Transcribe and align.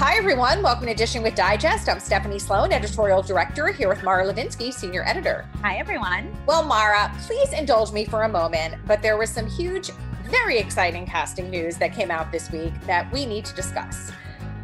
Hi, 0.00 0.16
everyone. 0.16 0.62
Welcome 0.62 0.86
to 0.86 0.92
Edition 0.92 1.22
with 1.22 1.34
Digest. 1.34 1.86
I'm 1.86 2.00
Stephanie 2.00 2.38
Sloane, 2.38 2.72
editorial 2.72 3.20
director, 3.20 3.68
here 3.68 3.86
with 3.86 4.02
Mara 4.02 4.24
Levinsky, 4.24 4.72
senior 4.72 5.06
editor. 5.06 5.46
Hi, 5.60 5.76
everyone. 5.76 6.34
Well, 6.46 6.64
Mara, 6.64 7.14
please 7.26 7.52
indulge 7.52 7.92
me 7.92 8.06
for 8.06 8.22
a 8.22 8.28
moment, 8.28 8.76
but 8.86 9.02
there 9.02 9.18
was 9.18 9.28
some 9.28 9.46
huge, 9.46 9.90
very 10.24 10.56
exciting 10.56 11.04
casting 11.04 11.50
news 11.50 11.76
that 11.76 11.92
came 11.92 12.10
out 12.10 12.32
this 12.32 12.50
week 12.50 12.72
that 12.86 13.12
we 13.12 13.26
need 13.26 13.44
to 13.44 13.54
discuss. 13.54 14.10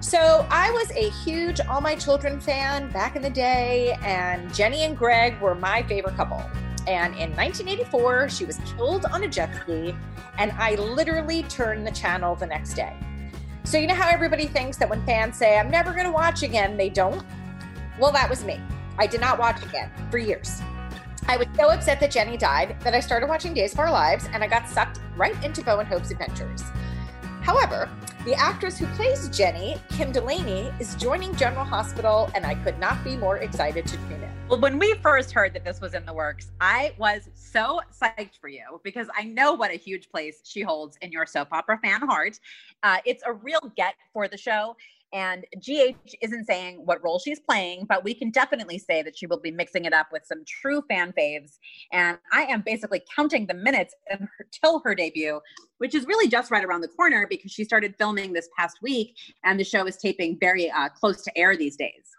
So, 0.01 0.47
I 0.49 0.71
was 0.71 0.91
a 0.93 1.11
huge 1.23 1.61
All 1.61 1.83
My 1.83 1.97
Children 1.97 2.41
fan 2.41 2.91
back 2.91 3.15
in 3.15 3.21
the 3.21 3.29
day, 3.29 3.99
and 4.03 4.55
Jenny 4.55 4.85
and 4.85 4.97
Greg 4.97 5.39
were 5.43 5.55
my 5.55 5.83
favorite 5.83 6.17
couple. 6.17 6.43
And 6.89 7.13
in 7.17 7.37
1984, 7.37 8.31
she 8.31 8.47
was 8.47 8.57
killed 8.75 9.05
on 9.05 9.25
a 9.25 9.29
jet 9.29 9.55
ski, 9.55 9.95
and 10.39 10.51
I 10.53 10.77
literally 10.77 11.43
turned 11.43 11.87
the 11.87 11.93
channel 11.93 12.37
the 12.37 12.47
next 12.47 12.73
day. 12.73 12.97
So, 13.67 13.79
you 13.79 13.89
know 13.89 13.97
how 13.97 14.09
everybody 14.09 14.47
thinks 14.47 14.77
that 14.77 14.89
when 14.89 15.05
fans 15.05 15.37
say, 15.37 15.59
I'm 15.59 15.69
never 15.69 15.91
going 15.91 16.05
to 16.05 16.13
watch 16.13 16.45
again, 16.45 16.77
they 16.77 16.89
don't? 16.89 17.27
Well, 17.99 18.13
that 18.13 18.31
was 18.31 18.45
me. 18.45 18.61
I 18.97 19.09
did 19.09 19.21
not 19.21 19.41
watch 19.41 19.61
again 19.65 19.91
for 20.09 20.19
years. 20.19 20.63
I 21.27 21.37
was 21.37 21.49
so 21.57 21.71
upset 21.71 21.99
that 21.99 22.13
Jenny 22.13 22.37
died 22.37 22.77
that 22.83 22.95
I 22.95 23.01
started 23.01 23.29
watching 23.29 23.55
Days 23.55 23.73
of 23.73 23.81
Our 23.81 23.91
Lives 23.91 24.29
and 24.33 24.45
I 24.45 24.47
got 24.47 24.69
sucked 24.69 25.01
right 25.17 25.35
into 25.45 25.65
Bo 25.65 25.81
and 25.81 25.89
Hope's 25.89 26.13
adventures. 26.13 26.63
However, 27.47 27.89
the 28.25 28.35
actress 28.35 28.77
who 28.77 28.87
plays 28.97 29.29
Jenny, 29.29 29.77
Kim 29.91 30.11
Delaney, 30.11 30.73
is 30.81 30.97
joining 30.97 31.33
General 31.37 31.65
Hospital, 31.65 32.29
and 32.35 32.45
I 32.45 32.57
could 32.57 32.77
not 32.81 33.05
be 33.05 33.17
more 33.17 33.37
excited 33.37 33.87
to 33.87 33.97
tune 33.97 34.21
in. 34.21 34.49
Well, 34.49 34.59
when 34.61 34.81
we 34.81 34.95
first 34.95 35.31
heard 35.31 35.55
that 35.55 35.65
this 35.65 35.81
was 35.81 35.95
in 35.95 36.05
the 36.05 36.13
works, 36.13 36.51
I 36.61 36.93
was 36.99 37.29
so 37.35 37.81
psyched 37.93 38.41
for 38.41 38.49
you 38.49 38.81
because 38.83 39.07
I 39.17 39.23
know 39.23 39.55
what 39.55 39.71
a 39.71 39.75
huge 39.75 40.11
place 40.11 40.41
she 40.43 40.61
holds 40.61 40.99
in 41.03 41.13
your 41.13 41.25
soap 41.25 41.53
opera 41.53 41.79
fan 41.79 42.01
heart. 42.01 42.41
Uh, 42.83 42.97
it's 43.05 43.23
a 43.25 43.33
real 43.33 43.61
get 43.77 43.95
for 44.13 44.27
the 44.27 44.37
show. 44.37 44.77
And 45.13 45.45
GH 45.59 46.15
isn't 46.21 46.45
saying 46.45 46.83
what 46.85 47.03
role 47.03 47.19
she's 47.19 47.41
playing, 47.41 47.87
but 47.89 48.05
we 48.05 48.13
can 48.13 48.31
definitely 48.31 48.79
say 48.79 49.03
that 49.03 49.17
she 49.17 49.27
will 49.27 49.41
be 49.41 49.51
mixing 49.51 49.85
it 49.85 49.93
up 49.93 50.09
with 50.13 50.23
some 50.27 50.45
true 50.47 50.83
fan 50.89 51.13
faves. 51.17 51.59
And 51.93 52.19
I 52.33 52.43
am 52.43 52.63
basically 52.67 53.03
counting 53.15 53.47
the 53.47 53.55
minutes 53.55 53.95
until 54.11 54.81
her 54.85 54.95
debut, 54.95 55.41
which 55.79 55.95
is 55.95 56.07
really 56.07 56.29
just 56.29 56.51
right 56.51 56.65
around 56.65 56.81
the 56.81 56.89
corner 56.89 57.27
because 57.29 57.53
she 57.53 57.65
started 57.65 57.95
filming 57.99 58.33
this 58.33 58.49
past 58.59 58.79
week 58.83 59.17
and 59.45 59.59
the 59.59 59.65
show 59.65 59.87
is 59.87 59.97
taping 59.97 60.39
very 60.41 60.71
uh, 60.71 60.89
close 60.89 61.23
to 61.23 61.39
air 61.39 61.57
these 61.57 61.77
days. 61.77 62.11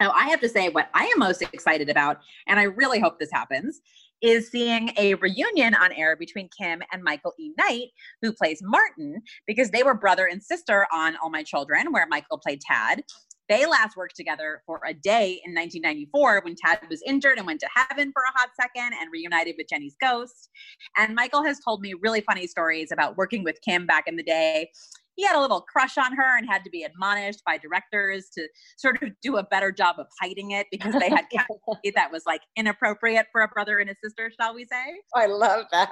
Now, 0.00 0.10
I 0.10 0.28
have 0.28 0.40
to 0.40 0.48
say, 0.48 0.68
what 0.68 0.88
I 0.92 1.04
am 1.04 1.18
most 1.18 1.42
excited 1.42 1.88
about, 1.88 2.18
and 2.48 2.58
I 2.58 2.64
really 2.64 2.98
hope 2.98 3.18
this 3.18 3.30
happens, 3.32 3.80
is 4.24 4.50
seeing 4.50 4.90
a 4.96 5.14
reunion 5.14 5.74
on 5.74 5.92
air 5.92 6.16
between 6.16 6.48
Kim 6.58 6.82
and 6.90 7.02
Michael 7.02 7.34
E. 7.38 7.52
Knight, 7.58 7.88
who 8.22 8.32
plays 8.32 8.60
Martin, 8.62 9.20
because 9.46 9.70
they 9.70 9.82
were 9.82 9.94
brother 9.94 10.24
and 10.24 10.42
sister 10.42 10.86
on 10.92 11.14
All 11.22 11.28
My 11.28 11.42
Children, 11.42 11.92
where 11.92 12.06
Michael 12.08 12.38
played 12.38 12.62
Tad. 12.62 13.04
They 13.50 13.66
last 13.66 13.98
worked 13.98 14.16
together 14.16 14.62
for 14.64 14.80
a 14.86 14.94
day 14.94 15.42
in 15.44 15.54
1994 15.54 16.40
when 16.42 16.54
Tad 16.56 16.78
was 16.88 17.02
injured 17.06 17.36
and 17.36 17.46
went 17.46 17.60
to 17.60 17.68
heaven 17.74 18.10
for 18.12 18.22
a 18.22 18.38
hot 18.38 18.48
second 18.58 18.96
and 18.98 19.12
reunited 19.12 19.56
with 19.58 19.68
Jenny's 19.68 19.96
ghost. 20.00 20.48
And 20.96 21.14
Michael 21.14 21.44
has 21.44 21.60
told 21.60 21.82
me 21.82 21.92
really 22.00 22.22
funny 22.22 22.46
stories 22.46 22.90
about 22.90 23.18
working 23.18 23.44
with 23.44 23.60
Kim 23.60 23.84
back 23.84 24.04
in 24.06 24.16
the 24.16 24.22
day 24.22 24.70
he 25.16 25.24
had 25.24 25.36
a 25.36 25.40
little 25.40 25.60
crush 25.60 25.96
on 25.98 26.14
her 26.14 26.38
and 26.38 26.46
had 26.48 26.64
to 26.64 26.70
be 26.70 26.82
admonished 26.82 27.42
by 27.46 27.58
directors 27.58 28.28
to 28.34 28.48
sort 28.76 29.02
of 29.02 29.10
do 29.22 29.36
a 29.36 29.44
better 29.44 29.70
job 29.72 29.96
of 29.98 30.06
hiding 30.20 30.52
it 30.52 30.66
because 30.70 30.94
they 30.94 31.08
had 31.08 31.24
that 31.94 32.12
was 32.12 32.22
like 32.26 32.42
inappropriate 32.56 33.26
for 33.32 33.42
a 33.42 33.48
brother 33.48 33.78
and 33.78 33.90
a 33.90 33.94
sister, 34.02 34.30
shall 34.40 34.54
we 34.54 34.64
say? 34.64 35.00
I 35.14 35.26
love 35.26 35.66
that. 35.72 35.90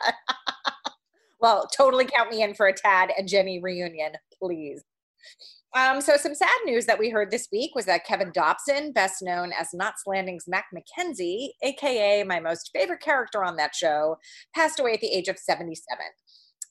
well, 1.41 1.66
totally 1.77 2.05
count 2.05 2.31
me 2.31 2.43
in 2.43 2.55
for 2.55 2.66
a 2.66 2.72
Tad 2.72 3.10
and 3.16 3.28
Jenny 3.28 3.60
reunion, 3.60 4.12
please. 4.41 4.83
Um, 5.75 6.03
so, 6.03 6.16
some 6.19 6.34
sad 6.34 6.50
news 6.66 6.84
that 6.84 6.99
we 6.99 7.09
heard 7.09 7.31
this 7.31 7.49
week 7.50 7.75
was 7.75 7.87
that 7.87 8.04
Kevin 8.04 8.31
Dobson, 8.34 8.93
best 8.93 9.22
known 9.22 9.53
as 9.59 9.72
Knots 9.72 10.03
Landing's 10.06 10.44
Mac 10.47 10.66
McKenzie, 10.75 11.49
aka 11.62 12.25
my 12.25 12.41
most 12.41 12.71
favorite 12.75 13.00
character 13.00 13.43
on 13.43 13.56
that 13.56 13.75
show, 13.75 14.19
passed 14.54 14.78
away 14.78 14.93
at 14.93 15.00
the 15.00 15.09
age 15.10 15.28
of 15.28 15.39
77. 15.39 15.97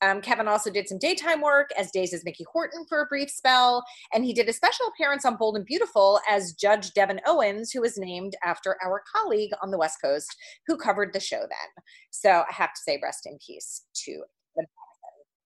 Um, 0.01 0.21
Kevin 0.21 0.47
also 0.47 0.71
did 0.71 0.87
some 0.87 0.97
daytime 0.97 1.41
work 1.41 1.69
as 1.77 1.91
Days' 1.91 2.13
as 2.13 2.25
Mickey 2.25 2.45
Horton 2.51 2.85
for 2.89 3.01
a 3.01 3.05
brief 3.05 3.29
spell, 3.29 3.83
and 4.13 4.25
he 4.25 4.33
did 4.33 4.49
a 4.49 4.53
special 4.53 4.87
appearance 4.87 5.25
on 5.25 5.37
Bold 5.37 5.55
and 5.55 5.65
Beautiful 5.65 6.19
as 6.29 6.53
Judge 6.53 6.93
Devin 6.93 7.21
Owens, 7.25 7.71
who 7.71 7.81
was 7.81 7.97
named 7.97 8.35
after 8.43 8.77
our 8.83 9.03
colleague 9.15 9.51
on 9.61 9.71
the 9.71 9.77
West 9.77 9.97
Coast 10.03 10.35
who 10.67 10.77
covered 10.77 11.13
the 11.13 11.19
show 11.19 11.39
then. 11.39 11.83
So 12.09 12.43
I 12.49 12.53
have 12.53 12.73
to 12.73 12.81
say, 12.81 12.99
rest 13.01 13.25
in 13.25 13.37
peace 13.45 13.83
to 14.05 14.23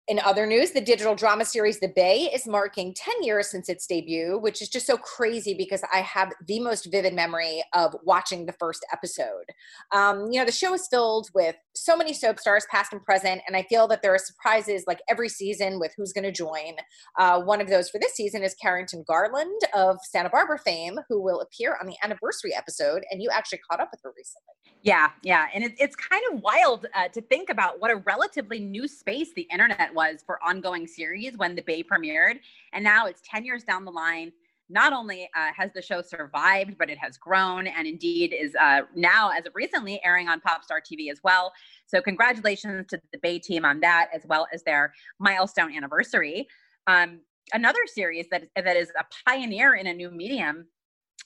in 0.09 0.19
other 0.19 0.45
news, 0.45 0.71
the 0.71 0.81
digital 0.81 1.15
drama 1.15 1.45
series 1.45 1.79
The 1.79 1.87
Bay 1.87 2.29
is 2.33 2.45
marking 2.45 2.93
10 2.93 3.23
years 3.23 3.47
since 3.47 3.69
its 3.69 3.87
debut, 3.87 4.37
which 4.37 4.61
is 4.61 4.67
just 4.67 4.85
so 4.85 4.97
crazy 4.97 5.53
because 5.53 5.81
I 5.93 6.01
have 6.01 6.33
the 6.45 6.59
most 6.59 6.91
vivid 6.91 7.13
memory 7.13 7.63
of 7.71 7.95
watching 8.03 8.45
the 8.45 8.51
first 8.51 8.85
episode. 8.91 9.45
Um, 9.93 10.29
you 10.29 10.39
know, 10.39 10.45
the 10.45 10.51
show 10.51 10.73
is 10.73 10.87
filled 10.89 11.29
with 11.33 11.55
so 11.73 11.95
many 11.95 12.13
soap 12.13 12.39
stars, 12.39 12.65
past 12.69 12.91
and 12.91 13.01
present, 13.01 13.43
and 13.47 13.55
I 13.55 13.63
feel 13.63 13.87
that 13.87 14.01
there 14.01 14.13
are 14.13 14.19
surprises 14.19 14.83
like 14.87 14.99
every 15.09 15.29
season 15.29 15.79
with 15.79 15.93
who's 15.95 16.11
going 16.11 16.25
to 16.25 16.33
join. 16.33 16.75
Uh, 17.17 17.41
one 17.41 17.61
of 17.61 17.69
those 17.69 17.89
for 17.89 17.97
this 17.97 18.13
season 18.13 18.43
is 18.43 18.53
Carrington 18.55 19.05
Garland 19.07 19.61
of 19.73 19.97
Santa 20.03 20.29
Barbara 20.29 20.59
fame, 20.59 20.99
who 21.07 21.21
will 21.21 21.39
appear 21.39 21.77
on 21.79 21.87
the 21.87 21.95
anniversary 22.03 22.53
episode, 22.53 23.03
and 23.09 23.21
you 23.21 23.29
actually 23.31 23.59
caught 23.69 23.79
up 23.79 23.89
with 23.91 24.01
her 24.03 24.11
recently. 24.17 24.53
Yeah, 24.83 25.11
yeah. 25.23 25.45
And 25.53 25.63
it, 25.63 25.75
it's 25.79 25.95
kind 25.95 26.21
of 26.31 26.41
wild 26.41 26.87
uh, 26.93 27.07
to 27.07 27.21
think 27.21 27.49
about 27.49 27.79
what 27.79 27.89
a 27.89 27.95
relatively 27.95 28.59
new 28.59 28.85
space 28.87 29.33
the 29.33 29.47
internet 29.49 29.92
was 29.93 30.23
for 30.25 30.43
ongoing 30.43 30.87
series 30.87 31.37
when 31.37 31.55
the 31.55 31.61
Bay 31.61 31.83
premiered. 31.83 32.39
And 32.73 32.83
now 32.83 33.05
it's 33.05 33.21
10 33.29 33.45
years 33.45 33.63
down 33.63 33.85
the 33.85 33.91
line. 33.91 34.31
Not 34.69 34.93
only 34.93 35.29
uh, 35.35 35.49
has 35.55 35.71
the 35.73 35.81
show 35.81 36.01
survived, 36.01 36.77
but 36.79 36.89
it 36.89 36.97
has 36.97 37.17
grown 37.17 37.67
and 37.67 37.85
indeed 37.85 38.33
is 38.33 38.55
uh, 38.55 38.81
now, 38.95 39.29
as 39.29 39.45
of 39.45 39.53
recently, 39.55 39.99
airing 40.03 40.29
on 40.29 40.39
Popstar 40.39 40.79
TV 40.79 41.11
as 41.11 41.19
well. 41.23 41.51
So, 41.85 42.01
congratulations 42.01 42.87
to 42.87 42.99
the 43.11 43.19
Bay 43.19 43.39
team 43.39 43.65
on 43.65 43.81
that, 43.81 44.09
as 44.13 44.23
well 44.25 44.47
as 44.53 44.63
their 44.63 44.93
milestone 45.19 45.75
anniversary. 45.75 46.47
Um, 46.87 47.19
another 47.53 47.79
series 47.85 48.27
that, 48.31 48.45
that 48.55 48.77
is 48.77 48.89
a 48.97 49.03
pioneer 49.29 49.75
in 49.75 49.87
a 49.87 49.93
new 49.93 50.09
medium 50.09 50.65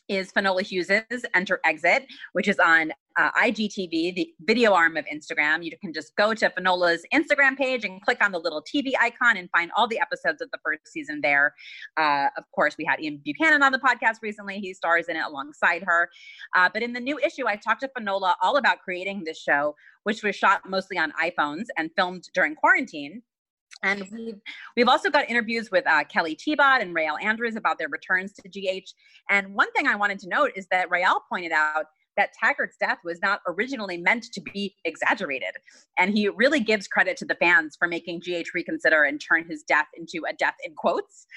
is 0.08 0.32
Finola 0.32 0.62
Hughes's 0.62 1.26
Enter 1.34 1.60
Exit, 1.66 2.08
which 2.34 2.48
is 2.48 2.60
on 2.60 2.92
uh, 3.18 3.32
IGTV, 3.32 4.16
the 4.16 4.34
video 4.46 4.74
arm 4.74 4.96
of 4.96 5.06
Instagram. 5.06 5.64
You 5.64 5.72
can 5.82 5.92
just 5.92 6.16
go 6.16 6.34
to 6.34 6.50
Finola's 6.50 7.04
Instagram 7.14 7.58
page 7.58 7.84
and 7.84 8.02
click 8.02 8.24
on 8.24 8.32
the 8.32 8.40
little 8.40 8.64
TV 8.64 8.94
icon 9.00 9.38
and 9.38 9.50
find 9.50 9.72
all 9.76 9.88
the 9.88 10.00
episodes 10.00 10.42
of 10.42 10.50
the 10.52 10.60
first 10.64 10.88
season 10.88 11.20
there. 11.22 11.54
Uh, 11.98 12.28
of 12.38 12.44
course, 12.54 12.76
we 12.78 12.86
had 12.86 13.02
Ian 13.02 13.20
Buchanan 13.24 13.64
on 13.64 13.72
the 13.72 13.80
podcast 13.80 14.18
recently. 14.22 14.60
He 14.60 14.74
stars 14.74 15.08
in 15.08 15.16
it 15.16 15.24
alongside 15.26 15.84
her. 15.84 16.10
Uh, 16.56 16.70
but 16.72 16.84
in 16.84 16.94
the 16.94 17.00
new 17.00 17.18
issue, 17.20 17.48
I 17.48 17.56
talked 17.56 17.82
to 17.82 17.90
Finola 17.98 18.36
all 18.42 18.58
about 18.58 18.80
creating 18.80 19.24
this 19.24 19.42
show, 19.42 19.76
which 20.04 20.24
was 20.24 20.36
shot 20.36 20.62
mostly 20.68 20.98
on 20.98 21.12
iPhones 21.22 21.66
and 21.78 21.90
filmed 21.96 22.26
during 22.34 22.56
quarantine. 22.56 23.24
And 23.84 24.08
we've, 24.12 24.42
we've 24.76 24.88
also 24.88 25.10
got 25.10 25.30
interviews 25.30 25.70
with 25.72 25.86
uh, 25.88 26.04
Kelly 26.06 26.36
Thiebaud 26.36 26.82
and 26.82 26.96
Real 26.96 27.16
Andrews 27.22 27.56
about 27.56 27.78
their 27.78 27.90
returns 27.90 28.34
to 28.34 28.50
GH. 28.50 28.90
And 29.30 29.54
one 29.54 29.72
thing 29.74 29.88
I 29.88 29.96
wanted 29.96 30.20
to 30.20 30.30
note 30.30 30.52
is 30.56 30.68
that 30.72 30.90
Real 30.90 31.22
pointed 31.30 31.52
out 31.52 31.86
that 32.18 32.32
Taggert's 32.44 32.78
death 32.80 32.98
was 33.06 33.20
not 33.22 33.42
originally 33.48 33.98
meant 33.98 34.26
to 34.34 34.42
be 34.42 34.76
exaggerated. 34.84 35.52
And 35.98 36.12
he 36.12 36.28
really 36.30 36.60
gives 36.60 36.88
credit 36.88 37.16
to 37.18 37.26
the 37.26 37.36
fans 37.36 37.76
for 37.78 37.88
making 37.88 38.22
GH 38.22 38.56
reconsider 38.56 39.04
and 39.04 39.22
turn 39.22 39.46
his 39.48 39.64
death 39.64 39.86
into 39.96 40.24
a 40.28 40.34
death 40.34 40.56
in 40.66 40.74
quotes. 40.74 41.28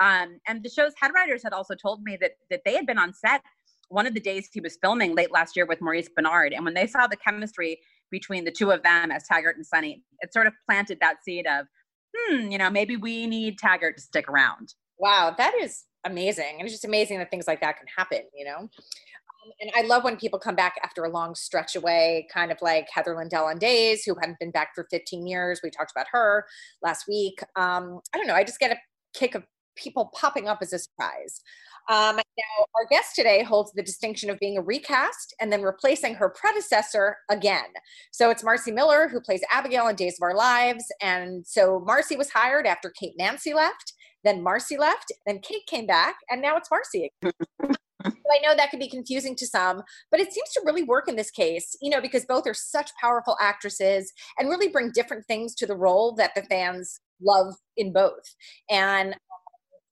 Um, 0.00 0.40
and 0.48 0.62
the 0.62 0.70
show's 0.70 0.92
head 0.98 1.12
writers 1.14 1.42
had 1.44 1.52
also 1.52 1.74
told 1.74 2.02
me 2.02 2.16
that, 2.22 2.32
that 2.48 2.62
they 2.64 2.74
had 2.74 2.86
been 2.86 2.98
on 2.98 3.12
set 3.12 3.42
one 3.90 4.06
of 4.06 4.14
the 4.14 4.20
days 4.20 4.48
he 4.52 4.60
was 4.60 4.78
filming 4.80 5.14
late 5.14 5.32
last 5.32 5.56
year 5.56 5.66
with 5.66 5.80
Maurice 5.80 6.08
Benard. 6.18 6.54
And 6.54 6.64
when 6.64 6.74
they 6.74 6.86
saw 6.86 7.06
the 7.06 7.16
chemistry 7.16 7.80
between 8.10 8.44
the 8.44 8.50
two 8.50 8.70
of 8.70 8.82
them 8.82 9.10
as 9.10 9.24
Taggert 9.28 9.56
and 9.56 9.66
Sonny, 9.66 10.02
it 10.20 10.32
sort 10.32 10.46
of 10.46 10.54
planted 10.64 10.98
that 11.00 11.22
seed 11.24 11.46
of, 11.46 11.66
hmm, 12.16 12.50
you 12.50 12.58
know, 12.58 12.70
maybe 12.70 12.96
we 12.96 13.26
need 13.26 13.58
Taggert 13.58 13.96
to 13.96 14.02
stick 14.02 14.28
around. 14.28 14.74
Wow, 14.98 15.34
that 15.38 15.54
is 15.60 15.84
amazing. 16.04 16.56
And 16.58 16.62
it's 16.62 16.74
just 16.74 16.84
amazing 16.84 17.18
that 17.18 17.30
things 17.30 17.46
like 17.46 17.60
that 17.60 17.78
can 17.78 17.86
happen, 17.96 18.22
you 18.34 18.44
know? 18.44 18.58
Um, 18.58 19.52
and 19.60 19.70
I 19.74 19.82
love 19.82 20.04
when 20.04 20.16
people 20.16 20.38
come 20.38 20.54
back 20.54 20.76
after 20.84 21.04
a 21.04 21.08
long 21.08 21.34
stretch 21.34 21.76
away, 21.76 22.26
kind 22.32 22.52
of 22.52 22.58
like 22.60 22.88
Heather 22.92 23.16
Lindell 23.16 23.46
on 23.46 23.58
Days, 23.58 24.04
who 24.04 24.14
hadn't 24.20 24.38
been 24.38 24.50
back 24.50 24.70
for 24.74 24.86
15 24.90 25.26
years. 25.26 25.60
We 25.62 25.70
talked 25.70 25.90
about 25.90 26.06
her 26.12 26.44
last 26.82 27.06
week. 27.08 27.40
Um, 27.56 28.00
I 28.14 28.18
don't 28.18 28.26
know. 28.26 28.34
I 28.34 28.44
just 28.44 28.60
get 28.60 28.72
a 28.72 28.76
kick 29.14 29.34
of 29.34 29.44
people 29.76 30.10
popping 30.14 30.48
up 30.48 30.58
as 30.62 30.72
a 30.72 30.78
surprise. 30.78 31.42
Um, 31.88 32.16
now, 32.16 32.64
our 32.76 32.86
guest 32.90 33.16
today 33.16 33.42
holds 33.42 33.72
the 33.72 33.82
distinction 33.82 34.30
of 34.30 34.38
being 34.38 34.56
a 34.56 34.62
recast 34.62 35.34
and 35.40 35.52
then 35.52 35.62
replacing 35.62 36.14
her 36.14 36.28
predecessor 36.28 37.16
again. 37.28 37.64
So 38.12 38.30
it's 38.30 38.42
Marci 38.42 38.72
Miller, 38.72 39.08
who 39.08 39.20
plays 39.20 39.42
Abigail 39.50 39.88
in 39.88 39.96
Days 39.96 40.16
of 40.18 40.22
Our 40.22 40.34
Lives. 40.34 40.84
And 41.00 41.44
so 41.46 41.84
Marci 41.86 42.16
was 42.16 42.30
hired 42.30 42.66
after 42.66 42.90
Kate 42.90 43.14
Mansi 43.18 43.54
left, 43.54 43.94
then 44.22 44.44
Marci 44.44 44.78
left, 44.78 45.10
then 45.26 45.40
Kate 45.40 45.66
came 45.66 45.86
back, 45.86 46.16
and 46.30 46.42
now 46.42 46.56
it's 46.56 46.68
Marci 46.68 47.08
I 48.30 48.38
know 48.42 48.54
that 48.56 48.70
can 48.70 48.78
be 48.78 48.88
confusing 48.88 49.34
to 49.36 49.46
some, 49.46 49.82
but 50.10 50.20
it 50.20 50.32
seems 50.32 50.50
to 50.50 50.62
really 50.64 50.82
work 50.82 51.08
in 51.08 51.16
this 51.16 51.30
case, 51.30 51.76
you 51.80 51.90
know, 51.90 52.00
because 52.00 52.24
both 52.24 52.46
are 52.46 52.54
such 52.54 52.90
powerful 53.00 53.36
actresses 53.40 54.12
and 54.38 54.48
really 54.48 54.68
bring 54.68 54.92
different 54.92 55.26
things 55.26 55.54
to 55.56 55.66
the 55.66 55.76
role 55.76 56.14
that 56.14 56.34
the 56.34 56.42
fans 56.42 57.00
love 57.20 57.54
in 57.76 57.92
both. 57.92 58.34
And 58.70 59.16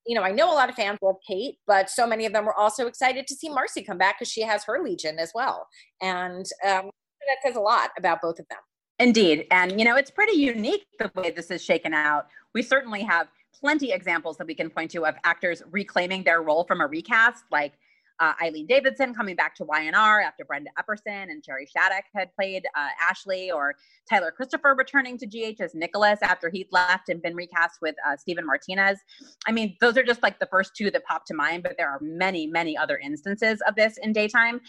you 0.08 0.14
know, 0.14 0.22
I 0.22 0.32
know 0.32 0.50
a 0.50 0.56
lot 0.56 0.70
of 0.70 0.74
fans 0.74 0.98
love 1.02 1.16
Kate, 1.28 1.56
but 1.66 1.90
so 1.90 2.06
many 2.06 2.24
of 2.24 2.32
them 2.32 2.46
were 2.46 2.58
also 2.58 2.86
excited 2.86 3.26
to 3.26 3.34
see 3.34 3.50
Marci 3.50 3.86
come 3.86 3.98
back 3.98 4.18
because 4.18 4.32
she 4.32 4.40
has 4.40 4.64
her 4.64 4.82
Legion 4.82 5.18
as 5.18 5.32
well. 5.34 5.68
And 6.00 6.46
um, 6.66 6.90
that 7.26 7.36
says 7.44 7.56
a 7.56 7.60
lot 7.60 7.90
about 7.98 8.22
both 8.22 8.38
of 8.38 8.46
them. 8.48 8.58
Indeed. 8.98 9.46
And, 9.50 9.78
you 9.78 9.84
know, 9.84 9.96
it's 9.96 10.10
pretty 10.10 10.38
unique 10.38 10.86
the 10.98 11.10
way 11.14 11.30
this 11.30 11.50
is 11.50 11.62
shaken 11.62 11.92
out. 11.92 12.26
We 12.54 12.62
certainly 12.62 13.02
have 13.02 13.28
plenty 13.60 13.92
examples 13.92 14.38
that 14.38 14.46
we 14.46 14.54
can 14.54 14.70
point 14.70 14.90
to 14.92 15.04
of 15.04 15.14
actors 15.24 15.62
reclaiming 15.70 16.24
their 16.24 16.42
role 16.42 16.64
from 16.64 16.80
a 16.80 16.86
recast, 16.86 17.44
like 17.52 17.74
uh, 18.20 18.32
Eileen 18.42 18.66
Davidson 18.66 19.14
coming 19.14 19.36
back 19.36 19.54
to 19.56 19.64
Y&R 19.64 20.20
after 20.20 20.44
Brenda 20.44 20.70
Epperson 20.78 21.30
and 21.30 21.44
Shari 21.44 21.66
Shattuck 21.66 22.04
had 22.14 22.34
played 22.34 22.64
uh, 22.76 22.88
Ashley, 23.00 23.50
or 23.50 23.74
Tyler 24.08 24.30
Christopher 24.30 24.74
returning 24.76 25.18
to 25.18 25.26
GH 25.26 25.60
as 25.60 25.74
Nikolas 25.74 26.18
after 26.22 26.50
he'd 26.50 26.68
left 26.72 27.08
and 27.08 27.22
been 27.22 27.34
recast 27.34 27.78
with 27.80 27.94
uh, 28.06 28.16
Stephen 28.16 28.46
Martines. 28.46 28.98
I 29.46 29.52
mean, 29.52 29.76
those 29.80 29.96
are 29.96 30.02
just 30.02 30.22
like 30.22 30.38
the 30.38 30.46
first 30.46 30.72
two 30.76 30.90
that 30.90 31.04
pop 31.04 31.24
to 31.26 31.34
mind, 31.34 31.62
but 31.62 31.76
there 31.78 31.88
are 31.88 31.98
many, 32.00 32.46
many 32.46 32.76
other 32.76 32.98
instances 32.98 33.60
of 33.66 33.74
this 33.76 33.98
in 34.02 34.12
daytime. 34.12 34.60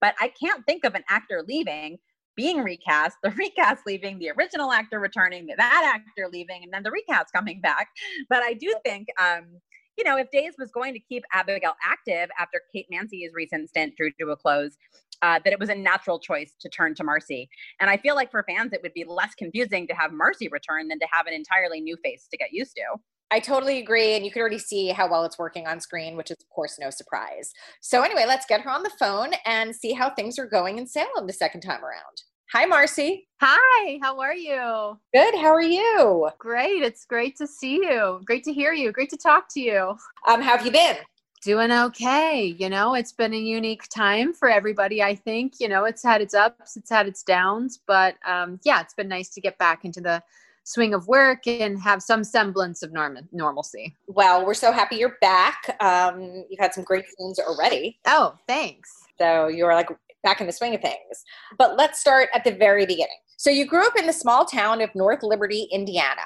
But 0.00 0.14
I 0.20 0.28
can't 0.28 0.64
think 0.66 0.84
of 0.84 0.94
an 0.94 1.04
actor 1.08 1.44
leaving 1.46 1.98
being 2.38 2.62
recast, 2.62 3.16
the 3.22 3.30
recast 3.36 3.82
leaving, 3.84 4.18
the 4.20 4.30
original 4.30 4.72
actor 4.72 5.00
returning, 5.00 5.48
that 5.56 5.92
actor 5.94 6.28
leaving, 6.32 6.62
and 6.62 6.72
then 6.72 6.84
the 6.84 6.90
recast 6.90 7.32
coming 7.34 7.60
back. 7.60 7.88
But 8.30 8.44
I 8.44 8.54
do 8.54 8.72
think 8.84 9.08
um, 9.20 9.60
you 9.98 10.04
know, 10.04 10.16
if 10.16 10.30
Days 10.30 10.54
was 10.58 10.70
going 10.70 10.94
to 10.94 11.00
keep 11.00 11.24
Abigail 11.32 11.74
active 11.84 12.30
after 12.38 12.62
Kate 12.72 12.86
Mansi's 12.90 13.32
recent 13.34 13.68
stint 13.68 13.96
drew 13.96 14.10
to 14.20 14.30
a 14.30 14.36
close, 14.36 14.78
uh, 15.22 15.40
that 15.44 15.52
it 15.52 15.58
was 15.58 15.68
a 15.68 15.74
natural 15.74 16.20
choice 16.20 16.54
to 16.60 16.68
turn 16.68 16.94
to 16.94 17.02
Marci. 17.02 17.48
And 17.80 17.90
I 17.90 17.96
feel 17.96 18.14
like 18.14 18.30
for 18.30 18.44
fans, 18.44 18.72
it 18.72 18.80
would 18.82 18.94
be 18.94 19.04
less 19.04 19.34
confusing 19.34 19.88
to 19.88 19.94
have 19.94 20.12
Marcy 20.12 20.48
return 20.48 20.86
than 20.86 21.00
to 21.00 21.06
have 21.10 21.26
an 21.26 21.34
entirely 21.34 21.80
new 21.80 21.96
face 22.04 22.28
to 22.30 22.36
get 22.36 22.52
used 22.52 22.76
to. 22.76 23.00
I 23.30 23.40
totally 23.40 23.78
agree. 23.78 24.14
And 24.14 24.24
you 24.24 24.30
can 24.30 24.40
already 24.40 24.58
see 24.58 24.88
how 24.88 25.10
well 25.10 25.24
it's 25.24 25.38
working 25.38 25.66
on 25.66 25.80
screen, 25.80 26.16
which 26.16 26.30
is, 26.30 26.36
of 26.40 26.48
course, 26.48 26.78
no 26.80 26.88
surprise. 26.88 27.52
So, 27.80 28.02
anyway, 28.02 28.24
let's 28.26 28.46
get 28.46 28.62
her 28.62 28.70
on 28.70 28.84
the 28.84 28.92
phone 28.98 29.32
and 29.44 29.74
see 29.74 29.92
how 29.92 30.10
things 30.10 30.38
are 30.38 30.46
going 30.46 30.78
in 30.78 30.86
Salem 30.86 31.26
the 31.26 31.32
second 31.32 31.60
time 31.60 31.84
around. 31.84 32.22
Hi, 32.52 32.64
Marci. 32.64 33.26
Hi, 33.42 33.98
how 34.00 34.18
are 34.20 34.34
you? 34.34 34.98
Good. 35.12 35.34
How 35.34 35.48
are 35.48 35.60
you? 35.60 36.30
Great. 36.38 36.82
It's 36.82 37.04
great 37.04 37.36
to 37.36 37.46
see 37.46 37.74
you. 37.74 38.22
Great 38.24 38.42
to 38.44 38.54
hear 38.54 38.72
you. 38.72 38.90
Great 38.90 39.10
to 39.10 39.18
talk 39.18 39.50
to 39.50 39.60
you. 39.60 39.94
Um, 40.26 40.40
how 40.40 40.56
have 40.56 40.64
you 40.64 40.72
been? 40.72 40.96
Doing 41.42 41.70
okay. 41.70 42.56
You 42.58 42.70
know, 42.70 42.94
it's 42.94 43.12
been 43.12 43.34
a 43.34 43.38
unique 43.38 43.86
time 43.90 44.32
for 44.32 44.48
everybody, 44.48 45.02
I 45.02 45.14
think. 45.14 45.60
You 45.60 45.68
know, 45.68 45.84
it's 45.84 46.02
had 46.02 46.22
its 46.22 46.32
ups, 46.32 46.74
it's 46.78 46.88
had 46.88 47.06
its 47.06 47.22
downs, 47.22 47.80
but 47.86 48.14
um, 48.26 48.58
yeah, 48.64 48.80
it's 48.80 48.94
been 48.94 49.08
nice 49.08 49.28
to 49.34 49.42
get 49.42 49.58
back 49.58 49.84
into 49.84 50.00
the 50.00 50.22
swing 50.64 50.94
of 50.94 51.06
work 51.06 51.46
and 51.46 51.78
have 51.82 52.02
some 52.02 52.24
semblance 52.24 52.82
of 52.82 52.94
norm- 52.94 53.28
normalcy. 53.30 53.94
Well, 54.06 54.46
we're 54.46 54.54
so 54.54 54.72
happy 54.72 54.96
you're 54.96 55.18
back. 55.20 55.76
Um, 55.80 56.46
you've 56.48 56.60
had 56.60 56.72
some 56.72 56.84
great 56.84 57.04
scenes 57.18 57.38
already. 57.38 57.98
Oh, 58.06 58.36
thanks. 58.46 58.90
So 59.18 59.48
you're 59.48 59.74
like 59.74 59.90
back 60.22 60.40
in 60.40 60.46
the 60.46 60.52
swing 60.52 60.74
of 60.74 60.80
things. 60.80 61.24
But 61.58 61.76
let's 61.76 62.00
start 62.00 62.28
at 62.34 62.44
the 62.44 62.52
very 62.52 62.86
beginning. 62.86 63.18
So 63.36 63.50
you 63.50 63.66
grew 63.66 63.86
up 63.86 63.96
in 63.96 64.06
the 64.06 64.12
small 64.12 64.44
town 64.44 64.80
of 64.80 64.92
North 64.96 65.22
Liberty, 65.22 65.68
Indiana. 65.70 66.22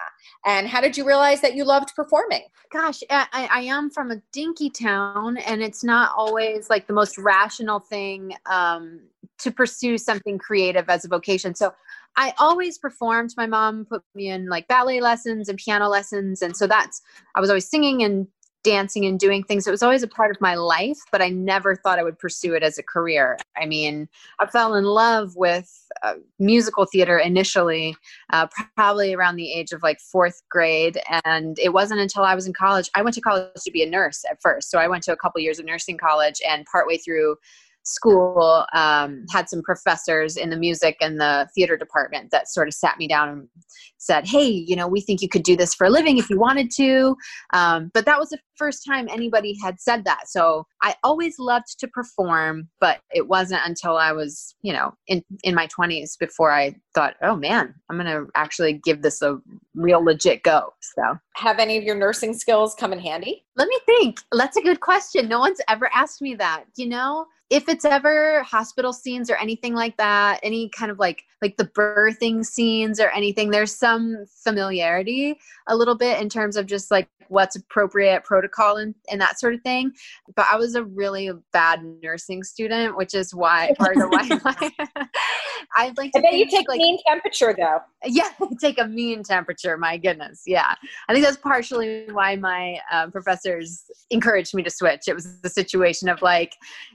And 0.47 0.67
how 0.67 0.81
did 0.81 0.97
you 0.97 1.07
realize 1.07 1.43
that 1.43 1.55
you 1.55 1.65
loved 1.65 1.95
performing? 1.95 2.45
Gosh, 2.73 3.03
I, 3.11 3.27
I 3.33 3.61
am 3.63 3.91
from 3.91 4.11
a 4.11 4.17
dinky 4.33 4.71
town, 4.71 5.37
and 5.37 5.63
it's 5.63 5.85
not 5.85 6.13
always 6.17 6.71
like 6.71 6.87
the 6.87 6.95
most 6.95 7.19
rational 7.19 7.81
thing 7.81 8.35
um, 8.47 9.01
to 9.41 9.51
pursue 9.51 9.99
something 9.99 10.39
creative 10.39 10.89
as 10.89 11.05
a 11.05 11.09
vocation. 11.09 11.55
So 11.55 11.75
I 12.17 12.33
always 12.39 12.79
performed. 12.79 13.35
My 13.37 13.47
mom 13.47 13.85
put 13.85 14.03
me 14.15 14.31
in 14.31 14.49
like 14.49 14.67
ballet 14.69 15.01
lessons 15.01 15.51
and 15.51 15.59
piano 15.59 15.89
lessons. 15.89 16.41
And 16.41 16.57
so 16.57 16.67
that's, 16.67 17.03
I 17.35 17.41
was 17.41 17.51
always 17.51 17.69
singing 17.69 18.03
and 18.03 18.27
dancing 18.65 19.05
and 19.05 19.19
doing 19.19 19.43
things. 19.43 19.67
It 19.67 19.71
was 19.71 19.83
always 19.83 20.03
a 20.03 20.09
part 20.09 20.31
of 20.31 20.41
my 20.41 20.55
life, 20.55 20.99
but 21.11 21.21
I 21.21 21.29
never 21.29 21.77
thought 21.77 21.99
I 21.99 22.03
would 22.03 22.19
pursue 22.19 22.55
it 22.55 22.63
as 22.63 22.79
a 22.79 22.83
career. 22.83 23.37
I 23.57 23.67
mean, 23.67 24.09
I 24.39 24.47
fell 24.47 24.75
in 24.75 24.85
love 24.85 25.37
with 25.37 25.71
uh, 26.03 26.15
musical 26.39 26.87
theater 26.87 27.19
initially, 27.19 27.97
uh, 28.33 28.47
probably 28.77 29.15
around 29.15 29.37
the 29.37 29.53
age 29.53 29.73
of 29.73 29.83
like 29.83 29.99
fourth 30.01 30.43
grade. 30.51 30.99
And 31.25 31.59
it 31.59 31.73
wasn't 31.73 32.01
until 32.01 32.25
I 32.25 32.35
was 32.35 32.47
in 32.47 32.53
college. 32.53 32.91
I 32.95 33.03
went 33.03 33.15
to 33.15 33.21
college 33.21 33.49
to 33.63 33.71
be 33.71 33.83
a 33.83 33.91
nurse 33.91 34.25
at 34.31 34.41
first. 34.41 34.71
So 34.71 34.79
I 34.79 34.89
went 34.89 35.03
to 35.05 35.13
a 35.13 35.17
couple 35.17 35.41
years 35.41 35.59
of 35.59 35.67
nursing 35.67 35.99
college, 35.99 36.41
and 36.49 36.67
partway 36.71 36.99
through 36.99 37.37
school 37.85 38.65
um, 38.75 39.25
had 39.31 39.49
some 39.49 39.63
professors 39.63 40.37
in 40.37 40.51
the 40.51 40.57
music 40.57 40.97
and 41.01 41.21
the 41.21 41.49
theater 41.55 41.77
department 41.77 42.31
that 42.31 42.49
sort 42.49 42.69
of 42.69 42.75
sat 42.75 42.99
me 42.99 43.09
down 43.09 43.29
and 43.29 43.49
said 43.99 44.27
hey 44.27 44.49
you 44.49 44.75
know 44.75 44.89
we 44.89 45.01
think 45.01 45.23
you 45.23 45.29
could 45.29 45.45
do 45.45 45.57
this 45.57 45.75
for 45.75 45.87
a 45.87 45.91
living 45.91 46.19
if 46.19 46.29
you 46.29 46.39
wanted 46.39 46.71
to. 46.71 47.17
Um, 47.53 47.91
but 47.95 48.05
that 48.07 48.19
was 48.19 48.31
the 48.31 48.39
first 48.57 48.85
time 48.87 49.09
anybody 49.09 49.57
had 49.63 49.81
said 49.81 50.05
that. 50.05 50.29
So 50.29 50.67
i 50.83 50.95
always 51.03 51.39
loved 51.39 51.79
to 51.79 51.89
perform 51.89 52.69
but 52.81 53.01
it 53.13 53.29
wasn't 53.29 53.61
until 53.65 53.97
i 53.97 54.13
was 54.13 54.55
you 54.63 54.73
know 54.73 54.93
in, 55.07 55.23
in 55.43 55.55
my 55.55 55.67
20s 55.69 56.19
before 56.19 56.53
i 56.53 56.75
thought 56.95 57.15
oh 57.23 57.37
man 57.37 57.75
i'm 57.89 57.97
gonna 57.97 58.25
actually 58.35 58.75
give 58.85 59.03
this 59.03 59.23
a 59.23 59.39
real 59.75 60.05
legit 60.05 60.43
go. 60.43 60.73
So 60.81 61.19
have 61.37 61.59
any 61.59 61.79
of 61.79 61.85
your 61.85 61.95
nursing 61.95 62.35
skills 62.35 62.75
come 62.75 62.93
in 62.93 62.99
handy? 62.99 63.45
Let 63.57 63.69
me 63.69 63.79
think. 63.87 64.21
That's 64.33 64.57
a 64.57 64.63
good 64.63 64.81
question. 64.81 65.29
No 65.29 65.41
one's 65.41 65.61
ever 65.69 65.91
asked 65.95 66.23
me 66.23 66.35
that 66.37 66.65
you 66.77 66.89
know 66.89 67.27
if 67.53 67.69
it's 67.69 67.85
ever 67.85 68.43
hospital 68.45 68.95
scenes 68.95 69.29
or 69.29 69.37
anything 69.37 69.75
like 69.75 69.95
that 69.99 70.41
any 70.43 70.71
kind 70.71 70.91
of 70.91 70.99
like 70.99 71.25
like 71.43 71.59
the 71.59 71.67
birthing 71.67 72.45
scenes 72.47 72.99
or 72.99 73.11
anything 73.11 73.51
there's 73.51 73.75
some 73.77 74.25
familiarity 74.43 75.39
a 75.69 75.77
little 75.77 75.95
bit 75.95 76.19
in 76.19 76.31
terms 76.31 76.57
of 76.57 76.65
just 76.65 76.91
like 76.91 77.09
what's 77.29 77.57
appropriate 77.57 78.25
protocol 78.25 78.77
and, 78.77 78.95
and 79.11 79.19
that 79.19 79.41
sort 79.41 79.55
of 79.55 79.61
thing. 79.63 79.91
But 80.35 80.47
i 80.51 80.57
was 80.57 80.75
a 80.75 80.85
really 80.85 81.31
bad 81.53 81.81
nursing 82.03 82.43
student 82.43 82.97
which 82.97 83.15
is 83.15 83.35
why 83.35 83.75
part 83.79 83.97
of 83.97 84.05
why 84.09 84.29
i'd 85.77 85.97
like 85.97 86.13
to 86.13 86.19
I 86.19 86.23
bet 86.23 86.35
you 86.35 86.47
take 86.49 86.69
like, 86.69 86.79
mean 86.79 86.99
temperature 87.07 87.55
though. 87.59 87.81
Yeah 88.07 88.31
take 88.61 88.81
a 88.81 88.87
mean 88.87 89.23
temperature 89.23 89.77
my 89.77 89.99
goodness 89.99 90.43
yeah. 90.47 90.75
I 91.09 91.13
think 91.13 91.25
that's 91.25 91.37
partially 91.37 92.07
why 92.11 92.37
my 92.37 92.79
um, 92.91 93.13
professors 93.13 93.85
encouraged 94.11 94.55
me 94.55 94.63
to 94.63 94.71
switch. 94.71 95.03
It 95.07 95.15
was 95.15 95.41
the 95.41 95.49
situation 95.49 96.09
of 96.09 96.23
like 96.23 96.55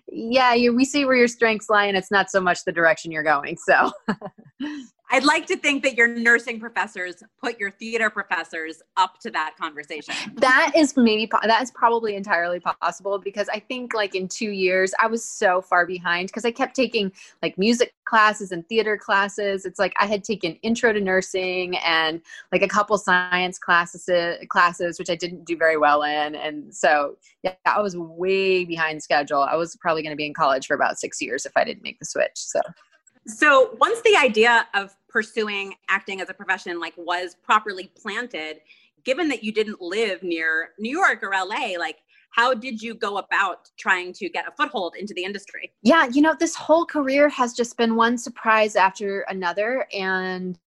yeah, 0.10 0.47
you, 0.54 0.76
we 0.76 0.86
see 0.86 1.06
where 1.06 1.16
your 1.16 1.28
strengths 1.28 1.70
lie, 1.70 1.86
and 1.86 1.98
it's 1.98 2.12
not 2.12 2.30
so 2.30 2.42
much 2.42 2.66
the 2.66 2.72
direction 2.72 3.12
you're 3.12 3.24
going. 3.24 3.58
So. 3.58 3.92
I'd 5.10 5.24
like 5.24 5.46
to 5.48 5.58
think 5.58 5.84
that 5.84 5.96
your 5.96 6.08
nursing 6.08 6.60
professors 6.60 7.24
put 7.42 7.60
your 7.60 7.72
theater 7.72 8.10
professors 8.10 8.82
up 8.98 9.20
to 9.20 9.32
that 9.32 9.56
conversation. 9.60 10.14
That 10.36 10.74
is 10.76 10.98
maybe 10.98 11.30
that 11.44 11.62
is 11.62 11.72
probably 11.72 12.16
entirely 12.16 12.60
possible 12.60 13.18
because 13.18 13.48
I 13.50 13.60
think 13.60 13.94
like 13.94 14.16
in 14.16 14.28
2 14.28 14.50
years 14.52 14.94
I 15.00 15.08
was 15.08 15.24
so 15.24 15.62
far 15.62 15.86
behind 15.86 16.28
because 16.28 16.44
I 16.44 16.52
kept 16.52 16.76
taking 16.76 17.12
like 17.42 17.58
music 17.58 17.94
classes 18.06 18.52
and 18.52 18.68
theater 18.68 18.98
classes. 18.98 19.66
It's 19.66 19.80
like 19.80 19.94
I 20.00 20.06
had 20.06 20.24
taken 20.24 20.56
intro 20.56 20.92
to 20.92 21.00
nursing 21.00 21.78
and 21.78 22.22
like 22.52 22.62
a 22.62 22.68
couple 22.68 22.98
science 22.98 23.58
classes 23.58 24.10
classes 24.50 25.00
which 25.00 25.10
I 25.10 25.16
didn't 25.16 25.46
do 25.46 25.56
very 25.56 25.78
well 25.78 26.04
in 26.04 26.36
and 26.36 26.74
so 26.76 27.18
yeah, 27.44 27.54
I 27.66 27.82
was 27.82 27.96
way 27.96 28.66
behind 28.66 29.02
schedule. 29.02 29.42
I 29.42 29.56
was 29.56 29.76
probably 29.78 30.02
going 30.04 30.12
to 30.12 30.18
be 30.18 30.26
in 30.26 30.34
college 30.34 30.68
for 30.68 30.74
about 30.74 31.00
6 31.00 31.22
years 31.22 31.46
if 31.46 31.54
I 31.56 31.64
didn't 31.64 31.84
make 31.84 32.00
the 32.00 32.06
switch. 32.06 32.32
So 32.36 32.60
so 33.28 33.76
once 33.80 34.02
the 34.02 34.16
idea 34.16 34.68
of 34.74 34.96
pursuing 35.10 35.76
acting 35.90 36.22
as 36.22 36.30
a 36.30 36.34
profession 36.34 36.80
like 36.80 36.94
was 36.98 37.36
properly 37.44 37.92
planted, 38.00 38.62
given 39.04 39.28
that 39.30 39.44
you 39.44 39.52
didn't 39.52 39.82
live 39.82 40.24
near 40.24 40.70
New 40.80 40.92
York 40.92 41.24
or 41.24 41.32
LA, 41.32 41.78
like 41.78 41.98
how 42.32 42.54
did 42.54 42.82
you 42.82 42.94
go 42.94 43.18
about 43.18 43.70
trying 43.78 44.14
to 44.14 44.30
get 44.30 44.48
a 44.48 44.52
foothold 44.52 44.96
into 44.98 45.14
the 45.14 45.24
industry? 45.24 45.72
Yeah, 45.82 46.08
you 46.08 46.22
know, 46.22 46.36
this 46.38 46.56
whole 46.56 46.86
career 46.86 47.30
has 47.30 47.54
just 47.54 47.78
been 47.78 47.96
one 47.96 48.18
surprise 48.18 48.76
after 48.76 49.22
another 49.22 49.88
and 49.94 50.60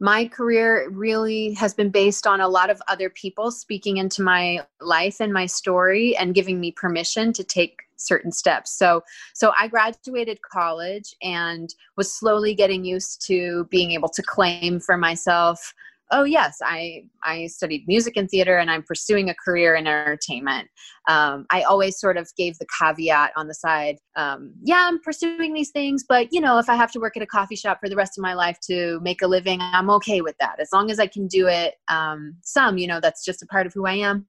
my 0.00 0.26
career 0.26 0.88
really 0.90 1.52
has 1.52 1.74
been 1.74 1.90
based 1.90 2.26
on 2.26 2.40
a 2.40 2.48
lot 2.48 2.70
of 2.70 2.82
other 2.88 3.08
people 3.08 3.52
speaking 3.52 3.98
into 3.98 4.20
my 4.20 4.66
life 4.80 5.20
and 5.20 5.32
my 5.32 5.46
story 5.46 6.16
and 6.16 6.34
giving 6.34 6.58
me 6.58 6.72
permission 6.72 7.32
to 7.34 7.44
take 7.44 7.82
certain 8.06 8.32
steps. 8.32 8.76
So 8.76 9.02
so 9.34 9.52
I 9.58 9.68
graduated 9.68 10.38
college 10.50 11.14
and 11.22 11.74
was 11.96 12.12
slowly 12.12 12.54
getting 12.54 12.84
used 12.84 13.24
to 13.26 13.66
being 13.70 13.92
able 13.92 14.08
to 14.10 14.22
claim 14.22 14.80
for 14.80 14.96
myself 14.96 15.74
oh 16.12 16.24
yes 16.24 16.58
i 16.62 17.02
i 17.24 17.46
studied 17.46 17.88
music 17.88 18.16
and 18.16 18.30
theater 18.30 18.58
and 18.58 18.70
i'm 18.70 18.82
pursuing 18.82 19.28
a 19.30 19.34
career 19.34 19.74
in 19.74 19.86
entertainment. 19.86 20.68
Um, 21.08 21.46
i 21.50 21.62
always 21.62 21.98
sort 21.98 22.16
of 22.16 22.30
gave 22.36 22.58
the 22.58 22.66
caveat 22.78 23.32
on 23.36 23.48
the 23.48 23.54
side 23.54 23.96
um, 24.14 24.52
yeah 24.62 24.86
i'm 24.88 25.00
pursuing 25.00 25.52
these 25.52 25.70
things 25.70 26.04
but 26.08 26.28
you 26.30 26.40
know 26.40 26.58
if 26.58 26.68
i 26.68 26.76
have 26.76 26.92
to 26.92 27.00
work 27.00 27.16
at 27.16 27.22
a 27.22 27.26
coffee 27.26 27.56
shop 27.56 27.78
for 27.80 27.88
the 27.88 27.96
rest 27.96 28.16
of 28.16 28.22
my 28.22 28.34
life 28.34 28.58
to 28.68 29.00
make 29.00 29.22
a 29.22 29.26
living 29.26 29.58
i'm 29.60 29.90
okay 29.90 30.20
with 30.20 30.36
that. 30.38 30.60
As 30.60 30.68
long 30.72 30.90
as 30.90 31.00
i 31.00 31.06
can 31.06 31.26
do 31.26 31.48
it 31.48 31.74
um, 31.88 32.36
some 32.42 32.78
you 32.78 32.86
know 32.86 33.00
that's 33.00 33.24
just 33.24 33.42
a 33.42 33.46
part 33.46 33.66
of 33.66 33.72
who 33.72 33.86
i 33.86 33.94
am 33.94 34.26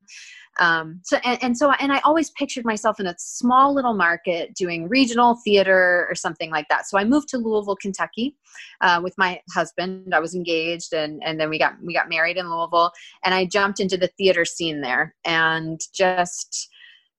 um, 0.59 0.99
so 1.03 1.17
and, 1.23 1.43
and 1.43 1.57
so 1.57 1.71
and 1.71 1.91
i 1.91 1.99
always 1.99 2.29
pictured 2.31 2.65
myself 2.65 2.99
in 2.99 3.07
a 3.07 3.15
small 3.17 3.73
little 3.73 3.93
market 3.93 4.53
doing 4.53 4.87
regional 4.87 5.35
theater 5.43 6.05
or 6.09 6.15
something 6.15 6.51
like 6.51 6.67
that. 6.69 6.87
So 6.87 6.97
i 6.97 7.03
moved 7.03 7.29
to 7.29 7.37
louisville 7.37 7.75
kentucky 7.75 8.35
uh, 8.81 9.01
with 9.03 9.17
my 9.17 9.41
husband. 9.53 10.13
I 10.13 10.19
was 10.19 10.35
engaged 10.35 10.93
and 10.93 11.21
and 11.25 11.39
then 11.39 11.49
we 11.49 11.57
got 11.57 11.73
we 11.81 11.93
got 11.93 12.09
married 12.09 12.37
in 12.37 12.49
louisville 12.49 12.91
and 13.23 13.33
i 13.33 13.45
jumped 13.45 13.79
into 13.79 13.97
the 13.97 14.09
theater 14.17 14.45
scene 14.45 14.81
there 14.81 15.15
and 15.25 15.79
just 15.93 16.69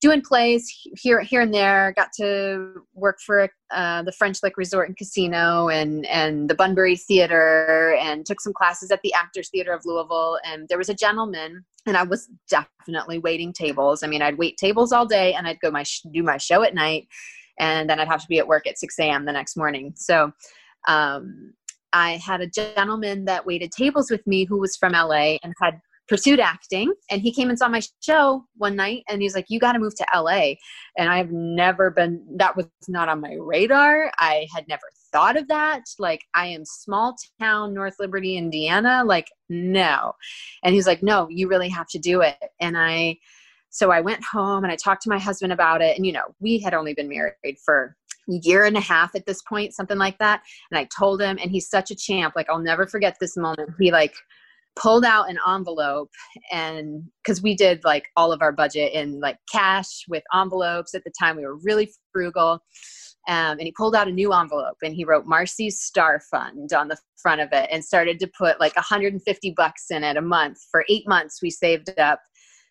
doing 0.05 0.21
plays 0.21 0.71
here 1.01 1.23
here 1.23 1.41
and 1.41 1.55
there 1.55 1.95
got 1.97 2.11
to 2.15 2.75
work 2.93 3.19
for 3.25 3.49
uh, 3.71 4.03
the 4.03 4.13
french 4.13 4.43
lick 4.43 4.59
resort 4.59 4.87
and 4.87 4.99
casino 4.99 5.69
and 5.71 6.05
and 6.07 6.51
the 6.51 6.55
bunbury 6.55 6.95
theater 6.95 7.97
and 7.99 8.27
took 8.27 8.39
some 8.39 8.53
classes 8.53 8.91
at 8.91 9.01
the 9.03 9.15
actors 9.15 9.49
theater 9.49 9.73
of 9.73 9.81
louisville. 9.87 10.39
And 10.45 10.69
there 10.69 10.77
was 10.77 10.91
a 10.91 10.95
gentleman 10.95 11.65
and 11.87 11.97
i 11.97 12.03
was 12.03 12.29
definitely 12.51 13.19
waiting 13.19 13.51
tables. 13.51 14.03
I 14.03 14.07
mean 14.07 14.21
i'd 14.21 14.37
wait 14.37 14.59
tables 14.59 14.93
all 14.93 15.07
day 15.07 15.33
and 15.33 15.47
i'd 15.47 15.61
go 15.61 15.71
my 15.71 15.85
do 16.13 16.23
my 16.23 16.37
show 16.37 16.63
at 16.63 16.75
night 16.75 17.09
and 17.59 17.89
then 17.89 17.99
i'd 17.99 18.09
have 18.09 18.21
to 18.21 18.29
be 18.29 18.39
at 18.39 18.47
work 18.47 18.67
at 18.67 18.79
6 18.79 18.99
a.m 18.99 19.25
the 19.25 19.33
next 19.33 19.57
morning. 19.57 19.95
So 19.97 20.33
um, 20.87 21.55
i 21.95 22.19
had 22.19 22.43
a 22.43 22.47
gentleman 22.47 23.25
that 23.25 23.47
waited 23.47 23.73
tables 23.73 24.11
with 24.11 24.27
me 24.27 24.45
who 24.45 24.61
was 24.61 24.77
from 24.77 24.93
la 24.93 25.39
and 25.43 25.55
had 25.63 25.81
pursued 26.09 26.41
acting 26.41 26.93
and 27.11 27.23
he 27.23 27.33
came 27.33 27.49
and 27.49 27.59
saw 27.59 27.69
my 27.69 27.81
show 28.01 28.45
one 28.57 28.77
night 28.77 29.03
and 29.09 29.23
he's 29.23 29.35
like 29.35 29.47
you 29.49 29.59
got 29.59 29.73
to 29.73 29.79
move 29.79 29.95
to 29.95 30.07
LA 30.15 30.55
and 30.99 31.09
I've 31.09 31.31
never 31.31 31.91
been 31.91 32.23
that 32.37 32.57
was 32.57 32.67
not 32.89 33.09
on 33.09 33.21
my 33.21 33.37
radar. 33.41 34.13
I 34.19 34.47
had 34.55 34.69
never 34.69 34.83
thought 35.13 35.37
of 35.37 35.49
that. 35.49 35.83
Like 35.99 36.23
I 36.35 36.47
am 36.49 36.65
small 36.65 37.17
town 37.41 37.73
North 37.73 37.95
Liberty 37.99 38.37
Indiana. 38.37 39.03
Like 39.05 39.29
no. 39.49 40.13
And 40.63 40.75
he's 40.75 40.87
like 40.87 41.03
no 41.03 41.29
you 41.31 41.49
really 41.49 41.71
have 41.71 41.89
to 41.89 41.99
do 41.99 42.21
it. 42.21 42.37
And 42.61 42.77
I 42.77 43.19
so 43.71 43.91
I 43.91 44.01
went 44.03 44.23
home 44.23 44.63
and 44.63 44.73
I 44.73 44.77
talked 44.77 45.03
to 45.03 45.11
my 45.11 45.19
husband 45.19 45.53
about 45.53 45.81
it. 45.81 45.97
And 45.97 46.05
you 46.05 46.13
know 46.13 46.35
we 46.39 46.59
had 46.59 46.75
only 46.75 46.93
been 46.93 47.09
married 47.09 47.59
for 47.65 47.97
a 48.29 48.35
year 48.43 48.65
and 48.65 48.77
a 48.77 48.81
half 48.81 49.15
at 49.15 49.25
this 49.25 49.41
point 49.43 49.73
something 49.73 49.99
like 49.99 50.19
that. 50.19 50.43
And 50.71 50.79
I 50.79 50.87
told 50.97 51.23
him 51.23 51.39
and 51.41 51.51
he's 51.51 51.71
such 51.71 51.91
a 51.91 51.97
champ. 51.97 52.35
Like 52.37 52.51
I'll 52.51 52.59
never 52.59 52.87
forget 52.87 53.17
this 53.21 53.39
moment. 53.39 53.71
He 53.81 53.91
like 53.91 54.15
pulled 54.77 55.05
out 55.05 55.31
an 55.31 55.39
envelope 55.49 56.11
and 56.51 57.05
because 57.23 57.43
we 57.43 57.55
did 57.55 57.85
like 57.85 58.07
all 58.17 58.33
of 58.33 58.43
our 58.43 58.53
budget 58.53 58.93
in 58.93 59.21
like 59.21 59.39
cash 59.51 60.05
with 60.09 60.23
envelopes 60.35 60.95
at 60.95 61.05
the 61.05 61.13
time. 61.19 61.37
We 61.37 61.47
were 61.47 61.59
really 61.63 61.93
frugal 62.13 62.61
um, 63.27 63.59
and 63.59 63.63
he 63.63 63.73
pulled 63.73 63.95
out 63.95 64.09
a 64.09 64.13
new 64.13 64.33
envelope 64.33 64.77
and 64.83 64.95
he 64.95 65.05
wrote 65.05 65.27
marci's 65.27 65.81
star 65.81 66.21
fund 66.31 66.73
on 66.73 66.89
the 66.89 66.99
front 67.17 67.41
of 67.41 67.49
it 67.53 67.69
and 67.71 67.85
started 67.85 68.19
to 68.21 68.31
put 68.37 68.61
like 68.61 68.77
150 68.77 69.55
bucks 69.57 69.91
in 69.91 70.05
it 70.05 70.17
a 70.17 70.23
month. 70.23 70.59
For 70.71 70.85
eight 70.89 71.09
months 71.09 71.41
we 71.41 71.51
saved 71.51 71.99
up 71.99 72.21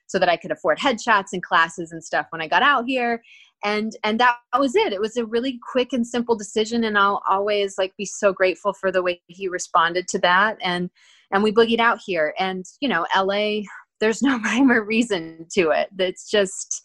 so 0.08 0.20
that 0.20 0.30
i 0.30 0.38
could 0.38 0.52
afford 0.52 0.78
headshots 0.78 1.30
and 1.34 1.42
classes 1.42 1.92
and 1.92 2.04
stuff 2.04 2.28
when 2.30 2.42
i 2.42 2.48
got 2.48 2.64
out 2.64 2.86
here. 2.86 3.24
And 3.66 3.94
and 4.04 4.20
that 4.20 4.36
was 4.60 4.76
it. 4.76 4.92
It 4.92 5.00
was 5.00 5.16
a 5.16 5.26
really 5.26 5.58
quick 5.72 5.94
and 5.94 6.06
simple 6.06 6.36
decision 6.36 6.84
and 6.84 6.98
i'll 6.98 7.24
always 7.30 7.78
like 7.78 7.96
be 7.98 8.06
so 8.06 8.34
grateful 8.34 8.74
for 8.74 8.92
the 8.92 9.02
way 9.02 9.22
he 9.28 9.48
responded 9.48 10.08
to 10.10 10.20
that. 10.20 10.58
And 10.62 10.90
and 11.34 11.44
we 11.44 11.52
boogied 11.52 11.80
out 11.80 12.00
here. 12.06 12.34
And 12.40 12.64
you 12.80 12.88
know 12.88 13.06
la 13.16 13.62
there's 14.00 14.22
no 14.22 14.40
rhyme 14.44 14.72
or 14.72 14.84
reason 14.84 15.48
to 15.54 15.72
it. 15.72 15.90
It's 15.98 16.30
just 16.30 16.82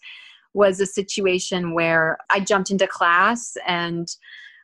was 0.55 0.79
a 0.79 0.85
situation 0.85 1.75
where 1.75 2.17
i 2.31 2.39
jumped 2.39 2.71
into 2.71 2.87
class 2.87 3.53
and 3.67 4.07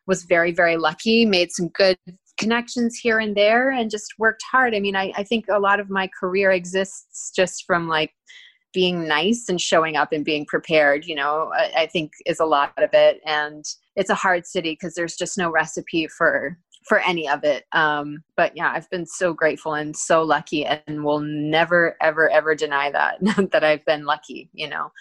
was 0.08 0.24
very 0.24 0.52
very 0.52 0.78
lucky 0.78 1.26
made 1.26 1.52
some 1.52 1.68
good 1.70 1.96
connections 2.38 2.98
here 2.98 3.20
and 3.20 3.38
there 3.38 3.70
and 3.70 3.92
just 3.92 4.16
worked 4.18 4.44
hard. 4.52 4.76
I 4.76 4.80
mean 4.80 4.96
I, 4.96 5.14
I 5.16 5.24
think 5.24 5.46
a 5.48 5.60
lot 5.60 5.80
of 5.80 5.90
my 5.90 6.10
career 6.20 6.52
exists 6.52 7.32
just 7.36 7.66
from 7.66 7.88
like 7.88 8.12
being 8.74 9.08
nice 9.08 9.46
and 9.48 9.62
showing 9.62 9.96
up 9.96 10.12
and 10.12 10.26
being 10.26 10.46
prepared 10.46 11.06
you 11.06 11.16
know 11.16 11.52
I, 11.56 11.84
I 11.84 11.86
think 11.86 12.12
is 12.26 12.40
a 12.40 12.46
lot 12.46 12.74
of 12.78 12.90
it. 12.94 13.22
And 13.26 13.64
it's 13.96 14.10
a 14.10 14.16
hard 14.16 14.46
city 14.46 14.72
because 14.72 14.96
there's 14.96 15.16
just 15.16 15.38
no 15.38 15.50
recipe 15.52 16.08
for 16.08 16.58
for 16.88 17.00
any 17.00 17.28
of 17.28 17.44
it. 17.44 17.66
Um, 17.72 18.24
but 18.38 18.56
yeah, 18.56 18.72
I've 18.74 18.90
been 18.90 19.06
so 19.06 19.34
grateful 19.34 19.74
and 19.74 19.96
so 19.96 20.24
lucky, 20.24 20.66
and 20.66 21.04
will 21.04 21.20
never, 21.20 21.96
ever, 22.02 22.30
ever 22.30 22.56
deny 22.56 22.92
that 22.92 23.18
that 23.52 23.64
I've 23.64 23.86
been 23.86 24.06
lucky. 24.06 24.50
You 24.54 24.70
know, 24.70 24.92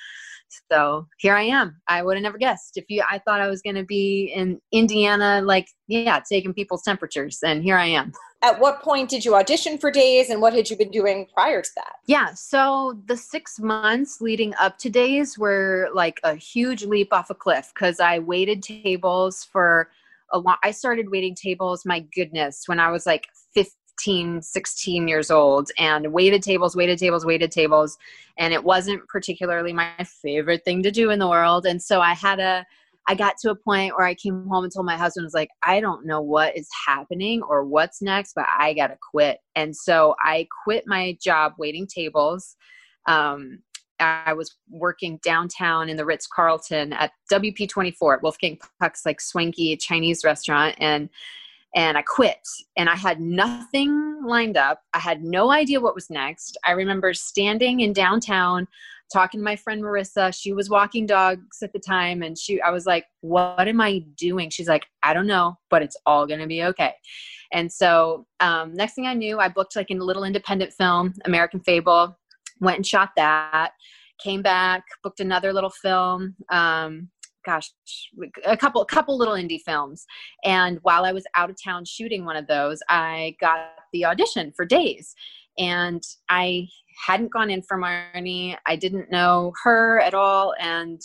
so 0.71 1.07
here 1.19 1.35
I 1.35 1.43
am. 1.43 1.81
I 1.89 2.03
would 2.03 2.17
have 2.17 2.23
never 2.23 2.39
guessed 2.39 2.77
if 2.77 2.85
you. 2.89 3.03
I 3.09 3.19
thought 3.19 3.41
I 3.41 3.49
was 3.49 3.63
going 3.63 3.77
to 3.77 3.85
be 3.85 4.33
in 4.35 4.61
Indiana, 4.73 5.43
like 5.43 5.69
yeah, 5.87 6.21
taking 6.27 6.55
people's 6.55 6.83
temperatures, 6.83 7.39
and 7.45 7.63
here 7.63 7.77
I 7.77 7.87
am. 7.87 8.13
At 8.43 8.61
what 8.61 8.83
point 8.83 9.09
did 9.09 9.25
you 9.25 9.35
audition 9.35 9.79
for 9.79 9.91
Days, 9.91 10.31
and 10.31 10.41
what 10.41 10.53
had 10.53 10.69
you 10.69 10.77
been 10.77 10.91
doing 10.91 11.27
prior 11.33 11.63
to 11.63 11.71
that? 11.77 11.95
Yeah, 12.07 12.33
so 12.35 12.99
the 13.07 13.17
six 13.17 13.59
months 13.59 14.21
leading 14.21 14.55
up 14.61 14.79
to 14.79 14.91
Days 14.91 15.39
were 15.39 15.89
like 15.95 16.21
a 16.25 16.35
huge 16.35 16.85
leap 16.85 17.13
off 17.13 17.31
a 17.31 17.35
cliff 17.35 17.73
because 17.75 18.01
I 18.01 18.19
waited 18.19 18.63
tables 18.63 19.45
for 19.51 19.91
a. 20.35 20.59
I 20.63 20.71
started 20.71 21.11
waiting 21.11 21.35
tables, 21.35 21.85
my 21.85 22.01
goodness, 22.15 22.65
when 22.67 22.81
I 22.81 22.91
was 22.91 23.07
like 23.07 23.27
15, 23.55 24.43
16 24.43 25.09
years 25.09 25.31
old 25.31 25.71
and 25.79 26.13
waited 26.13 26.43
tables, 26.43 26.77
waited 26.77 26.99
tables, 26.99 27.25
waited 27.25 27.51
tables. 27.51 27.97
And 28.39 28.53
it 28.53 28.65
wasn't 28.65 29.07
particularly 29.09 29.73
my 29.73 29.93
favorite 30.23 30.65
thing 30.65 30.83
to 30.83 30.91
do 30.91 31.11
in 31.11 31.19
the 31.19 31.29
world. 31.29 31.67
And 31.67 31.81
so 31.81 32.01
I 32.01 32.15
had 32.15 32.41
a, 32.41 32.67
I 33.07 33.15
got 33.15 33.37
to 33.43 33.51
a 33.51 33.55
point 33.55 33.95
where 33.97 34.07
I 34.07 34.15
came 34.15 34.47
home 34.49 34.65
and 34.65 34.73
told 34.73 34.87
my 34.87 34.97
husband, 34.97 35.25
was 35.25 35.35
like, 35.35 35.51
I 35.63 35.81
don't 35.81 36.07
know 36.07 36.23
what 36.23 36.57
is 36.57 36.69
happening 36.87 37.43
or 37.43 37.65
what's 37.65 38.01
next, 38.01 38.33
but 38.35 38.47
I 38.59 38.73
got 38.73 38.89
to 38.89 38.99
quit. 39.11 39.39
And 39.55 39.77
so 39.77 40.15
I 40.21 40.49
quit 40.65 40.85
my 40.87 41.17
job 41.23 41.53
waiting 41.59 41.87
tables. 41.87 42.57
Um, 43.07 43.59
I 44.01 44.33
was 44.33 44.57
working 44.71 45.19
downtown 45.23 45.89
in 45.89 45.97
the 45.97 46.05
Ritz 46.05 46.27
Carlton 46.27 46.93
at 46.93 47.13
WP24 47.33 48.23
Wolfgang 48.23 48.59
Puck's 48.81 49.07
like 49.07 49.21
swanky 49.21 49.77
Chinese 49.77 50.25
restaurant 50.25 50.77
and 50.79 51.09
and 51.77 51.99
I 51.99 52.03
quit 52.03 52.39
and 52.77 52.89
I 52.89 52.95
had 52.95 53.21
nothing 53.21 54.23
lined 54.25 54.57
up. 54.57 54.81
I 54.95 55.01
had 55.01 55.25
no 55.25 55.51
idea 55.51 55.81
what 55.81 55.95
was 55.95 56.09
next. 56.09 56.57
I 56.65 56.71
remember 56.71 57.13
standing 57.15 57.81
in 57.81 57.93
downtown 57.93 58.69
talking 59.13 59.41
to 59.41 59.45
my 59.45 59.57
friend 59.57 59.83
Marissa. 59.83 60.33
She 60.35 60.53
was 60.53 60.71
walking 60.71 61.05
dogs 61.05 61.63
at 61.63 61.73
the 61.73 61.79
time 61.79 62.23
and 62.23 62.39
she 62.39 62.61
I 62.61 62.71
was 62.71 62.87
like, 62.87 63.07
"What 63.21 63.69
am 63.69 63.81
I 63.81 64.05
doing?" 64.17 64.51
She's 64.51 64.69
like, 64.69 64.87
"I 65.03 65.15
don't 65.15 65.27
know, 65.27 65.59
but 65.71 65.83
it's 65.83 65.97
all 66.07 66.27
going 66.27 66.41
to 66.41 66.47
be 66.47 66.63
okay." 66.65 66.95
And 67.53 67.71
so, 67.71 68.27
um, 68.41 68.75
next 68.75 68.95
thing 68.95 69.07
I 69.07 69.15
knew, 69.15 69.39
I 69.39 69.49
booked 69.49 69.77
like 69.77 69.91
a 69.91 69.95
little 69.95 70.25
independent 70.25 70.73
film, 70.73 71.15
American 71.25 71.61
Fable, 71.61 72.17
went 72.61 72.77
and 72.77 72.87
shot 72.87 73.11
that 73.17 73.73
came 74.23 74.43
back 74.43 74.85
booked 75.03 75.21
another 75.21 75.53
little 75.53 75.71
film 75.71 76.37
um, 76.51 77.09
gosh, 77.45 77.73
a 78.45 78.57
couple, 78.57 78.83
a 78.83 78.87
couple 78.87 79.17
little 79.17 79.35
indie 79.35 79.61
films. 79.61 80.07
And 80.45 80.79
while 80.83 81.05
I 81.05 81.13
was 81.13 81.25
out 81.37 81.51
of 81.51 81.57
town 81.63 81.85
shooting 81.85 82.25
one 82.25 82.37
of 82.37 82.47
those, 82.47 82.81
I 82.89 83.37
got 83.41 83.69
the 83.93 84.05
audition 84.05 84.53
for 84.57 84.65
Days, 84.65 85.15
and 85.59 86.03
I 86.29 86.69
hadn't 87.07 87.33
gone 87.33 87.51
in 87.51 87.63
for 87.63 87.79
Marnie. 87.79 88.57
I 88.67 88.77
didn't 88.77 89.11
know 89.11 89.53
her 89.63 90.01
at 90.01 90.15
all, 90.15 90.55
and 90.59 91.01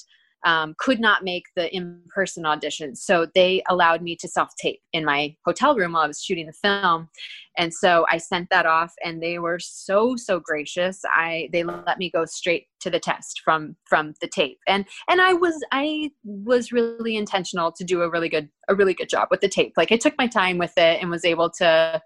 um, 0.46 0.76
could 0.80 1.00
not 1.00 1.24
make 1.24 1.44
the 1.56 1.74
in-person 1.76 2.44
auditions 2.44 2.98
so 2.98 3.28
they 3.36 3.62
allowed 3.70 4.02
me 4.02 4.16
to 4.16 4.28
self-tape 4.28 4.80
in 4.94 5.04
my 5.06 5.36
hotel 5.46 5.76
room 5.76 5.94
while 5.94 6.04
i 6.04 6.08
was 6.08 6.22
shooting 6.22 6.48
the 6.48 6.54
film. 6.54 7.10
And 7.58 7.74
so 7.74 8.06
i 8.10 8.18
sent 8.18 8.50
that 8.52 8.66
off 8.66 8.94
and 9.04 9.22
they 9.22 9.40
were 9.40 9.60
so 9.60 10.16
so 10.16 10.40
gracious. 10.40 11.02
I 11.06 11.50
they 11.52 11.64
let 11.64 11.98
me 11.98 12.10
go 12.10 12.26
straight 12.26 12.68
to 12.82 12.90
the 12.90 13.00
test 13.00 13.42
from 13.44 13.76
from 13.86 14.14
the 14.22 14.28
tape. 14.28 14.60
And 14.68 14.86
and 15.10 15.22
i 15.22 15.34
was 15.34 15.56
i 15.72 16.10
was 16.24 16.72
really 16.72 17.18
intentional 17.18 17.72
to 17.74 17.84
do 17.84 18.02
a 18.02 18.10
really 18.10 18.30
good 18.30 18.50
a 18.70 18.76
really 18.76 18.94
good 18.94 19.10
job 19.10 19.28
with 19.32 19.42
the 19.42 19.50
tape. 19.50 19.74
Like 19.76 19.92
i 19.92 19.98
took 19.98 20.16
my 20.18 20.28
time 20.28 20.58
with 20.58 20.74
it 20.78 21.02
and 21.02 21.10
was 21.10 21.26
able 21.26 21.50
to 21.52 22.02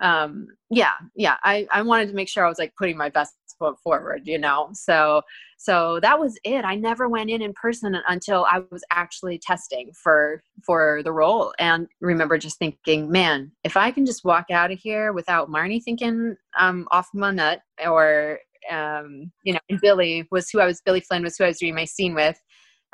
um 0.00 0.46
yeah 0.70 0.92
yeah 1.14 1.36
i 1.44 1.66
i 1.72 1.80
wanted 1.80 2.08
to 2.08 2.14
make 2.14 2.28
sure 2.28 2.44
i 2.44 2.48
was 2.48 2.58
like 2.58 2.74
putting 2.76 2.96
my 2.96 3.08
best 3.08 3.34
foot 3.58 3.76
forward 3.82 4.22
you 4.24 4.38
know 4.38 4.68
so 4.72 5.22
so 5.56 5.98
that 6.00 6.18
was 6.18 6.38
it 6.44 6.64
i 6.64 6.74
never 6.74 7.08
went 7.08 7.30
in 7.30 7.40
in 7.40 7.52
person 7.54 7.96
until 8.08 8.46
i 8.50 8.60
was 8.70 8.84
actually 8.90 9.38
testing 9.38 9.90
for 9.94 10.42
for 10.64 11.00
the 11.04 11.12
role 11.12 11.54
and 11.58 11.86
remember 12.00 12.36
just 12.36 12.58
thinking 12.58 13.10
man 13.10 13.50
if 13.64 13.76
i 13.76 13.90
can 13.90 14.04
just 14.04 14.24
walk 14.24 14.50
out 14.50 14.70
of 14.70 14.78
here 14.78 15.12
without 15.12 15.48
marnie 15.48 15.82
thinking 15.82 16.36
i'm 16.56 16.86
off 16.92 17.08
my 17.14 17.30
nut 17.30 17.60
or 17.86 18.38
um 18.70 19.32
you 19.44 19.54
know 19.54 19.78
billy 19.80 20.26
was 20.30 20.50
who 20.50 20.60
i 20.60 20.66
was 20.66 20.82
billy 20.84 21.00
flynn 21.00 21.22
was 21.22 21.36
who 21.38 21.44
i 21.44 21.48
was 21.48 21.58
doing 21.58 21.74
my 21.74 21.84
scene 21.84 22.14
with 22.14 22.38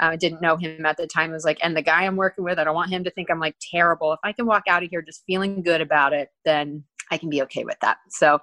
uh, 0.00 0.06
I 0.06 0.14
uh, 0.14 0.16
didn't 0.16 0.40
know 0.40 0.56
him 0.56 0.84
at 0.86 0.96
the 0.96 1.06
time. 1.06 1.30
I 1.30 1.34
was 1.34 1.44
like, 1.44 1.58
and 1.62 1.76
the 1.76 1.82
guy 1.82 2.04
I'm 2.04 2.16
working 2.16 2.44
with, 2.44 2.58
I 2.58 2.64
don't 2.64 2.74
want 2.74 2.90
him 2.90 3.04
to 3.04 3.10
think 3.10 3.30
I'm 3.30 3.38
like 3.38 3.56
terrible. 3.70 4.12
If 4.12 4.20
I 4.24 4.32
can 4.32 4.46
walk 4.46 4.64
out 4.68 4.82
of 4.82 4.88
here 4.90 5.02
just 5.02 5.22
feeling 5.26 5.62
good 5.62 5.80
about 5.80 6.12
it, 6.12 6.28
then 6.44 6.84
I 7.12 7.18
can 7.18 7.28
be 7.28 7.42
okay 7.42 7.64
with 7.64 7.78
that. 7.80 7.98
So 8.08 8.40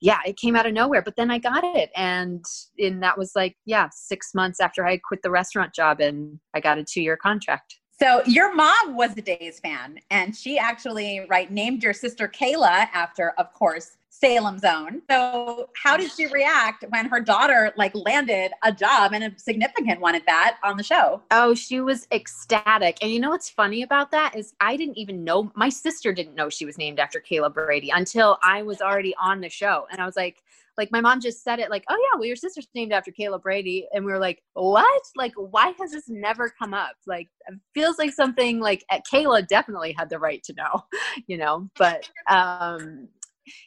yeah, 0.00 0.18
it 0.26 0.36
came 0.36 0.54
out 0.54 0.66
of 0.66 0.72
nowhere, 0.72 1.02
but 1.02 1.16
then 1.16 1.30
I 1.30 1.38
got 1.38 1.64
it. 1.64 1.90
And 1.96 2.44
and 2.78 3.02
that 3.02 3.16
was 3.16 3.32
like, 3.34 3.56
yeah, 3.64 3.88
six 3.92 4.34
months 4.34 4.60
after 4.60 4.86
I 4.86 4.98
quit 4.98 5.22
the 5.22 5.30
restaurant 5.30 5.74
job 5.74 6.00
and 6.00 6.38
I 6.54 6.60
got 6.60 6.78
a 6.78 6.84
two 6.84 7.02
year 7.02 7.16
contract. 7.16 7.76
So 8.00 8.22
your 8.26 8.52
mom 8.54 8.96
was 8.96 9.16
a 9.16 9.22
Days 9.22 9.60
fan, 9.60 10.00
and 10.10 10.34
she 10.34 10.58
actually 10.58 11.24
right 11.28 11.50
named 11.52 11.84
your 11.84 11.92
sister 11.92 12.26
Kayla 12.26 12.88
after, 12.92 13.30
of 13.38 13.52
course, 13.52 13.96
Salem's 14.12 14.60
zone. 14.60 15.00
So 15.10 15.70
how 15.74 15.96
did 15.96 16.12
she 16.12 16.26
react 16.26 16.84
when 16.90 17.06
her 17.06 17.18
daughter 17.18 17.72
like 17.76 17.92
landed 17.94 18.52
a 18.62 18.70
job 18.70 19.12
and 19.14 19.24
a 19.24 19.32
significant 19.38 20.00
one 20.00 20.14
at 20.14 20.26
that 20.26 20.58
on 20.62 20.76
the 20.76 20.82
show? 20.82 21.22
Oh, 21.30 21.54
she 21.54 21.80
was 21.80 22.06
ecstatic. 22.12 22.98
And 23.00 23.10
you 23.10 23.18
know 23.18 23.30
what's 23.30 23.48
funny 23.48 23.82
about 23.82 24.10
that 24.10 24.36
is 24.36 24.52
I 24.60 24.76
didn't 24.76 24.98
even 24.98 25.24
know 25.24 25.50
my 25.56 25.70
sister 25.70 26.12
didn't 26.12 26.34
know 26.34 26.50
she 26.50 26.66
was 26.66 26.76
named 26.76 27.00
after 27.00 27.20
Kayla 27.20 27.52
Brady 27.54 27.90
until 27.90 28.38
I 28.42 28.62
was 28.62 28.82
already 28.82 29.14
on 29.18 29.40
the 29.40 29.48
show. 29.48 29.86
And 29.90 30.00
I 30.00 30.04
was 30.04 30.14
like, 30.14 30.42
like 30.76 30.92
my 30.92 31.00
mom 31.00 31.20
just 31.20 31.42
said 31.42 31.58
it 31.58 31.70
like, 31.70 31.84
oh 31.88 31.96
yeah, 31.96 32.18
well 32.18 32.26
your 32.26 32.36
sister's 32.36 32.68
named 32.74 32.92
after 32.92 33.10
Kayla 33.10 33.40
Brady. 33.42 33.88
And 33.94 34.04
we 34.04 34.12
were 34.12 34.18
like, 34.18 34.42
what? 34.52 35.02
Like, 35.16 35.32
why 35.36 35.72
has 35.80 35.90
this 35.90 36.10
never 36.10 36.50
come 36.50 36.74
up? 36.74 36.96
Like 37.06 37.28
feels 37.72 37.98
like 37.98 38.12
something 38.12 38.60
like 38.60 38.84
Kayla 39.10 39.48
definitely 39.48 39.94
had 39.98 40.10
the 40.10 40.18
right 40.18 40.42
to 40.44 40.52
know, 40.52 40.84
you 41.26 41.38
know, 41.38 41.70
but 41.78 42.08
um 42.28 43.08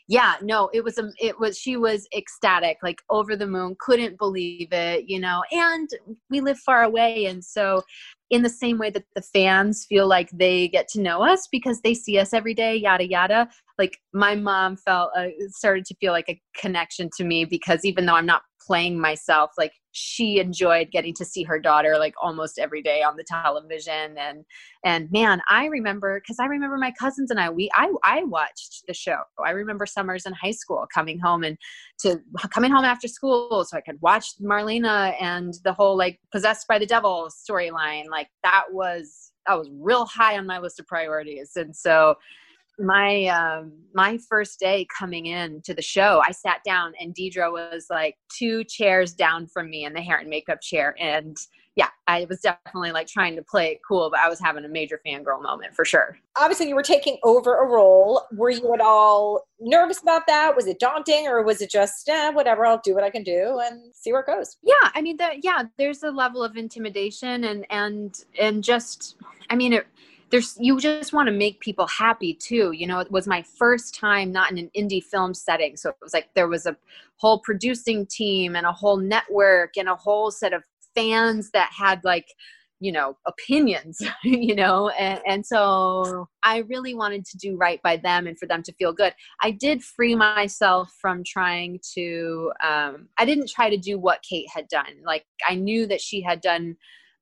yeah 0.08 0.36
no 0.41 0.70
it 0.74 0.84
was 0.84 0.98
a 0.98 1.12
it 1.20 1.39
was 1.39 1.58
she 1.58 1.77
was 1.77 2.08
ecstatic 2.15 2.77
like 2.84 3.01
over 3.10 3.36
the 3.36 3.48
moon 3.48 3.75
couldn't 3.79 4.17
believe 4.17 4.72
it 4.72 5.05
you 5.08 5.20
know 5.20 5.44
and 5.51 5.89
we 6.29 6.41
live 6.41 6.58
far 6.60 6.84
away 6.84 7.25
and 7.25 7.44
so 7.44 7.82
in 8.29 8.41
the 8.41 8.50
same 8.50 8.77
way 8.77 8.89
that 8.89 9.03
the 9.15 9.22
fans 9.22 9.86
feel 9.88 10.08
like 10.08 10.29
they 10.32 10.67
get 10.67 10.88
to 10.88 11.01
know 11.01 11.24
us 11.24 11.48
because 11.51 11.82
they 11.82 11.94
see 11.94 12.17
us 12.17 12.34
every 12.34 12.53
day 12.53 12.75
yada 12.75 13.08
yada 13.08 13.48
like 13.77 13.98
my 14.13 14.36
mom 14.36 14.75
felt 14.77 15.12
uh, 15.17 15.27
started 15.50 15.86
to 15.86 15.96
feel 15.96 16.12
like 16.12 16.29
a 16.29 16.41
connection 16.58 17.10
to 17.15 17.24
me 17.24 17.46
because 17.46 17.84
even 17.84 18.05
though 18.05 18.15
i'm 18.15 18.25
not 18.25 18.44
playing 18.65 19.00
myself 19.00 19.51
like 19.58 19.74
she 19.95 20.39
enjoyed 20.39 20.91
getting 20.91 21.13
to 21.13 21.25
see 21.25 21.43
her 21.43 21.59
daughter 21.59 21.97
like 21.97 22.13
almost 22.21 22.59
every 22.59 22.81
day 22.81 23.01
on 23.01 23.15
the 23.15 23.23
television. 23.23 24.17
And 24.17 24.45
and 24.83 25.11
man 25.11 25.41
i 25.49 25.65
remember 25.65 26.19
because 26.19 26.37
i 26.39 26.45
remember 26.45 26.77
my 26.77 26.91
cousins 26.99 27.31
and 27.31 27.39
i 27.39 27.49
we 27.49 27.69
i 27.73 27.91
i 28.03 28.23
watched 28.23 28.83
the 28.87 28.93
show. 28.93 29.17
I 29.43 29.51
remember 29.51 29.85
summers 29.85 30.25
in 30.25 30.33
high 30.33 30.51
school 30.51 30.85
coming 30.93 31.19
home 31.19 31.43
and 31.43 31.57
to 32.00 32.20
coming 32.51 32.72
home 32.72 32.85
after 32.85 33.07
school 33.07 33.65
so 33.65 33.77
i 33.77 33.81
could 33.81 34.01
watch 34.01 34.37
marlena 34.41 35.15
and 35.20 35.55
the 35.63 35.74
whole 35.74 35.98
like 35.98 36.20
possessed 36.31 36.67
by 36.67 36.77
the 36.77 36.85
devil 36.85 37.29
storyline. 37.29 38.09
Like 38.09 38.27
that 38.43 38.65
was 38.72 39.31
that 39.48 39.57
was 39.57 39.70
real 39.72 40.05
high 40.05 40.37
on 40.37 40.48
my 40.48 40.59
list 40.59 40.79
of 40.79 40.87
priorities. 40.87 41.51
And 41.55 41.75
so 41.75 42.15
my 42.79 43.25
um 43.27 43.72
my 43.94 44.18
first 44.29 44.59
day 44.59 44.85
coming 44.98 45.27
in 45.27 45.61
to 45.61 45.74
the 45.74 45.81
show 45.81 46.22
i 46.27 46.31
sat 46.31 46.59
down 46.66 46.94
and 47.00 47.16
deidre 47.16 47.51
was 47.51 47.88
like 47.90 48.18
two 48.35 48.64
chairs 48.66 49.14
down 49.14 49.48
from 49.48 49.70
me 49.70 49.85
in 49.85 49.94
the 49.94 50.01
hair 50.01 50.18
and 50.18 50.29
makeup 50.29 50.61
chair. 50.61 50.96
And 51.00 51.38
yeah 51.75 51.90
i 52.07 52.25
was 52.29 52.40
definitely 52.40 52.92
like 52.92 53.07
trying 53.07 53.35
to 53.35 53.44
play 53.44 53.72
it 53.72 53.79
cool 53.88 54.09
but 54.09 54.20
i 54.20 54.29
was 54.29 54.40
having 54.40 54.64
a 54.66 54.70
major 54.70 55.00
fangirl 55.05 55.42
moment 55.42 55.75
for 55.75 55.85
sure. 55.85 56.18
Obviously 56.38 56.68
you 56.68 56.75
were 56.75 56.83
taking 56.83 57.18
over 57.24 57.61
a 57.61 57.68
role. 57.68 58.24
Were 58.33 58.50
you 58.50 58.74
at 58.74 58.81
all 58.81 59.46
nervous 59.59 60.01
about 60.01 60.27
that? 60.27 60.55
Was 60.55 60.68
it 60.68 60.79
daunting 60.79 61.27
or 61.27 61.44
was 61.44 61.61
it 61.61 61.70
just 61.70 62.07
eh, 62.09 62.29
whatever 62.31 62.66
i'll 62.66 62.81
do 62.83 62.94
what 62.94 63.03
i 63.03 63.09
can 63.09 63.24
do 63.24 63.59
and 63.64 63.94
see 63.94 64.11
where 64.11 64.22
it 64.22 64.27
goes 64.27 64.57
yeah 64.64 64.74
i 64.94 65.01
mean 65.01 65.18
that 65.18 65.44
yeah 65.44 65.64
there's 65.77 66.03
a 66.03 66.11
level 66.11 66.44
of 66.44 66.57
intimidation 66.57 67.46
and 67.46 67.66
and 67.70 68.24
and 68.40 68.64
just 68.64 69.16
i 69.50 69.55
mean 69.55 69.74
it 69.74 69.88
there's 70.35 70.57
you 70.59 70.77
just 70.77 71.13
want 71.13 71.27
to 71.27 71.33
make 71.33 71.61
people 71.61 71.87
happy 71.87 72.33
too 72.33 72.74
you 72.74 72.85
know 72.85 73.00
it 73.00 73.09
was 73.09 73.25
my 73.25 73.41
first 73.41 73.95
time 73.95 74.33
not 74.33 74.51
in 74.51 74.57
an 74.57 74.69
indie 74.77 75.01
film 75.01 75.33
setting 75.33 75.77
so 75.77 75.89
it 75.89 75.95
was 76.01 76.13
like 76.13 76.27
there 76.35 76.50
was 76.50 76.65
a 76.65 76.75
whole 77.15 77.39
producing 77.39 78.05
team 78.05 78.57
and 78.57 78.65
a 78.65 78.71
whole 78.71 78.98
network 78.98 79.77
and 79.77 79.87
a 79.87 79.95
whole 79.95 80.29
set 80.29 80.51
of 80.51 80.61
fans 80.93 81.51
that 81.51 81.71
had 81.71 82.03
like 82.03 82.27
you 82.81 82.91
know 82.91 83.15
opinions 83.25 84.01
you 84.24 84.53
know 84.53 84.89
and, 84.89 85.21
and 85.25 85.45
so 85.45 86.27
i 86.43 86.57
really 86.67 86.93
wanted 86.93 87.24
to 87.24 87.37
do 87.37 87.55
right 87.55 87.81
by 87.81 87.95
them 87.95 88.27
and 88.27 88.37
for 88.37 88.45
them 88.45 88.61
to 88.61 88.74
feel 88.74 88.91
good. 88.91 89.13
I 89.39 89.51
did 89.51 89.81
free 89.81 90.15
myself 90.15 90.91
from 91.00 91.24
trying 91.24 91.79
to 91.93 92.51
um, 92.61 93.07
i 93.17 93.24
didn't 93.24 93.50
try 93.50 93.69
to 93.69 93.77
do 93.77 93.98
what 93.98 94.21
kate 94.29 94.50
had 94.53 94.67
done 94.67 94.98
like 95.05 95.24
i 95.48 95.55
knew 95.55 95.87
that 95.87 96.01
she 96.01 96.21
had 96.21 96.41
done 96.41 96.75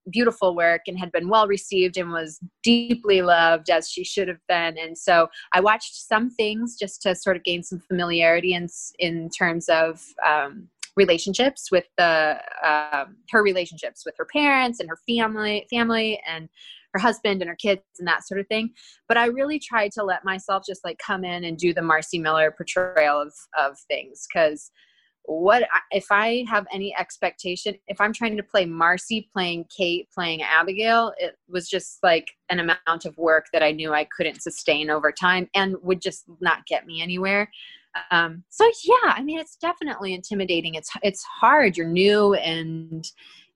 beautiful 0.10 0.56
work 0.56 0.82
and 0.88 0.98
had 0.98 1.12
been 1.12 1.30
well 1.30 1.48
received 1.48 1.98
and 1.98 2.12
was 2.12 2.40
deeply 2.62 3.22
loved 3.22 3.70
as 3.70 3.90
she 3.90 4.04
should 4.04 4.28
have 4.28 4.42
been. 4.48 4.78
And 4.78 4.98
so 4.98 5.30
I 5.54 5.60
watched 5.60 5.96
some 5.96 6.30
things 6.30 6.76
just 6.78 7.02
to 7.04 7.16
sort 7.16 7.38
of 7.38 7.44
gain 7.44 7.64
some 7.64 7.80
familiarity 7.80 8.54
in 8.54 8.68
in 9.00 9.30
terms 9.30 9.70
of 9.70 10.02
um, 10.26 10.68
relationships 10.96 11.72
with 11.72 11.86
the 11.98 12.38
uh, 12.64 13.06
her 13.32 13.44
relationships 13.44 14.04
with 14.06 14.16
her 14.18 14.26
parents 14.26 14.80
and 14.80 14.90
her 14.90 15.00
family 15.08 15.66
family 15.70 16.22
and 16.28 16.50
her 16.94 17.00
husband 17.00 17.42
and 17.42 17.50
her 17.50 17.56
kids 17.56 17.82
and 17.98 18.08
that 18.08 18.26
sort 18.28 18.40
of 18.40 18.48
thing. 18.48 18.72
But 19.08 19.18
I 19.18 19.26
really 19.26 19.58
tried 19.58 19.92
to 19.94 20.04
let 20.04 20.24
myself 20.24 20.64
just 20.68 20.84
like 20.84 21.00
come 21.00 21.24
in 21.24 21.44
and 21.44 21.58
do 21.58 21.74
the 21.74 21.82
Marci 21.82 22.22
Miller 22.22 22.52
portrayal 22.52 23.22
of 23.22 23.34
of 23.58 23.78
things 23.88 24.28
because 24.32 24.72
what 25.26 25.64
if 25.92 26.08
I 26.12 26.46
have 26.50 26.66
any 26.72 26.96
expectation? 26.98 27.76
If 27.88 28.02
I'm 28.02 28.14
trying 28.14 28.36
to 28.38 28.44
play 28.44 28.66
Marci, 28.66 29.28
playing 29.32 29.66
Kate, 29.76 30.08
playing 30.14 30.42
Abigail, 30.42 31.14
it 31.18 31.38
was 31.48 31.70
just 31.70 32.00
like 32.04 32.28
an 32.50 32.60
amount 32.60 33.06
of 33.06 33.18
work 33.18 33.46
that 33.54 33.64
I 33.64 33.72
knew 33.72 33.94
I 33.94 34.08
couldn't 34.16 34.42
sustain 34.42 34.90
over 34.90 35.12
time 35.12 35.50
and 35.56 35.76
would 35.82 36.02
just 36.02 36.26
not 36.42 36.66
get 36.66 36.86
me 36.86 37.02
anywhere. 37.02 37.50
Um, 38.12 38.44
so 38.50 38.66
yeah, 38.84 39.14
I 39.14 39.24
mean, 39.24 39.40
it's 39.40 39.56
definitely 39.56 40.14
intimidating. 40.14 40.76
It's 40.76 40.90
it's 41.04 41.24
hard. 41.24 41.78
You're 41.78 41.88
new 41.88 42.34
and 42.34 43.06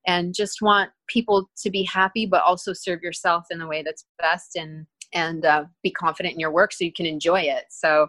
and 0.06 0.34
just 0.34 0.62
want 0.62 0.92
people 1.08 1.50
to 1.58 1.70
be 1.70 1.84
happy, 1.84 2.26
but 2.26 2.44
also 2.44 2.72
serve 2.72 3.02
yourself 3.02 3.46
in 3.52 3.60
the 3.60 3.68
way 3.68 3.84
that's 3.84 4.06
best 4.20 4.56
and 4.56 4.86
and 5.14 5.46
uh, 5.46 5.66
be 5.84 5.92
confident 5.92 6.34
in 6.34 6.40
your 6.40 6.52
work 6.52 6.72
so 6.72 6.84
you 6.84 6.94
can 6.94 7.06
enjoy 7.06 7.42
it. 7.42 7.66
So 7.70 8.08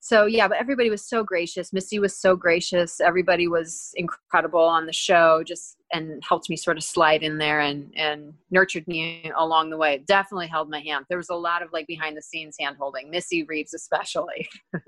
so 0.00 0.26
yeah 0.26 0.46
but 0.48 0.58
everybody 0.58 0.90
was 0.90 1.06
so 1.06 1.24
gracious. 1.24 1.72
Missy 1.72 1.98
was 1.98 2.16
so 2.16 2.36
gracious. 2.36 3.00
Everybody 3.00 3.48
was 3.48 3.92
incredible 3.94 4.60
on 4.60 4.86
the 4.86 4.92
show 4.92 5.42
just 5.44 5.76
and 5.92 6.22
helped 6.28 6.50
me 6.50 6.56
sort 6.56 6.76
of 6.76 6.82
slide 6.82 7.22
in 7.22 7.38
there 7.38 7.60
and 7.60 7.92
and 7.96 8.34
nurtured 8.50 8.86
me 8.88 9.30
along 9.36 9.70
the 9.70 9.76
way. 9.76 10.02
Definitely 10.06 10.48
held 10.48 10.70
my 10.70 10.80
hand. 10.80 11.06
There 11.08 11.18
was 11.18 11.30
a 11.30 11.34
lot 11.34 11.62
of 11.62 11.72
like 11.72 11.86
behind 11.86 12.16
the 12.16 12.22
scenes 12.22 12.56
hand 12.58 12.76
holding. 12.78 13.10
Missy 13.10 13.44
reeves 13.44 13.74
especially. 13.74 14.48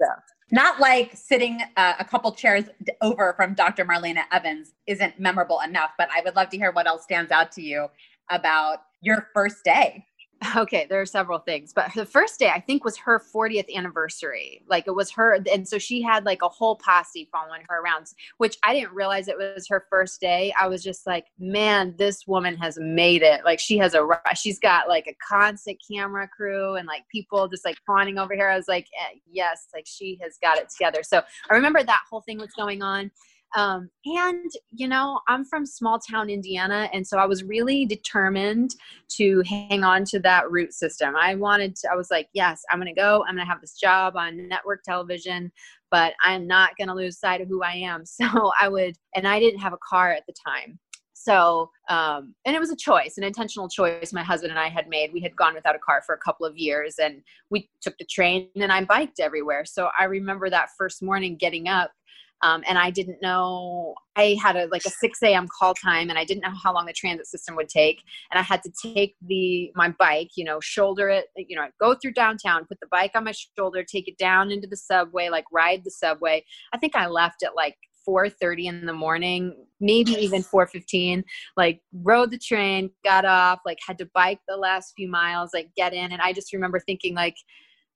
So. 0.00 0.06
Not 0.50 0.80
like 0.80 1.14
sitting 1.14 1.60
uh, 1.76 1.94
a 1.98 2.04
couple 2.04 2.32
chairs 2.32 2.64
over 3.00 3.34
from 3.36 3.54
dr 3.54 3.84
marlena 3.84 4.22
evans 4.32 4.72
isn't 4.86 5.18
memorable 5.18 5.60
enough 5.60 5.90
but 5.96 6.08
i 6.14 6.20
would 6.24 6.36
love 6.36 6.48
to 6.50 6.56
hear 6.56 6.72
what 6.72 6.86
else 6.86 7.04
stands 7.04 7.30
out 7.30 7.52
to 7.52 7.62
you 7.62 7.88
about 8.30 8.78
your 9.00 9.28
first 9.34 9.64
day 9.64 10.04
Okay, 10.56 10.86
there 10.88 11.00
are 11.00 11.06
several 11.06 11.38
things, 11.38 11.72
but 11.72 11.92
the 11.94 12.04
first 12.04 12.38
day 12.38 12.48
I 12.48 12.60
think 12.60 12.84
was 12.84 12.96
her 12.98 13.22
40th 13.34 13.72
anniversary. 13.74 14.62
Like 14.68 14.86
it 14.86 14.94
was 14.94 15.10
her, 15.12 15.38
and 15.50 15.66
so 15.66 15.78
she 15.78 16.02
had 16.02 16.24
like 16.24 16.42
a 16.42 16.48
whole 16.48 16.76
posse 16.76 17.28
following 17.32 17.62
her 17.68 17.80
around, 17.80 18.06
which 18.38 18.58
I 18.62 18.74
didn't 18.74 18.92
realize 18.92 19.28
it 19.28 19.38
was 19.38 19.66
her 19.68 19.86
first 19.88 20.20
day. 20.20 20.52
I 20.60 20.68
was 20.68 20.82
just 20.82 21.06
like, 21.06 21.26
man, 21.38 21.94
this 21.96 22.26
woman 22.26 22.56
has 22.58 22.78
made 22.80 23.22
it. 23.22 23.44
Like 23.44 23.60
she 23.60 23.78
has 23.78 23.94
a, 23.94 24.06
she's 24.34 24.58
got 24.58 24.88
like 24.88 25.06
a 25.06 25.14
constant 25.26 25.78
camera 25.90 26.28
crew 26.28 26.74
and 26.74 26.86
like 26.86 27.02
people 27.08 27.48
just 27.48 27.64
like 27.64 27.76
fawning 27.86 28.18
over 28.18 28.34
here. 28.34 28.48
I 28.48 28.56
was 28.56 28.68
like, 28.68 28.88
eh, 29.00 29.18
yes, 29.30 29.68
like 29.74 29.86
she 29.86 30.18
has 30.22 30.38
got 30.42 30.58
it 30.58 30.68
together. 30.68 31.02
So 31.02 31.22
I 31.50 31.54
remember 31.54 31.82
that 31.82 32.02
whole 32.08 32.20
thing 32.20 32.38
was 32.38 32.52
going 32.52 32.82
on. 32.82 33.10
Um, 33.54 33.90
and, 34.06 34.50
you 34.70 34.88
know, 34.88 35.20
I'm 35.28 35.44
from 35.44 35.66
small 35.66 35.98
town 35.98 36.30
Indiana. 36.30 36.88
And 36.92 37.06
so 37.06 37.18
I 37.18 37.26
was 37.26 37.44
really 37.44 37.84
determined 37.84 38.74
to 39.16 39.42
hang 39.46 39.84
on 39.84 40.04
to 40.06 40.20
that 40.20 40.50
root 40.50 40.72
system. 40.72 41.14
I 41.16 41.34
wanted 41.34 41.76
to, 41.76 41.90
I 41.92 41.96
was 41.96 42.10
like, 42.10 42.28
yes, 42.32 42.62
I'm 42.70 42.78
going 42.78 42.92
to 42.92 42.98
go. 42.98 43.24
I'm 43.28 43.34
going 43.34 43.46
to 43.46 43.50
have 43.50 43.60
this 43.60 43.74
job 43.74 44.16
on 44.16 44.48
network 44.48 44.82
television, 44.84 45.52
but 45.90 46.14
I'm 46.24 46.46
not 46.46 46.76
going 46.78 46.88
to 46.88 46.94
lose 46.94 47.18
sight 47.18 47.40
of 47.40 47.48
who 47.48 47.62
I 47.62 47.72
am. 47.72 48.04
So 48.22 48.52
I 48.60 48.68
would, 48.68 48.96
and 49.16 49.26
I 49.26 49.40
didn't 49.40 49.60
have 49.60 49.72
a 49.72 49.78
car 49.88 50.12
at 50.12 50.24
the 50.26 50.34
time. 50.46 50.78
So, 51.22 51.70
um, 51.88 52.34
and 52.44 52.56
it 52.56 52.58
was 52.58 52.70
a 52.70 52.76
choice, 52.76 53.16
an 53.16 53.22
intentional 53.22 53.68
choice 53.68 54.12
my 54.12 54.24
husband 54.24 54.50
and 54.50 54.58
I 54.58 54.68
had 54.68 54.88
made. 54.88 55.12
We 55.12 55.20
had 55.20 55.36
gone 55.36 55.54
without 55.54 55.76
a 55.76 55.78
car 55.78 56.02
for 56.04 56.16
a 56.16 56.18
couple 56.18 56.44
of 56.44 56.56
years 56.56 56.96
and 56.98 57.22
we 57.48 57.70
took 57.80 57.96
the 57.98 58.04
train 58.04 58.48
and 58.56 58.72
I 58.72 58.84
biked 58.84 59.20
everywhere. 59.20 59.64
So 59.64 59.88
I 59.96 60.04
remember 60.04 60.50
that 60.50 60.70
first 60.76 61.00
morning 61.00 61.36
getting 61.36 61.68
up 61.68 61.92
um, 62.42 62.62
and 62.68 62.76
I 62.76 62.90
didn't 62.90 63.22
know 63.22 63.94
I 64.16 64.36
had 64.42 64.56
a 64.56 64.66
like 64.66 64.84
a 64.84 64.90
6 64.90 65.22
a.m. 65.22 65.46
call 65.58 65.74
time, 65.74 66.10
and 66.10 66.18
I 66.18 66.24
didn't 66.24 66.42
know 66.42 66.52
how 66.62 66.74
long 66.74 66.86
the 66.86 66.92
transit 66.92 67.26
system 67.26 67.56
would 67.56 67.68
take. 67.68 68.02
And 68.30 68.38
I 68.38 68.42
had 68.42 68.62
to 68.64 68.72
take 68.82 69.14
the 69.26 69.72
my 69.74 69.90
bike, 69.98 70.30
you 70.36 70.44
know, 70.44 70.60
shoulder 70.60 71.08
it, 71.08 71.26
you 71.36 71.56
know, 71.56 71.66
go 71.80 71.94
through 71.94 72.12
downtown, 72.12 72.66
put 72.66 72.80
the 72.80 72.88
bike 72.90 73.12
on 73.14 73.24
my 73.24 73.32
shoulder, 73.56 73.84
take 73.84 74.08
it 74.08 74.18
down 74.18 74.50
into 74.50 74.66
the 74.66 74.76
subway, 74.76 75.28
like 75.28 75.44
ride 75.52 75.82
the 75.84 75.90
subway. 75.90 76.44
I 76.72 76.78
think 76.78 76.96
I 76.96 77.06
left 77.06 77.42
at 77.42 77.54
like 77.54 77.76
4:30 78.06 78.66
in 78.66 78.86
the 78.86 78.92
morning, 78.92 79.56
maybe 79.80 80.12
even 80.12 80.42
4:15. 80.42 81.24
Like 81.56 81.80
rode 81.92 82.32
the 82.32 82.38
train, 82.38 82.90
got 83.04 83.24
off, 83.24 83.60
like 83.64 83.78
had 83.86 83.98
to 83.98 84.10
bike 84.14 84.40
the 84.48 84.56
last 84.56 84.92
few 84.96 85.08
miles, 85.08 85.50
like 85.54 85.70
get 85.76 85.94
in, 85.94 86.12
and 86.12 86.20
I 86.20 86.32
just 86.32 86.52
remember 86.52 86.80
thinking 86.80 87.14
like 87.14 87.36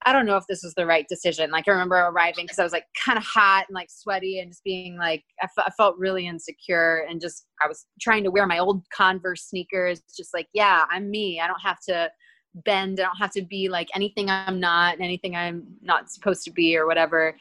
I 0.05 0.13
don't 0.13 0.25
know 0.25 0.37
if 0.37 0.45
this 0.47 0.63
was 0.63 0.73
the 0.75 0.85
right 0.85 1.05
decision. 1.09 1.49
Like 1.51 1.67
I 1.67 1.71
remember 1.71 1.95
arriving 1.95 2.45
because 2.45 2.59
I 2.59 2.63
was 2.63 2.71
like 2.71 2.85
kind 3.03 3.17
of 3.17 3.23
hot 3.23 3.65
and 3.67 3.75
like 3.75 3.89
sweaty 3.89 4.39
and 4.39 4.51
just 4.51 4.63
being 4.63 4.97
like 4.97 5.23
I, 5.41 5.45
f- 5.45 5.65
I 5.67 5.71
felt 5.71 5.97
really 5.97 6.27
insecure 6.27 7.05
and 7.09 7.19
just 7.19 7.47
I 7.61 7.67
was 7.67 7.85
trying 7.99 8.23
to 8.23 8.31
wear 8.31 8.45
my 8.45 8.59
old 8.59 8.83
Converse 8.95 9.43
sneakers. 9.43 10.01
Just 10.15 10.33
like 10.33 10.47
yeah, 10.53 10.85
I'm 10.91 11.09
me. 11.09 11.41
I 11.41 11.47
don't 11.47 11.61
have 11.61 11.79
to 11.89 12.11
bend. 12.53 12.99
I 12.99 13.03
don't 13.03 13.17
have 13.17 13.31
to 13.33 13.41
be 13.41 13.69
like 13.69 13.89
anything 13.95 14.29
I'm 14.29 14.59
not, 14.59 14.93
and 14.93 15.03
anything 15.03 15.35
I'm 15.35 15.63
not 15.81 16.11
supposed 16.11 16.43
to 16.45 16.51
be 16.51 16.77
or 16.77 16.85
whatever. 16.85 17.35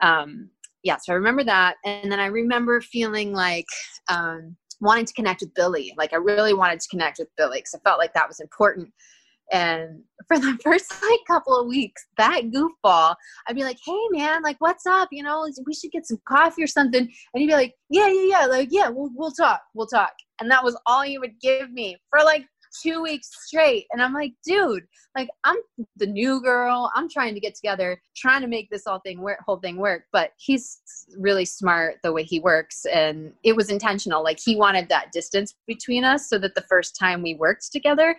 Um, 0.00 0.50
yeah, 0.82 0.96
so 0.96 1.12
I 1.12 1.16
remember 1.16 1.44
that, 1.44 1.76
and 1.84 2.10
then 2.10 2.20
I 2.20 2.26
remember 2.26 2.80
feeling 2.80 3.32
like 3.32 3.66
um, 4.08 4.56
wanting 4.80 5.04
to 5.04 5.12
connect 5.12 5.40
with 5.40 5.52
Billy. 5.54 5.92
Like 5.96 6.12
I 6.12 6.16
really 6.16 6.54
wanted 6.54 6.80
to 6.80 6.88
connect 6.88 7.18
with 7.18 7.28
Billy 7.36 7.58
because 7.58 7.74
I 7.74 7.78
felt 7.80 7.98
like 7.98 8.14
that 8.14 8.28
was 8.28 8.40
important 8.40 8.92
and 9.52 10.02
for 10.26 10.38
the 10.38 10.58
first 10.64 10.90
like 11.02 11.20
couple 11.26 11.58
of 11.58 11.66
weeks, 11.66 12.06
that 12.16 12.42
goofball, 12.50 13.14
I'd 13.46 13.56
be 13.56 13.64
like, 13.64 13.78
"Hey 13.84 14.06
man, 14.10 14.42
like 14.42 14.56
what's 14.60 14.86
up? 14.86 15.08
You 15.12 15.22
know, 15.22 15.48
we 15.66 15.74
should 15.74 15.90
get 15.90 16.06
some 16.06 16.20
coffee 16.26 16.62
or 16.62 16.66
something." 16.66 17.02
And 17.02 17.40
he'd 17.40 17.46
be 17.46 17.52
like, 17.52 17.74
"Yeah, 17.90 18.08
yeah, 18.08 18.40
yeah, 18.40 18.46
like 18.46 18.68
yeah, 18.70 18.88
we'll 18.88 19.10
we'll 19.14 19.32
talk, 19.32 19.62
we'll 19.74 19.86
talk." 19.86 20.12
And 20.40 20.50
that 20.50 20.64
was 20.64 20.76
all 20.86 21.02
he 21.02 21.18
would 21.18 21.40
give 21.40 21.70
me 21.72 21.96
for 22.10 22.24
like 22.24 22.46
two 22.82 23.02
weeks 23.02 23.30
straight. 23.46 23.86
And 23.92 24.02
I'm 24.02 24.12
like, 24.12 24.32
dude, 24.44 24.84
like 25.16 25.28
I'm 25.44 25.56
the 25.96 26.06
new 26.06 26.40
girl. 26.40 26.90
I'm 26.94 27.08
trying 27.08 27.34
to 27.34 27.40
get 27.40 27.54
together, 27.54 28.00
trying 28.16 28.42
to 28.42 28.46
make 28.46 28.70
this 28.70 28.86
all 28.86 29.00
thing 29.00 29.20
work, 29.20 29.38
whole 29.44 29.58
thing 29.58 29.76
work. 29.76 30.04
But 30.12 30.32
he's 30.38 30.80
really 31.16 31.44
smart 31.44 31.96
the 32.02 32.12
way 32.12 32.22
he 32.22 32.40
works, 32.40 32.84
and 32.86 33.32
it 33.44 33.56
was 33.56 33.70
intentional. 33.70 34.22
Like 34.22 34.38
he 34.38 34.56
wanted 34.56 34.88
that 34.88 35.12
distance 35.12 35.54
between 35.66 36.04
us, 36.04 36.28
so 36.28 36.38
that 36.38 36.54
the 36.54 36.64
first 36.68 36.96
time 36.96 37.22
we 37.22 37.34
worked 37.34 37.72
together, 37.72 38.16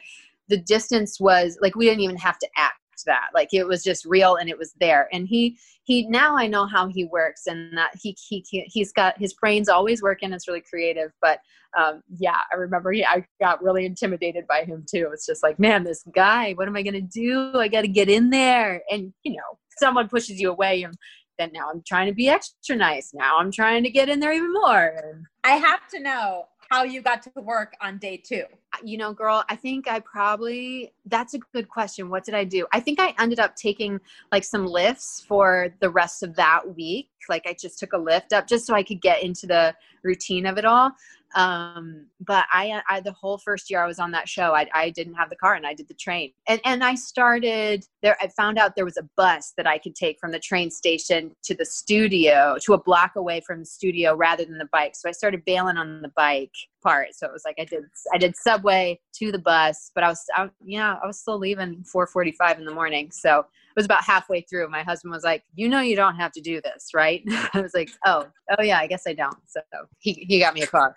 the 0.50 0.58
distance 0.58 1.20
was 1.20 1.58
like 1.62 1.76
we 1.76 1.86
didn't 1.86 2.02
even 2.02 2.18
have 2.18 2.40
to 2.40 2.48
act 2.58 2.76
that. 3.06 3.30
Like 3.34 3.50
it 3.54 3.66
was 3.66 3.84
just 3.84 4.06
real 4.06 4.36
and 4.36 4.50
it 4.50 4.58
was 4.58 4.74
there. 4.80 5.08
And 5.14 5.28
he 5.28 5.58
he 5.84 6.08
now 6.08 6.38
i 6.38 6.48
know 6.48 6.66
how 6.66 6.88
he 6.88 7.06
works 7.06 7.48
and 7.48 7.76
that 7.78 7.92
he 8.02 8.16
he 8.28 8.44
he's 8.50 8.92
got 8.92 9.18
his 9.18 9.34
brain's 9.34 9.70
always 9.70 10.02
working. 10.02 10.34
It's 10.34 10.48
really 10.48 10.62
creative. 10.62 11.12
But 11.22 11.40
um 11.78 12.02
yeah 12.18 12.38
i 12.52 12.56
remember 12.56 12.92
he, 12.92 13.06
i 13.06 13.24
got 13.40 13.62
really 13.62 13.86
intimidated 13.86 14.46
by 14.48 14.64
him 14.64 14.86
too. 14.90 15.10
It's 15.14 15.26
just 15.26 15.44
like 15.44 15.60
man 15.60 15.84
this 15.84 16.04
guy 16.16 16.54
what 16.54 16.68
am 16.68 16.76
i 16.76 16.82
gonna 16.82 17.02
do? 17.02 17.52
I 17.56 17.68
gotta 17.68 17.88
get 17.88 18.10
in 18.10 18.30
there. 18.30 18.82
And 18.90 19.14
you 19.24 19.34
know 19.34 19.58
someone 19.78 20.10
pushes 20.10 20.40
you 20.40 20.52
away 20.52 20.84
and 20.84 20.96
then 21.38 21.52
now 21.54 21.70
i'm 21.72 21.82
trying 21.88 22.08
to 22.08 22.14
be 22.14 22.28
extra 22.28 22.76
nice. 22.76 23.12
Now 23.14 23.38
i'm 23.38 23.52
trying 23.52 23.84
to 23.84 23.90
get 23.90 24.10
in 24.10 24.20
there 24.20 24.34
even 24.34 24.54
more. 24.54 25.24
I 25.44 25.52
have 25.52 25.88
to 25.90 26.00
know 26.00 26.46
how 26.70 26.84
you 26.84 27.02
got 27.02 27.24
to 27.24 27.32
work 27.42 27.74
on 27.82 27.98
day 27.98 28.18
two. 28.18 28.44
You 28.84 28.98
know, 28.98 29.12
girl, 29.12 29.44
I 29.50 29.56
think 29.56 29.88
I 29.88 30.00
probably, 30.00 30.94
that's 31.06 31.34
a 31.34 31.40
good 31.54 31.68
question. 31.68 32.10
What 32.10 32.24
did 32.24 32.36
I 32.36 32.44
do? 32.44 32.68
I 32.72 32.80
think 32.80 33.00
I 33.00 33.14
ended 33.20 33.40
up 33.40 33.56
taking 33.56 34.00
like 34.32 34.44
some 34.44 34.66
lifts 34.66 35.26
for 35.28 35.74
the 35.80 35.90
rest 35.90 36.22
of 36.22 36.36
that 36.36 36.76
week. 36.76 37.09
Like 37.28 37.44
I 37.46 37.56
just 37.60 37.80
took 37.80 37.94
a 37.94 37.98
lift 37.98 38.34
up 38.34 38.48
just 38.48 38.66
so 38.66 38.74
I 38.74 38.84
could 38.84 39.02
get 39.02 39.24
into 39.24 39.48
the 39.48 39.76
routine 40.04 40.46
of 40.46 40.58
it 40.58 40.66
all. 40.66 40.92
Um 41.36 42.08
but 42.22 42.46
I, 42.52 42.82
I 42.90 43.02
the 43.02 43.12
whole 43.12 43.38
first 43.38 43.70
year 43.70 43.84
i 43.84 43.86
was 43.86 44.00
on 44.00 44.10
that 44.12 44.28
show 44.28 44.56
I, 44.56 44.68
I 44.74 44.90
didn't 44.90 45.14
have 45.14 45.30
the 45.30 45.36
car 45.36 45.54
and 45.54 45.68
i 45.68 45.76
did 45.76 45.88
the 45.88 45.94
train. 45.94 46.32
And 46.48 46.60
and 46.66 46.84
i 46.84 46.96
started 46.96 47.86
there 48.02 48.18
i 48.20 48.28
found 48.30 48.58
out 48.58 48.76
there 48.76 48.86
was 48.86 48.98
a 48.98 49.08
bus 49.16 49.54
that 49.56 49.68
i 49.68 49.78
could 49.78 49.96
take 49.96 50.18
from 50.20 50.32
the 50.32 50.40
train 50.40 50.72
station 50.72 51.36
to 51.44 51.54
the 51.54 51.66
studio 51.66 52.56
to 52.64 52.74
a 52.74 52.82
block 52.82 53.12
away 53.16 53.42
from 53.46 53.60
the 53.60 53.66
studio 53.66 54.16
rather 54.16 54.44
than 54.44 54.58
the 54.58 54.70
bike. 54.72 54.96
So 54.96 55.08
i 55.08 55.12
started 55.12 55.46
bailing 55.46 55.78
on 55.78 56.02
the 56.02 56.12
bike 56.16 56.56
part 56.82 57.08
so 57.14 57.26
it 57.26 57.32
was 57.32 57.44
like 57.46 57.56
i 57.60 57.66
did 57.66 57.84
i 58.14 58.18
did 58.18 58.36
subway 58.36 59.00
to 59.14 59.32
the 59.32 59.40
bus 59.40 59.92
but 59.94 60.04
i 60.04 60.08
was 60.08 60.24
I, 60.36 60.50
yeah 60.64 60.98
i 61.04 61.08
was 61.08 61.20
still 61.20 61.38
leaving 61.38 61.84
4.45 61.94 62.60
in 62.60 62.66
the 62.66 62.74
morning 62.74 63.12
so 63.12 63.40
it 63.40 63.76
was 63.76 63.86
about 63.86 64.04
halfway 64.04 64.42
through 64.42 64.70
my 64.70 64.84
husband 64.84 65.14
was 65.14 65.24
like 65.24 65.44
you 65.56 65.70
know 65.70 65.82
you 65.82 65.96
don't 65.96 66.16
have 66.16 66.32
to 66.34 66.42
do 66.42 66.62
this 66.62 66.90
right 66.94 67.24
i 67.54 67.62
was 67.62 67.74
like 67.74 67.90
oh 68.06 68.26
oh 68.58 68.64
yeah 68.64 68.80
i 68.80 68.88
guess 68.88 69.04
i 69.08 69.14
don't 69.14 69.38
so 69.48 69.62
he, 70.00 70.14
he 70.28 70.40
got 70.40 70.54
me 70.54 70.62
a 70.62 70.68
car 70.68 70.96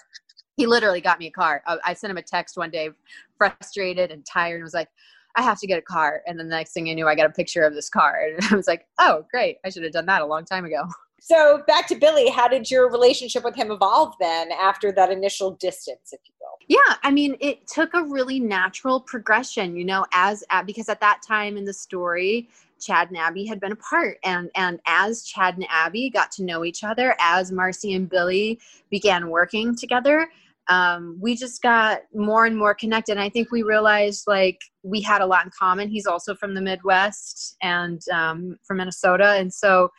he 0.57 0.67
literally 0.67 1.01
got 1.01 1.19
me 1.19 1.27
a 1.29 1.31
car. 1.31 1.63
I, 1.67 1.79
I 1.85 1.95
sent 1.95 2.11
him 2.11 2.19
a 2.19 2.23
text 2.23 2.57
one 2.57 2.71
day, 2.71 2.91
frustrated 3.39 4.11
and 4.11 4.25
tired, 4.25 4.57
and 4.57 4.65
was 4.65 4.75
like, 4.75 4.89
I 5.37 5.43
have 5.43 5.59
to 5.61 5.67
get 5.67 5.79
a 5.79 5.83
car. 5.83 6.23
And 6.27 6.39
then 6.39 6.49
the 6.49 6.57
next 6.57 6.73
thing 6.73 6.91
I 6.91 6.93
knew, 6.93 7.09
I 7.09 7.15
got 7.15 7.27
a 7.27 7.31
picture 7.31 7.63
of 7.63 7.75
this 7.75 7.89
car. 7.89 8.19
And 8.37 8.45
I 8.51 8.57
was 8.57 8.69
like, 8.69 8.87
oh, 8.99 9.25
great. 9.31 9.57
I 9.65 9.71
should 9.71 9.83
have 9.83 9.93
done 9.93 10.07
that 10.07 10.23
a 10.23 10.27
long 10.27 10.45
time 10.45 10.65
ago. 10.65 10.85
So 11.25 11.63
back 11.69 11.87
to 11.87 11.95
Billy, 11.95 12.29
how 12.29 12.49
did 12.49 12.69
your 12.69 12.91
relationship 12.91 13.45
with 13.45 13.55
him 13.55 13.71
evolve 13.71 14.15
then 14.19 14.51
after 14.51 14.91
that 14.91 15.13
initial 15.13 15.53
distance, 15.53 16.13
if 16.13 16.19
you 16.25 16.35
will? 16.41 16.59
Yeah, 16.67 16.97
I 17.05 17.13
mean, 17.13 17.37
it 17.39 17.69
took 17.69 17.95
a 17.95 18.03
really 18.03 18.41
natural 18.41 18.99
progression, 18.99 19.77
you 19.77 19.85
know, 19.85 20.05
as 20.13 20.43
because 20.67 20.89
at 20.89 21.01
that 21.01 21.23
time 21.25 21.57
in 21.57 21.65
the 21.65 21.73
story, 21.73 22.49
Chad 22.81 23.07
and 23.07 23.17
Abby 23.17 23.47
had 23.47 23.61
been 23.61 23.71
apart. 23.71 24.19
And 24.25 24.51
and 24.57 24.81
as 24.89 25.23
Chad 25.23 25.55
and 25.55 25.67
Abby 25.71 26.11
got 26.11 26.33
to 26.33 26.43
know 26.43 26.65
each 26.65 26.83
other, 26.83 27.15
as 27.21 27.53
Marci 27.53 27.95
and 27.95 28.11
Billy 28.11 28.59
began 28.91 29.31
working 29.31 29.77
together, 29.77 30.29
um, 30.67 31.19
we 31.21 31.37
just 31.37 31.63
got 31.63 32.01
more 32.13 32.47
and 32.47 32.59
more 32.59 32.75
connected. 32.75 33.13
And 33.13 33.21
I 33.21 33.29
think 33.29 33.53
we 33.53 33.63
realized 33.63 34.25
like 34.27 34.61
we 34.83 35.01
had 35.01 35.23
a 35.23 35.27
lot 35.27 35.45
in 35.45 35.53
common. 35.57 35.89
He's 35.89 36.07
also 36.07 36.35
from 36.35 36.55
the 36.55 36.61
Midwest 36.61 37.57
and 37.63 38.03
um, 38.13 38.59
from 38.65 38.79
Minnesota, 38.79 39.37
and 39.39 39.55
so 39.55 39.93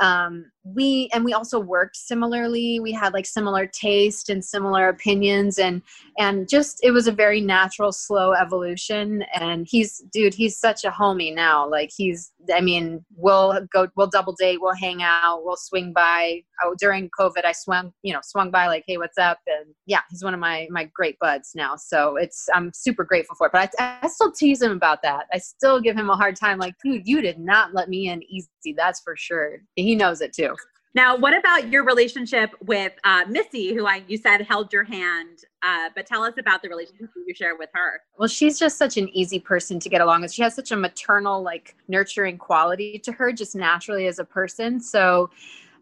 um, 0.00 0.50
we 0.74 1.08
and 1.12 1.24
we 1.24 1.32
also 1.32 1.58
worked 1.58 1.96
similarly. 1.96 2.80
We 2.80 2.92
had 2.92 3.12
like 3.12 3.26
similar 3.26 3.66
taste 3.66 4.28
and 4.28 4.44
similar 4.44 4.88
opinions 4.88 5.58
and 5.58 5.82
and 6.18 6.48
just 6.48 6.80
it 6.82 6.90
was 6.90 7.06
a 7.06 7.12
very 7.12 7.40
natural 7.40 7.92
slow 7.92 8.32
evolution. 8.32 9.24
And 9.34 9.66
he's 9.68 10.02
dude 10.12 10.34
he's 10.34 10.58
such 10.58 10.84
a 10.84 10.90
homie 10.90 11.34
now. 11.34 11.68
Like 11.68 11.90
he's 11.96 12.32
i 12.54 12.60
mean 12.60 13.04
we'll 13.16 13.60
go 13.72 13.88
we'll 13.96 14.06
double 14.06 14.32
date 14.32 14.58
we'll 14.60 14.74
hang 14.74 15.02
out 15.02 15.42
we'll 15.44 15.56
swing 15.56 15.92
by. 15.92 16.42
Oh, 16.64 16.74
during 16.76 17.08
covid 17.16 17.44
i 17.44 17.52
swung 17.52 17.92
you 18.02 18.12
know 18.12 18.18
swung 18.22 18.50
by 18.50 18.66
like 18.66 18.84
hey 18.86 18.96
what's 18.98 19.18
up? 19.18 19.38
And 19.46 19.74
yeah 19.86 20.00
he's 20.10 20.24
one 20.24 20.34
of 20.34 20.40
my 20.40 20.66
my 20.70 20.90
great 20.94 21.18
buds 21.18 21.52
now. 21.54 21.76
So 21.76 22.16
it's 22.16 22.48
i'm 22.54 22.72
super 22.74 23.04
grateful 23.04 23.36
for 23.36 23.46
it. 23.46 23.52
But 23.52 23.72
i, 23.78 23.98
I 24.02 24.08
still 24.08 24.32
tease 24.32 24.60
him 24.60 24.72
about 24.72 25.02
that. 25.02 25.26
I 25.32 25.38
still 25.38 25.80
give 25.80 25.96
him 25.96 26.10
a 26.10 26.16
hard 26.16 26.36
time 26.36 26.58
like 26.58 26.74
dude 26.84 27.06
you 27.06 27.22
did 27.22 27.38
not 27.38 27.74
let 27.74 27.88
me 27.88 28.08
in 28.08 28.22
easy 28.24 28.48
that's 28.76 29.00
for 29.00 29.16
sure. 29.16 29.62
He 29.76 29.94
knows 29.94 30.20
it 30.20 30.32
too 30.34 30.57
now, 30.98 31.16
what 31.16 31.32
about 31.36 31.68
your 31.68 31.84
relationship 31.84 32.50
with 32.60 32.92
uh, 33.04 33.22
Missy, 33.28 33.72
who 33.72 33.86
I 33.86 34.02
you 34.08 34.16
said 34.16 34.42
held 34.42 34.72
your 34.72 34.82
hand? 34.82 35.44
Uh, 35.62 35.90
but 35.94 36.06
tell 36.06 36.24
us 36.24 36.34
about 36.40 36.60
the 36.60 36.68
relationship 36.68 37.08
you 37.24 37.34
share 37.36 37.56
with 37.56 37.70
her. 37.72 38.00
Well, 38.18 38.26
she's 38.26 38.58
just 38.58 38.76
such 38.78 38.96
an 38.96 39.08
easy 39.10 39.38
person 39.38 39.78
to 39.78 39.88
get 39.88 40.00
along 40.00 40.22
with. 40.22 40.32
She 40.32 40.42
has 40.42 40.56
such 40.56 40.72
a 40.72 40.76
maternal, 40.76 41.40
like 41.40 41.76
nurturing 41.86 42.36
quality 42.36 42.98
to 43.04 43.12
her, 43.12 43.30
just 43.30 43.54
naturally 43.54 44.08
as 44.08 44.18
a 44.18 44.24
person. 44.24 44.80
So 44.80 45.30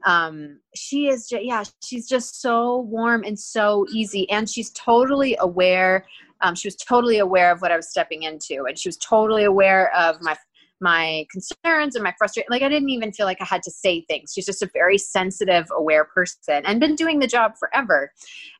um, 0.04 0.58
she 0.74 1.08
is 1.08 1.30
just, 1.30 1.42
yeah 1.42 1.64
she's 1.82 2.06
just 2.06 2.42
so 2.42 2.80
warm 2.80 3.24
and 3.24 3.38
so 3.38 3.86
easy 3.90 4.28
and 4.30 4.48
she's 4.48 4.70
totally 4.70 5.34
aware 5.40 6.04
um, 6.40 6.54
she 6.54 6.68
was 6.68 6.76
totally 6.76 7.18
aware 7.18 7.50
of 7.50 7.62
what 7.62 7.72
I 7.72 7.76
was 7.76 7.88
stepping 7.88 8.24
into, 8.24 8.64
and 8.66 8.78
she 8.78 8.88
was 8.88 8.96
totally 8.98 9.44
aware 9.44 9.94
of 9.96 10.20
my 10.20 10.36
my 10.80 11.26
concerns 11.30 11.94
and 11.94 12.04
my 12.04 12.14
frustration. 12.18 12.48
Like 12.50 12.62
I 12.62 12.68
didn't 12.68 12.90
even 12.90 13.12
feel 13.12 13.26
like 13.26 13.40
I 13.40 13.44
had 13.44 13.62
to 13.62 13.70
say 13.70 14.02
things. 14.02 14.32
She's 14.34 14.46
just 14.46 14.62
a 14.62 14.70
very 14.72 14.98
sensitive, 14.98 15.66
aware 15.74 16.04
person, 16.04 16.64
and 16.66 16.80
been 16.80 16.94
doing 16.94 17.18
the 17.18 17.26
job 17.26 17.52
forever. 17.58 18.12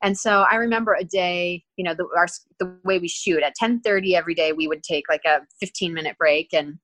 And 0.02 0.16
so 0.16 0.44
I 0.50 0.56
remember 0.56 0.94
a 0.94 1.04
day, 1.04 1.64
you 1.76 1.84
know, 1.84 1.94
the 1.94 2.06
our, 2.16 2.26
the 2.58 2.76
way 2.84 2.98
we 2.98 3.08
shoot 3.08 3.42
at 3.42 3.54
ten 3.54 3.80
thirty 3.80 4.16
every 4.16 4.34
day, 4.34 4.52
we 4.52 4.68
would 4.68 4.82
take 4.82 5.04
like 5.08 5.24
a 5.26 5.40
fifteen 5.60 5.92
minute 5.92 6.16
break, 6.18 6.52
and 6.52 6.78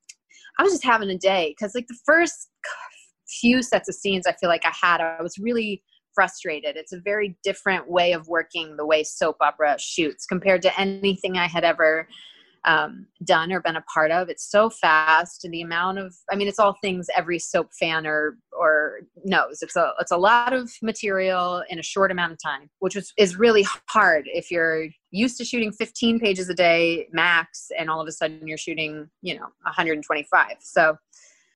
I 0.58 0.62
was 0.62 0.72
just 0.72 0.84
having 0.84 1.08
a 1.08 1.18
day 1.18 1.54
because 1.56 1.74
like 1.74 1.86
the 1.86 1.98
first 2.04 2.50
few 3.26 3.62
sets 3.62 3.88
of 3.88 3.94
scenes 3.94 4.26
I 4.26 4.34
feel 4.34 4.50
like 4.50 4.66
I 4.66 4.72
had, 4.78 5.00
I 5.00 5.22
was 5.22 5.38
really 5.38 5.82
frustrated. 6.14 6.76
It's 6.76 6.92
a 6.92 7.00
very 7.00 7.36
different 7.42 7.90
way 7.90 8.12
of 8.12 8.28
working 8.28 8.76
the 8.76 8.84
way 8.84 9.02
soap 9.02 9.36
opera 9.40 9.76
shoots 9.78 10.26
compared 10.26 10.60
to 10.62 10.80
anything 10.80 11.38
I 11.38 11.46
had 11.46 11.64
ever 11.64 12.06
um, 12.64 13.06
done 13.24 13.52
or 13.52 13.60
been 13.60 13.76
a 13.76 13.84
part 13.92 14.10
of. 14.10 14.28
It's 14.28 14.48
so 14.48 14.70
fast, 14.70 15.44
and 15.44 15.52
the 15.52 15.62
amount 15.62 15.98
of 15.98 16.14
I 16.30 16.36
mean, 16.36 16.48
it's 16.48 16.58
all 16.58 16.76
things 16.80 17.08
every 17.16 17.38
soap 17.38 17.70
fan 17.78 18.06
or 18.06 18.38
or 18.52 19.00
knows. 19.24 19.62
It's 19.62 19.76
a 19.76 19.92
it's 20.00 20.12
a 20.12 20.16
lot 20.16 20.52
of 20.52 20.70
material 20.82 21.62
in 21.68 21.78
a 21.78 21.82
short 21.82 22.10
amount 22.10 22.32
of 22.32 22.38
time, 22.42 22.70
which 22.80 22.96
is 22.96 23.12
is 23.16 23.36
really 23.36 23.66
hard 23.88 24.24
if 24.26 24.50
you're 24.50 24.86
used 25.10 25.36
to 25.38 25.44
shooting 25.44 25.72
15 25.72 26.20
pages 26.20 26.48
a 26.48 26.54
day 26.54 27.08
max, 27.12 27.68
and 27.78 27.90
all 27.90 28.00
of 28.00 28.08
a 28.08 28.12
sudden 28.12 28.46
you're 28.46 28.58
shooting 28.58 29.08
you 29.22 29.34
know 29.34 29.46
125. 29.62 30.56
So 30.60 30.96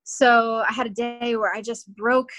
so 0.08 0.62
I 0.68 0.72
had 0.72 0.86
a 0.86 0.90
day 0.90 1.34
where 1.34 1.52
I 1.52 1.60
just 1.60 1.92
broke 1.96 2.30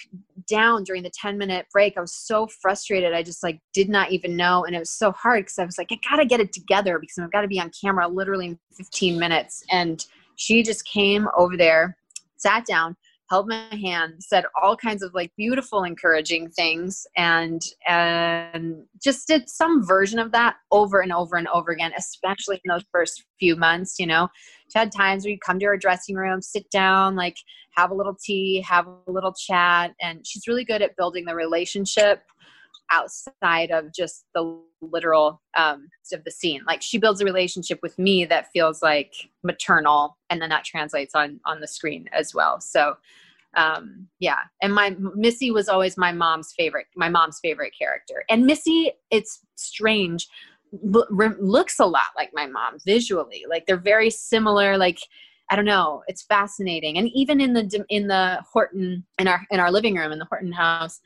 down 0.48 0.86
during 0.86 1.04
the 1.04 1.10
10 1.10 1.38
minute 1.38 1.66
break. 1.70 1.98
I 1.98 2.00
was 2.00 2.14
so 2.14 2.48
frustrated. 2.48 3.12
I 3.12 3.24
just 3.24 3.44
like 3.44 3.60
did 3.74 3.90
not 3.90 4.10
even 4.10 4.38
know. 4.38 4.64
And 4.64 4.74
it 4.74 4.80
was 4.80 4.92
so 4.92 5.12
hard 5.12 5.44
because 5.44 5.60
I 5.60 5.66
was 5.66 5.78
like, 5.78 5.90
I 5.92 6.00
gotta 6.10 6.26
get 6.26 6.40
it 6.40 6.54
together 6.54 6.98
because 6.98 7.18
I've 7.20 7.32
got 7.34 7.42
to 7.42 7.48
be 7.50 7.60
on 7.60 7.70
camera 7.82 8.08
literally 8.08 8.48
in 8.48 8.60
15 8.78 9.20
minutes. 9.20 9.66
And 9.70 10.06
she 10.38 10.64
just 10.64 10.86
came 10.86 11.28
over 11.36 11.58
there, 11.58 11.98
sat 12.38 12.66
down, 12.66 12.96
held 13.30 13.48
my 13.48 13.76
hand, 13.76 14.16
said 14.20 14.46
all 14.62 14.76
kinds 14.78 15.04
of 15.04 15.14
like 15.14 15.32
beautiful, 15.36 15.84
encouraging 15.84 16.50
things, 16.50 17.06
and 17.16 17.62
and 17.88 18.84
just 19.02 19.28
did 19.28 19.50
some 19.50 19.86
version 19.86 20.20
of 20.20 20.32
that 20.32 20.56
over 20.72 21.02
and 21.02 21.12
over 21.12 21.36
and 21.36 21.48
over 21.50 21.72
again, 21.72 21.92
especially 21.98 22.62
in 22.64 22.70
those 22.70 22.86
first 22.92 23.26
few 23.40 23.56
months. 23.56 24.00
You 24.00 24.08
know, 24.08 24.30
she 24.72 24.80
had 24.80 24.92
times 24.92 25.24
where 25.24 25.32
you 25.32 25.40
come 25.40 25.60
to 25.60 25.66
her 25.66 25.78
dressing 25.78 26.16
room, 26.16 26.42
sit 26.42 26.70
down, 26.70 27.16
like 27.16 27.38
have 27.76 27.92
a 27.92 27.96
little 27.96 28.16
tea, 28.16 28.62
have 28.62 28.88
a 28.88 29.12
little 29.12 29.34
chat, 29.34 29.94
and 30.02 30.26
she's 30.26 30.48
really 30.48 30.66
good 30.66 30.82
at 30.82 30.96
building 30.96 31.26
the 31.26 31.36
relationship 31.36 32.24
outside 32.92 33.72
of 33.72 33.94
just 33.94 34.26
the 34.34 34.60
literal 34.82 35.42
um, 35.58 35.90
of 36.14 36.24
the 36.24 36.32
scene. 36.32 36.62
Like 36.66 36.82
she 36.82 36.98
builds 36.98 37.22
a 37.22 37.26
relationship 37.26 37.80
with 37.82 37.98
me 37.98 38.26
that 38.26 38.52
feels 38.52 38.82
like 38.82 39.14
maternal, 39.44 40.18
and 40.30 40.42
then 40.42 40.50
that 40.50 40.64
translates 40.64 41.16
on 41.16 41.40
on 41.46 41.60
the 41.62 41.68
screen 41.68 42.10
as 42.14 42.34
well. 42.34 42.60
So 42.62 42.98
um 43.56 44.08
yeah 44.20 44.40
and 44.62 44.74
my 44.74 44.96
missy 45.16 45.52
was 45.52 45.70
always 45.70 45.98
my 45.98 46.12
mom's 46.12 46.52
favorite 46.52 46.86
my 46.98 47.08
mom's 47.08 47.40
favorite 47.40 47.72
character 47.80 48.26
and 48.30 48.46
missy 48.46 48.92
it's 49.10 49.40
strange 49.56 50.28
looks 50.84 51.80
a 51.80 51.86
lot 51.86 52.08
like 52.18 52.30
my 52.34 52.46
mom 52.46 52.78
visually 52.86 53.46
like 53.50 53.66
they're 53.66 53.78
very 53.78 54.10
similar 54.10 54.78
like 54.78 55.00
I 55.50 55.56
don't 55.56 55.66
know. 55.66 56.04
It's 56.08 56.24
fascinating, 56.24 56.98
and 56.98 57.10
even 57.14 57.40
in 57.40 57.54
the 57.54 57.86
in 57.90 58.08
the 58.08 58.44
Horton 58.52 59.06
in 59.18 59.28
our 59.28 59.42
in 59.50 59.60
our 59.60 59.72
living 59.72 59.96
room 59.96 60.12
in 60.12 60.20
the 60.20 60.26
Horton 60.26 60.52
house, 60.52 61.00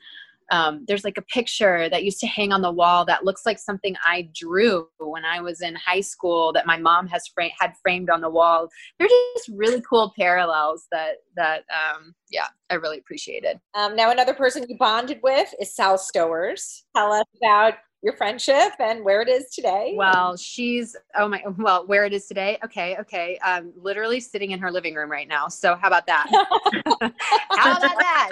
um, 0.52 0.84
there's 0.86 1.02
like 1.02 1.16
a 1.16 1.22
picture 1.22 1.88
that 1.88 2.04
used 2.04 2.20
to 2.20 2.26
hang 2.26 2.52
on 2.52 2.60
the 2.60 2.70
wall 2.70 3.06
that 3.06 3.24
looks 3.24 3.46
like 3.46 3.58
something 3.58 3.96
I 4.06 4.28
drew 4.34 4.86
when 4.98 5.24
I 5.24 5.40
was 5.40 5.62
in 5.62 5.74
high 5.74 6.02
school 6.02 6.52
that 6.52 6.66
my 6.66 6.76
mom 6.76 7.08
has 7.08 7.24
had 7.58 7.72
framed 7.82 8.10
on 8.10 8.20
the 8.20 8.28
wall. 8.28 8.68
They're 8.98 9.08
just 9.08 9.48
really 9.48 9.82
cool 9.88 10.12
parallels 10.16 10.86
that 10.92 11.16
that 11.36 11.64
um, 11.72 12.14
yeah, 12.30 12.48
I 12.70 12.74
really 12.74 12.98
appreciated. 12.98 13.58
Um, 13.74 13.96
now, 13.96 14.10
another 14.10 14.34
person 14.34 14.66
you 14.68 14.76
bonded 14.76 15.20
with 15.22 15.52
is 15.58 15.74
Sal 15.74 15.96
Stowers. 15.96 16.82
Tell 16.94 17.12
us 17.12 17.24
about 17.42 17.74
your 18.02 18.14
friendship 18.14 18.72
and 18.80 19.04
where 19.04 19.22
it 19.22 19.28
is 19.28 19.48
today. 19.50 19.94
Well, 19.96 20.36
she's 20.36 20.96
oh 21.16 21.28
my 21.28 21.42
well, 21.56 21.86
where 21.86 22.04
it 22.04 22.12
is 22.12 22.26
today. 22.26 22.58
Okay, 22.64 22.96
okay. 22.98 23.38
Um 23.38 23.72
literally 23.76 24.20
sitting 24.20 24.50
in 24.50 24.58
her 24.58 24.70
living 24.70 24.94
room 24.94 25.10
right 25.10 25.28
now. 25.28 25.48
So 25.48 25.76
how 25.76 25.88
about 25.88 26.06
that? 26.06 26.26
how 27.50 27.76
about 27.76 27.98
that? 27.98 28.30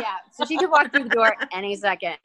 Yeah. 0.00 0.14
So 0.32 0.44
she 0.44 0.56
could 0.56 0.70
walk 0.70 0.92
through 0.92 1.04
the 1.04 1.10
door 1.10 1.34
any 1.52 1.76
second. 1.76 2.16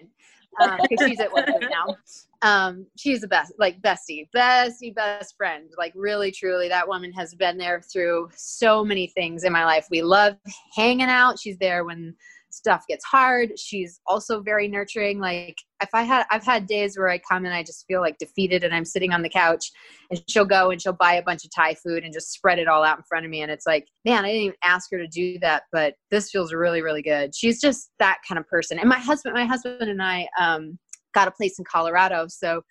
Um, 0.61 0.77
because 0.89 1.05
she's 1.09 1.19
at 1.19 1.33
work 1.33 1.47
right 1.47 1.69
now. 1.69 1.97
Um, 2.41 2.85
she's 2.95 3.19
the 3.19 3.27
best, 3.27 3.51
like 3.59 3.81
bestie, 3.81 4.29
bestie, 4.33 4.95
best 4.95 5.35
friend. 5.35 5.69
Like 5.77 5.91
really, 5.95 6.31
truly, 6.31 6.69
that 6.69 6.87
woman 6.87 7.11
has 7.11 7.33
been 7.35 7.57
there 7.57 7.81
through 7.81 8.29
so 8.35 8.85
many 8.85 9.07
things 9.07 9.43
in 9.43 9.51
my 9.51 9.65
life. 9.65 9.87
We 9.91 10.01
love 10.01 10.37
hanging 10.73 11.09
out. 11.09 11.39
She's 11.39 11.57
there 11.57 11.83
when 11.83 12.15
stuff 12.55 12.83
gets 12.87 13.03
hard. 13.05 13.59
She's 13.59 13.99
also 14.07 14.41
very 14.41 14.67
nurturing. 14.67 15.19
Like 15.19 15.57
if 15.81 15.89
I 15.93 16.03
had, 16.03 16.25
I've 16.31 16.43
had 16.43 16.67
days 16.67 16.97
where 16.97 17.09
I 17.09 17.17
come 17.17 17.45
and 17.45 17.53
I 17.53 17.63
just 17.63 17.85
feel 17.87 18.01
like 18.01 18.17
defeated 18.17 18.63
and 18.63 18.73
I'm 18.73 18.85
sitting 18.85 19.11
on 19.11 19.21
the 19.21 19.29
couch 19.29 19.71
and 20.09 20.21
she'll 20.27 20.45
go 20.45 20.71
and 20.71 20.81
she'll 20.81 20.93
buy 20.93 21.13
a 21.15 21.23
bunch 21.23 21.45
of 21.45 21.51
Thai 21.55 21.75
food 21.75 22.03
and 22.03 22.13
just 22.13 22.31
spread 22.31 22.59
it 22.59 22.67
all 22.67 22.83
out 22.83 22.97
in 22.97 23.03
front 23.03 23.25
of 23.25 23.31
me. 23.31 23.41
And 23.41 23.51
it's 23.51 23.67
like, 23.67 23.87
man, 24.05 24.25
I 24.25 24.29
didn't 24.29 24.41
even 24.41 24.55
ask 24.63 24.89
her 24.91 24.97
to 24.97 25.07
do 25.07 25.37
that, 25.39 25.63
but 25.71 25.95
this 26.11 26.31
feels 26.31 26.53
really, 26.53 26.81
really 26.81 27.01
good. 27.01 27.35
She's 27.35 27.59
just 27.59 27.91
that 27.99 28.19
kind 28.27 28.39
of 28.39 28.47
person. 28.47 28.79
And 28.79 28.89
my 28.89 28.99
husband, 28.99 29.35
my 29.35 29.45
husband 29.45 29.89
and 29.89 30.01
I, 30.01 30.27
um, 30.39 30.79
got 31.15 31.27
a 31.27 31.31
place 31.31 31.57
in 31.57 31.65
Colorado. 31.65 32.25
So 32.27 32.61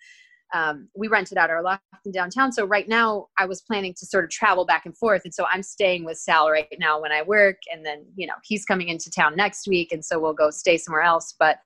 um, 0.53 0.89
we 0.95 1.07
rented 1.07 1.37
out 1.37 1.49
our 1.49 1.61
loft 1.61 1.81
in 2.05 2.11
downtown. 2.11 2.51
So 2.51 2.65
right 2.65 2.87
now 2.87 3.27
I 3.37 3.45
was 3.45 3.61
planning 3.61 3.93
to 3.97 4.05
sort 4.05 4.23
of 4.23 4.29
travel 4.29 4.65
back 4.65 4.85
and 4.85 4.97
forth. 4.97 5.23
And 5.25 5.33
so 5.33 5.45
I'm 5.51 5.63
staying 5.63 6.05
with 6.05 6.17
Sal 6.17 6.49
right 6.49 6.67
now 6.79 7.01
when 7.01 7.11
I 7.11 7.23
work. 7.23 7.57
And 7.73 7.85
then, 7.85 8.05
you 8.15 8.27
know, 8.27 8.35
he's 8.43 8.65
coming 8.65 8.89
into 8.89 9.09
town 9.09 9.35
next 9.35 9.67
week. 9.67 9.91
And 9.91 10.03
so 10.05 10.19
we'll 10.19 10.33
go 10.33 10.51
stay 10.51 10.77
somewhere 10.77 11.01
else. 11.01 11.33
But, 11.37 11.57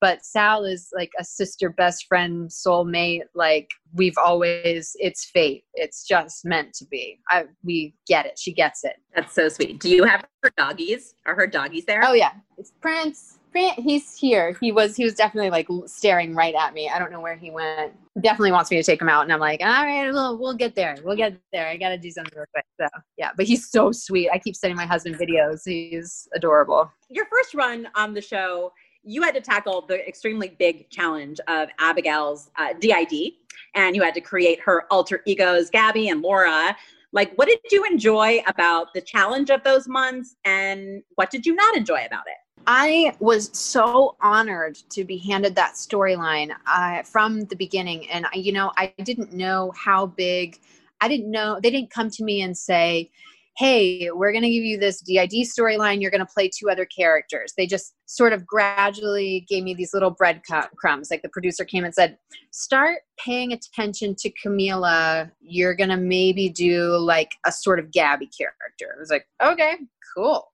but 0.00 0.24
Sal 0.24 0.64
is 0.64 0.90
like 0.94 1.10
a 1.18 1.24
sister, 1.24 1.70
best 1.70 2.06
friend, 2.06 2.48
soulmate. 2.48 3.22
Like 3.34 3.70
we've 3.94 4.18
always, 4.18 4.92
it's 4.96 5.24
fate. 5.24 5.64
It's 5.74 6.06
just 6.06 6.44
meant 6.44 6.74
to 6.74 6.86
be. 6.86 7.18
I, 7.30 7.46
we 7.64 7.94
get 8.06 8.26
it. 8.26 8.38
She 8.38 8.52
gets 8.52 8.84
it. 8.84 8.96
That's 9.16 9.34
so 9.34 9.48
sweet. 9.48 9.80
Do 9.80 9.88
you 9.88 10.04
have 10.04 10.24
her 10.44 10.52
doggies? 10.56 11.14
Are 11.26 11.34
her 11.34 11.48
doggies 11.48 11.86
there? 11.86 12.04
Oh 12.04 12.12
yeah. 12.12 12.32
It's 12.58 12.72
Prince, 12.80 13.37
he's 13.76 14.16
here. 14.16 14.56
He 14.60 14.72
was 14.72 14.96
he 14.96 15.04
was 15.04 15.14
definitely 15.14 15.50
like 15.50 15.68
staring 15.86 16.34
right 16.34 16.54
at 16.54 16.74
me. 16.74 16.88
I 16.88 16.98
don't 16.98 17.10
know 17.10 17.20
where 17.20 17.36
he 17.36 17.50
went. 17.50 17.92
Definitely 18.20 18.52
wants 18.52 18.70
me 18.70 18.76
to 18.76 18.82
take 18.82 19.00
him 19.00 19.08
out, 19.08 19.22
and 19.22 19.32
I'm 19.32 19.40
like, 19.40 19.60
all 19.60 19.84
right, 19.84 20.10
we'll 20.10 20.38
we'll 20.38 20.54
get 20.54 20.74
there. 20.74 20.96
We'll 21.04 21.16
get 21.16 21.38
there. 21.52 21.68
I 21.68 21.76
got 21.76 21.90
to 21.90 21.98
do 21.98 22.10
something 22.10 22.32
real 22.36 22.46
quick. 22.52 22.64
So 22.80 22.86
yeah, 23.16 23.30
but 23.36 23.46
he's 23.46 23.70
so 23.70 23.92
sweet. 23.92 24.30
I 24.32 24.38
keep 24.38 24.56
sending 24.56 24.76
my 24.76 24.86
husband 24.86 25.16
videos. 25.16 25.62
He's 25.64 26.28
adorable. 26.34 26.90
Your 27.08 27.26
first 27.26 27.54
run 27.54 27.88
on 27.94 28.14
the 28.14 28.20
show, 28.20 28.72
you 29.02 29.22
had 29.22 29.34
to 29.34 29.40
tackle 29.40 29.86
the 29.86 30.06
extremely 30.06 30.54
big 30.58 30.90
challenge 30.90 31.40
of 31.48 31.68
Abigail's 31.78 32.50
uh, 32.58 32.74
DID, 32.80 33.32
and 33.74 33.94
you 33.94 34.02
had 34.02 34.14
to 34.14 34.20
create 34.20 34.60
her 34.60 34.84
alter 34.90 35.22
egos, 35.26 35.70
Gabby 35.70 36.08
and 36.08 36.22
Laura. 36.22 36.76
Like, 37.12 37.32
what 37.36 37.48
did 37.48 37.60
you 37.70 37.84
enjoy 37.84 38.42
about 38.46 38.92
the 38.92 39.00
challenge 39.00 39.50
of 39.50 39.64
those 39.64 39.88
months, 39.88 40.36
and 40.44 41.02
what 41.14 41.30
did 41.30 41.46
you 41.46 41.54
not 41.54 41.76
enjoy 41.76 42.04
about 42.04 42.24
it? 42.26 42.36
I 42.66 43.16
was 43.20 43.50
so 43.56 44.16
honored 44.20 44.76
to 44.90 45.04
be 45.04 45.18
handed 45.18 45.54
that 45.56 45.74
storyline 45.74 46.54
uh, 46.66 47.02
from 47.02 47.44
the 47.46 47.56
beginning. 47.56 48.08
And, 48.10 48.26
you 48.34 48.52
know, 48.52 48.72
I 48.76 48.92
didn't 49.02 49.32
know 49.32 49.72
how 49.76 50.06
big, 50.06 50.58
I 51.00 51.08
didn't 51.08 51.30
know, 51.30 51.58
they 51.62 51.70
didn't 51.70 51.90
come 51.90 52.10
to 52.10 52.24
me 52.24 52.42
and 52.42 52.56
say, 52.56 53.10
hey, 53.58 54.08
we're 54.12 54.30
going 54.30 54.44
to 54.44 54.50
give 54.50 54.62
you 54.62 54.78
this 54.78 55.00
DID 55.00 55.32
storyline. 55.32 56.00
You're 56.00 56.12
going 56.12 56.24
to 56.24 56.32
play 56.32 56.48
two 56.48 56.70
other 56.70 56.84
characters. 56.84 57.54
They 57.56 57.66
just 57.66 57.92
sort 58.06 58.32
of 58.32 58.46
gradually 58.46 59.44
gave 59.48 59.64
me 59.64 59.74
these 59.74 59.92
little 59.92 60.10
breadcrumbs. 60.10 61.10
Like 61.10 61.22
the 61.22 61.28
producer 61.28 61.64
came 61.64 61.84
and 61.84 61.92
said, 61.92 62.18
start 62.52 62.98
paying 63.18 63.52
attention 63.52 64.14
to 64.20 64.30
Camila. 64.30 65.28
You're 65.40 65.74
going 65.74 65.90
to 65.90 65.96
maybe 65.96 66.48
do 66.48 66.96
like 66.98 67.32
a 67.46 67.50
sort 67.50 67.80
of 67.80 67.90
Gabby 67.90 68.28
character. 68.28 68.94
I 68.94 69.00
was 69.00 69.10
like, 69.10 69.26
okay, 69.42 69.74
cool. 70.16 70.52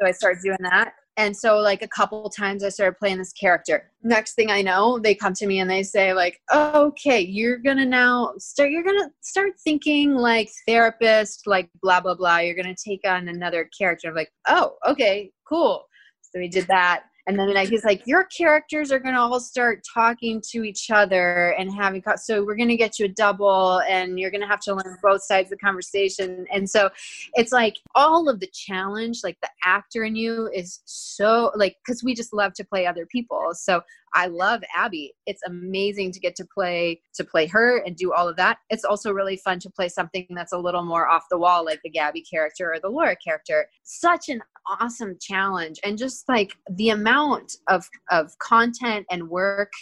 So 0.00 0.08
I 0.08 0.10
started 0.10 0.42
doing 0.42 0.58
that. 0.62 0.94
And 1.16 1.36
so, 1.36 1.58
like, 1.58 1.82
a 1.82 1.88
couple 1.88 2.28
times 2.30 2.64
I 2.64 2.68
started 2.70 2.98
playing 2.98 3.18
this 3.18 3.32
character. 3.32 3.90
Next 4.02 4.34
thing 4.34 4.50
I 4.50 4.62
know, 4.62 4.98
they 4.98 5.14
come 5.14 5.34
to 5.34 5.46
me 5.46 5.58
and 5.60 5.68
they 5.68 5.82
say, 5.82 6.14
like, 6.14 6.40
okay, 6.54 7.20
you're 7.20 7.58
gonna 7.58 7.84
now 7.84 8.32
start, 8.38 8.70
you're 8.70 8.84
gonna 8.84 9.10
start 9.20 9.52
thinking 9.62 10.14
like 10.14 10.50
therapist, 10.66 11.46
like 11.46 11.68
blah, 11.82 12.00
blah, 12.00 12.14
blah. 12.14 12.38
You're 12.38 12.54
gonna 12.54 12.74
take 12.74 13.06
on 13.06 13.28
another 13.28 13.68
character. 13.76 14.08
I'm 14.08 14.14
like, 14.14 14.32
oh, 14.48 14.76
okay, 14.88 15.30
cool. 15.46 15.84
So 16.22 16.38
we 16.38 16.48
did 16.48 16.66
that 16.68 17.04
and 17.26 17.38
then 17.38 17.52
like, 17.54 17.68
he's 17.68 17.84
like 17.84 18.06
your 18.06 18.24
characters 18.24 18.90
are 18.90 18.98
going 18.98 19.14
to 19.14 19.20
all 19.20 19.40
start 19.40 19.84
talking 19.92 20.42
to 20.50 20.64
each 20.64 20.90
other 20.90 21.54
and 21.58 21.72
having 21.72 22.02
so 22.16 22.44
we're 22.44 22.56
going 22.56 22.68
to 22.68 22.76
get 22.76 22.98
you 22.98 23.06
a 23.06 23.08
double 23.08 23.80
and 23.88 24.18
you're 24.18 24.30
going 24.30 24.40
to 24.40 24.46
have 24.46 24.60
to 24.60 24.74
learn 24.74 24.96
both 25.02 25.22
sides 25.22 25.46
of 25.46 25.58
the 25.58 25.64
conversation. 25.64 26.46
And 26.52 26.68
so 26.68 26.90
it's 27.34 27.52
like 27.52 27.76
all 27.94 28.28
of 28.28 28.40
the 28.40 28.48
challenge 28.48 29.20
like 29.22 29.38
the 29.42 29.50
actor 29.64 30.04
in 30.04 30.16
you 30.16 30.50
is 30.54 30.80
so 30.84 31.52
like 31.54 31.76
because 31.84 32.02
we 32.02 32.14
just 32.14 32.32
love 32.32 32.54
to 32.54 32.64
play 32.64 32.86
other 32.86 33.06
people. 33.06 33.50
So 33.54 33.82
I 34.14 34.26
love 34.26 34.62
Abby. 34.74 35.14
It's 35.26 35.42
amazing 35.46 36.12
to 36.12 36.20
get 36.20 36.34
to 36.36 36.46
play 36.52 37.00
to 37.14 37.24
play 37.24 37.46
her 37.46 37.78
and 37.78 37.96
do 37.96 38.12
all 38.12 38.28
of 38.28 38.36
that. 38.36 38.58
It's 38.68 38.84
also 38.84 39.12
really 39.12 39.36
fun 39.36 39.58
to 39.60 39.70
play 39.70 39.88
something 39.88 40.26
that's 40.30 40.52
a 40.52 40.58
little 40.58 40.84
more 40.84 41.08
off 41.08 41.24
the 41.30 41.38
wall, 41.38 41.64
like 41.64 41.80
the 41.82 41.90
Gabby 41.90 42.22
character 42.22 42.72
or 42.72 42.80
the 42.80 42.88
Laura 42.88 43.16
character. 43.16 43.68
Such 43.82 44.28
an 44.28 44.42
awesome 44.80 45.16
challenge, 45.20 45.78
and 45.84 45.98
just 45.98 46.28
like 46.28 46.52
the 46.70 46.90
amount 46.90 47.56
of 47.68 47.88
of 48.10 48.36
content 48.38 49.06
and 49.10 49.28
work, 49.28 49.72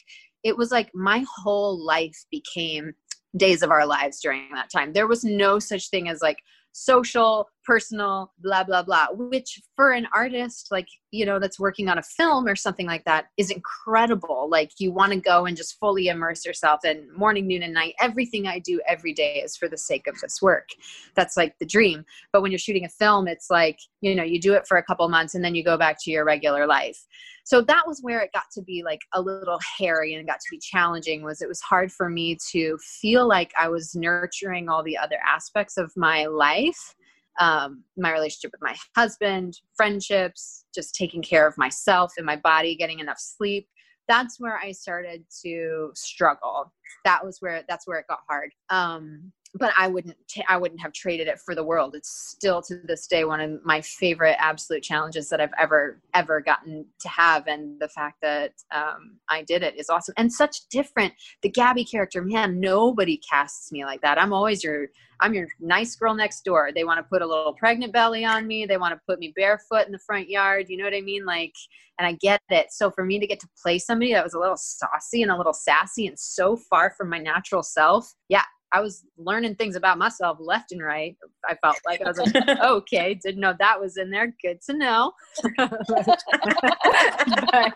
it 0.44 0.56
was 0.56 0.70
like 0.70 0.90
my 0.94 1.24
whole 1.42 1.84
life 1.84 2.24
became 2.30 2.94
days 3.36 3.62
of 3.62 3.70
our 3.70 3.86
lives 3.86 4.20
during 4.20 4.48
that 4.54 4.70
time. 4.70 4.92
There 4.92 5.06
was 5.06 5.24
no 5.24 5.58
such 5.58 5.90
thing 5.90 6.08
as 6.08 6.22
like 6.22 6.38
social, 6.78 7.48
personal, 7.64 8.32
blah, 8.38 8.64
blah, 8.64 8.82
blah, 8.82 9.08
which 9.12 9.60
for 9.76 9.92
an 9.92 10.06
artist, 10.14 10.68
like, 10.70 10.88
you 11.10 11.26
know, 11.26 11.38
that's 11.38 11.58
working 11.58 11.88
on 11.88 11.98
a 11.98 12.02
film 12.02 12.46
or 12.46 12.56
something 12.56 12.86
like 12.86 13.04
that 13.04 13.26
is 13.36 13.50
incredible. 13.50 14.48
Like, 14.50 14.70
you 14.78 14.92
want 14.92 15.12
to 15.12 15.20
go 15.20 15.46
and 15.46 15.56
just 15.56 15.78
fully 15.78 16.08
immerse 16.08 16.46
yourself 16.46 16.84
in 16.84 17.08
morning, 17.14 17.46
noon, 17.46 17.62
and 17.62 17.74
night. 17.74 17.94
Everything 18.00 18.46
I 18.46 18.58
do 18.58 18.80
every 18.88 19.12
day 19.12 19.42
is 19.44 19.56
for 19.56 19.68
the 19.68 19.76
sake 19.76 20.06
of 20.06 20.18
this 20.20 20.40
work. 20.40 20.68
That's 21.14 21.36
like 21.36 21.54
the 21.58 21.66
dream. 21.66 22.04
But 22.32 22.42
when 22.42 22.52
you're 22.52 22.58
shooting 22.58 22.84
a 22.84 22.88
film, 22.88 23.28
it's 23.28 23.50
like, 23.50 23.78
you 24.00 24.14
know, 24.14 24.24
you 24.24 24.40
do 24.40 24.54
it 24.54 24.66
for 24.66 24.78
a 24.78 24.82
couple 24.82 25.08
months 25.08 25.34
and 25.34 25.44
then 25.44 25.54
you 25.54 25.64
go 25.64 25.76
back 25.76 25.98
to 26.02 26.10
your 26.10 26.24
regular 26.24 26.66
life 26.66 27.04
so 27.48 27.62
that 27.62 27.86
was 27.86 28.00
where 28.02 28.20
it 28.20 28.30
got 28.34 28.44
to 28.52 28.60
be 28.60 28.82
like 28.84 29.00
a 29.14 29.22
little 29.22 29.58
hairy 29.78 30.12
and 30.12 30.26
got 30.26 30.38
to 30.38 30.50
be 30.50 30.58
challenging 30.58 31.22
was 31.22 31.40
it 31.40 31.48
was 31.48 31.62
hard 31.62 31.90
for 31.90 32.10
me 32.10 32.36
to 32.50 32.76
feel 32.78 33.26
like 33.26 33.52
i 33.58 33.68
was 33.68 33.94
nurturing 33.94 34.68
all 34.68 34.82
the 34.82 34.98
other 34.98 35.18
aspects 35.26 35.78
of 35.78 35.90
my 35.96 36.26
life 36.26 36.94
um, 37.38 37.84
my 37.96 38.12
relationship 38.12 38.50
with 38.52 38.62
my 38.62 38.76
husband 38.96 39.58
friendships 39.76 40.64
just 40.74 40.94
taking 40.94 41.22
care 41.22 41.46
of 41.46 41.56
myself 41.56 42.12
and 42.16 42.26
my 42.26 42.36
body 42.36 42.74
getting 42.76 42.98
enough 42.98 43.18
sleep. 43.18 43.68
That's 44.08 44.40
where 44.40 44.58
i 44.58 44.72
started 44.72 45.24
to 45.42 45.90
struggle. 45.94 46.72
That 47.04 47.24
was 47.24 47.38
where 47.40 47.62
that's 47.68 47.86
where 47.86 47.98
it 47.98 48.06
got 48.08 48.20
hard. 48.28 48.50
Um, 48.70 49.32
but 49.54 49.72
I 49.76 49.88
wouldn't 49.88 50.16
t- 50.28 50.44
I 50.48 50.56
wouldn't 50.56 50.80
have 50.80 50.92
traded 50.92 51.28
it 51.28 51.40
for 51.40 51.54
the 51.54 51.64
world. 51.64 51.94
It's 51.94 52.10
still 52.10 52.62
to 52.62 52.76
this 52.84 53.06
day 53.06 53.24
one 53.24 53.40
of 53.40 53.64
my 53.64 53.80
favorite 53.80 54.36
absolute 54.38 54.82
challenges 54.82 55.28
that 55.30 55.40
I've 55.40 55.52
ever 55.58 56.00
ever 56.14 56.40
gotten 56.40 56.86
to 57.00 57.08
have, 57.08 57.46
and 57.46 57.80
the 57.80 57.88
fact 57.88 58.18
that 58.22 58.52
um, 58.70 59.16
I 59.28 59.42
did 59.42 59.62
it 59.62 59.76
is 59.76 59.90
awesome 59.90 60.14
and 60.16 60.32
such 60.32 60.68
different. 60.68 61.14
The 61.42 61.50
Gabi 61.50 61.90
character, 61.90 62.22
man, 62.22 62.60
nobody 62.60 63.20
casts 63.30 63.72
me 63.72 63.84
like 63.84 64.00
that. 64.02 64.20
I'm 64.20 64.32
always 64.32 64.62
your 64.62 64.88
I'm 65.20 65.34
your 65.34 65.48
nice 65.60 65.96
girl 65.96 66.14
next 66.14 66.44
door. 66.44 66.70
They 66.74 66.84
want 66.84 66.98
to 66.98 67.02
put 67.02 67.22
a 67.22 67.26
little 67.26 67.52
pregnant 67.52 67.92
belly 67.92 68.24
on 68.24 68.46
me. 68.46 68.66
They 68.66 68.76
want 68.76 68.94
to 68.94 69.00
put 69.06 69.18
me 69.18 69.32
barefoot 69.34 69.86
in 69.86 69.92
the 69.92 69.98
front 69.98 70.28
yard. 70.28 70.66
You 70.68 70.76
know 70.76 70.84
what 70.84 70.94
I 70.94 71.00
mean? 71.00 71.24
Like, 71.24 71.54
and 71.98 72.06
I 72.06 72.12
get 72.12 72.40
it. 72.50 72.68
So 72.70 72.90
for 72.90 73.04
me 73.04 73.18
to 73.18 73.26
get 73.26 73.40
to 73.40 73.48
play 73.60 73.78
somebody 73.78 74.12
that 74.12 74.22
was 74.22 74.34
a 74.34 74.38
little 74.38 74.56
saucy 74.56 75.22
and 75.22 75.32
a 75.32 75.36
little 75.36 75.52
sassy 75.52 76.06
and 76.06 76.18
so 76.18 76.56
far 76.56 76.94
from 76.96 77.08
my 77.08 77.18
natural 77.18 77.62
self, 77.64 78.14
yeah, 78.28 78.44
I 78.72 78.80
was 78.80 79.04
learning 79.16 79.54
things 79.54 79.76
about 79.76 79.98
myself 79.98 80.38
left 80.40 80.72
and 80.72 80.82
right. 80.82 81.16
I 81.48 81.54
felt 81.56 81.76
like 81.86 82.02
I 82.02 82.08
was 82.08 82.18
like, 82.18 82.34
okay, 82.60 83.14
didn't 83.14 83.40
know 83.40 83.54
that 83.58 83.80
was 83.80 83.96
in 83.96 84.10
there. 84.10 84.34
Good 84.42 84.60
to 84.62 84.74
know. 84.74 85.12
but, 85.56 85.78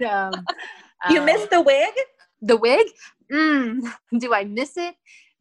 um, 0.02 0.32
you 1.10 1.20
um, 1.20 1.26
missed 1.26 1.50
the 1.50 1.60
wig? 1.60 1.94
The 2.42 2.56
wig? 2.56 2.86
Mm, 3.32 3.80
do 4.18 4.34
I 4.34 4.44
miss 4.44 4.76
it? 4.76 4.94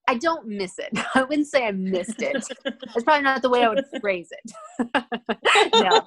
I 0.08 0.16
don't 0.16 0.48
miss 0.48 0.80
it. 0.80 0.90
I 1.16 1.24
wouldn't 1.24 1.48
say 1.48 1.66
I 1.66 1.72
missed 1.72 2.22
it. 2.22 2.46
That's 2.64 3.04
probably 3.04 3.24
not 3.24 3.42
the 3.42 3.50
way 3.50 3.64
I 3.64 3.70
would 3.70 3.84
phrase 4.02 4.30
it. 4.32 4.54
no, 5.76 6.02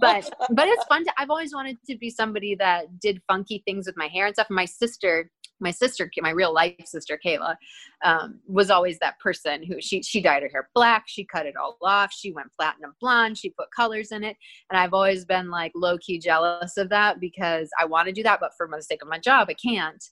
but 0.00 0.28
but 0.50 0.68
it's 0.68 0.84
fun. 0.84 1.04
To, 1.04 1.12
I've 1.16 1.30
always 1.30 1.54
wanted 1.54 1.78
to 1.88 1.96
be 1.96 2.10
somebody 2.10 2.54
that 2.56 2.98
did 3.00 3.22
funky 3.28 3.62
things 3.64 3.86
with 3.86 3.96
my 3.96 4.08
hair 4.08 4.26
and 4.26 4.34
stuff. 4.34 4.48
My 4.50 4.64
sister 4.64 5.30
my 5.60 5.70
sister, 5.70 6.10
my 6.20 6.30
real 6.30 6.52
life 6.52 6.74
sister 6.84 7.18
Kayla, 7.24 7.56
um, 8.04 8.40
was 8.46 8.70
always 8.70 8.98
that 8.98 9.18
person 9.18 9.62
who 9.62 9.80
she 9.80 10.02
she 10.02 10.20
dyed 10.20 10.42
her 10.42 10.48
hair 10.48 10.68
black, 10.74 11.04
she 11.06 11.24
cut 11.24 11.46
it 11.46 11.56
all 11.56 11.76
off, 11.82 12.12
she 12.12 12.32
went 12.32 12.52
platinum 12.58 12.94
blonde, 13.00 13.38
she 13.38 13.50
put 13.50 13.68
colors 13.74 14.12
in 14.12 14.24
it, 14.24 14.36
and 14.70 14.78
I've 14.78 14.94
always 14.94 15.24
been 15.24 15.50
like 15.50 15.72
low 15.74 15.98
key 15.98 16.18
jealous 16.18 16.76
of 16.76 16.88
that 16.90 17.20
because 17.20 17.70
I 17.80 17.84
want 17.84 18.06
to 18.06 18.12
do 18.12 18.22
that, 18.22 18.40
but 18.40 18.52
for 18.56 18.68
the 18.70 18.82
sake 18.82 19.02
of 19.02 19.08
my 19.08 19.18
job, 19.18 19.48
I 19.50 19.54
can't. 19.54 20.02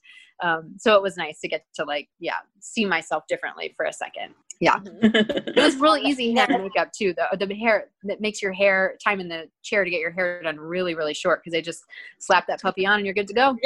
Um, 0.43 0.75
so 0.77 0.95
it 0.95 1.01
was 1.01 1.15
nice 1.15 1.39
to 1.41 1.47
get 1.47 1.65
to 1.75 1.85
like 1.85 2.09
yeah 2.19 2.33
see 2.59 2.85
myself 2.85 3.23
differently 3.27 3.73
for 3.77 3.85
a 3.85 3.93
second. 3.93 4.33
Yeah, 4.59 4.79
it 4.83 5.55
was 5.55 5.75
really 5.77 6.01
easy 6.05 6.33
hair 6.33 6.47
makeup 6.47 6.91
too. 6.91 7.13
The 7.13 7.45
the 7.45 7.53
hair 7.55 7.89
that 8.03 8.21
makes 8.21 8.41
your 8.41 8.53
hair 8.53 8.97
time 9.03 9.19
in 9.19 9.27
the 9.27 9.49
chair 9.63 9.83
to 9.83 9.89
get 9.89 9.99
your 9.99 10.11
hair 10.11 10.41
done 10.43 10.57
really 10.57 10.95
really 10.95 11.13
short 11.13 11.41
because 11.41 11.51
they 11.51 11.61
just 11.61 11.83
slap 12.19 12.47
that 12.47 12.61
puppy 12.61 12.85
on 12.85 12.97
and 12.97 13.05
you're 13.05 13.13
good 13.13 13.27
to 13.27 13.33
go. 13.33 13.57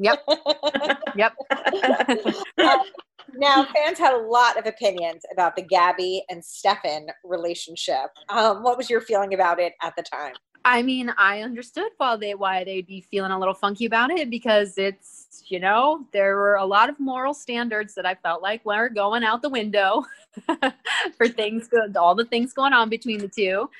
Yep. 0.00 0.24
yep. 1.16 1.34
uh, 2.58 2.78
now, 3.36 3.64
fans 3.64 3.98
had 3.98 4.14
a 4.14 4.18
lot 4.18 4.58
of 4.58 4.66
opinions 4.66 5.22
about 5.32 5.56
the 5.56 5.62
Gabi 5.62 6.20
and 6.28 6.44
Stefan 6.44 7.06
relationship. 7.24 8.10
Um, 8.28 8.62
what 8.62 8.76
was 8.76 8.90
your 8.90 9.00
feeling 9.00 9.34
about 9.34 9.60
it 9.60 9.74
at 9.82 9.94
the 9.96 10.02
time? 10.02 10.34
I 10.64 10.82
mean, 10.82 11.10
I 11.16 11.40
understood 11.40 11.90
why 11.96 12.16
they 12.16 12.34
why 12.34 12.64
they'd 12.64 12.86
be 12.86 13.00
feeling 13.00 13.32
a 13.32 13.38
little 13.38 13.54
funky 13.54 13.86
about 13.86 14.10
it 14.10 14.28
because 14.28 14.76
it's 14.76 15.42
you 15.46 15.58
know 15.58 16.06
there 16.12 16.36
were 16.36 16.56
a 16.56 16.66
lot 16.66 16.88
of 16.90 17.00
moral 17.00 17.34
standards 17.34 17.94
that 17.94 18.06
I 18.06 18.14
felt 18.14 18.42
like 18.42 18.64
were 18.64 18.88
going 18.88 19.24
out 19.24 19.42
the 19.42 19.48
window 19.48 20.04
for 21.16 21.28
things 21.28 21.68
all 21.96 22.14
the 22.14 22.26
things 22.26 22.52
going 22.52 22.72
on 22.72 22.88
between 22.88 23.20
the 23.20 23.28
two. 23.28 23.70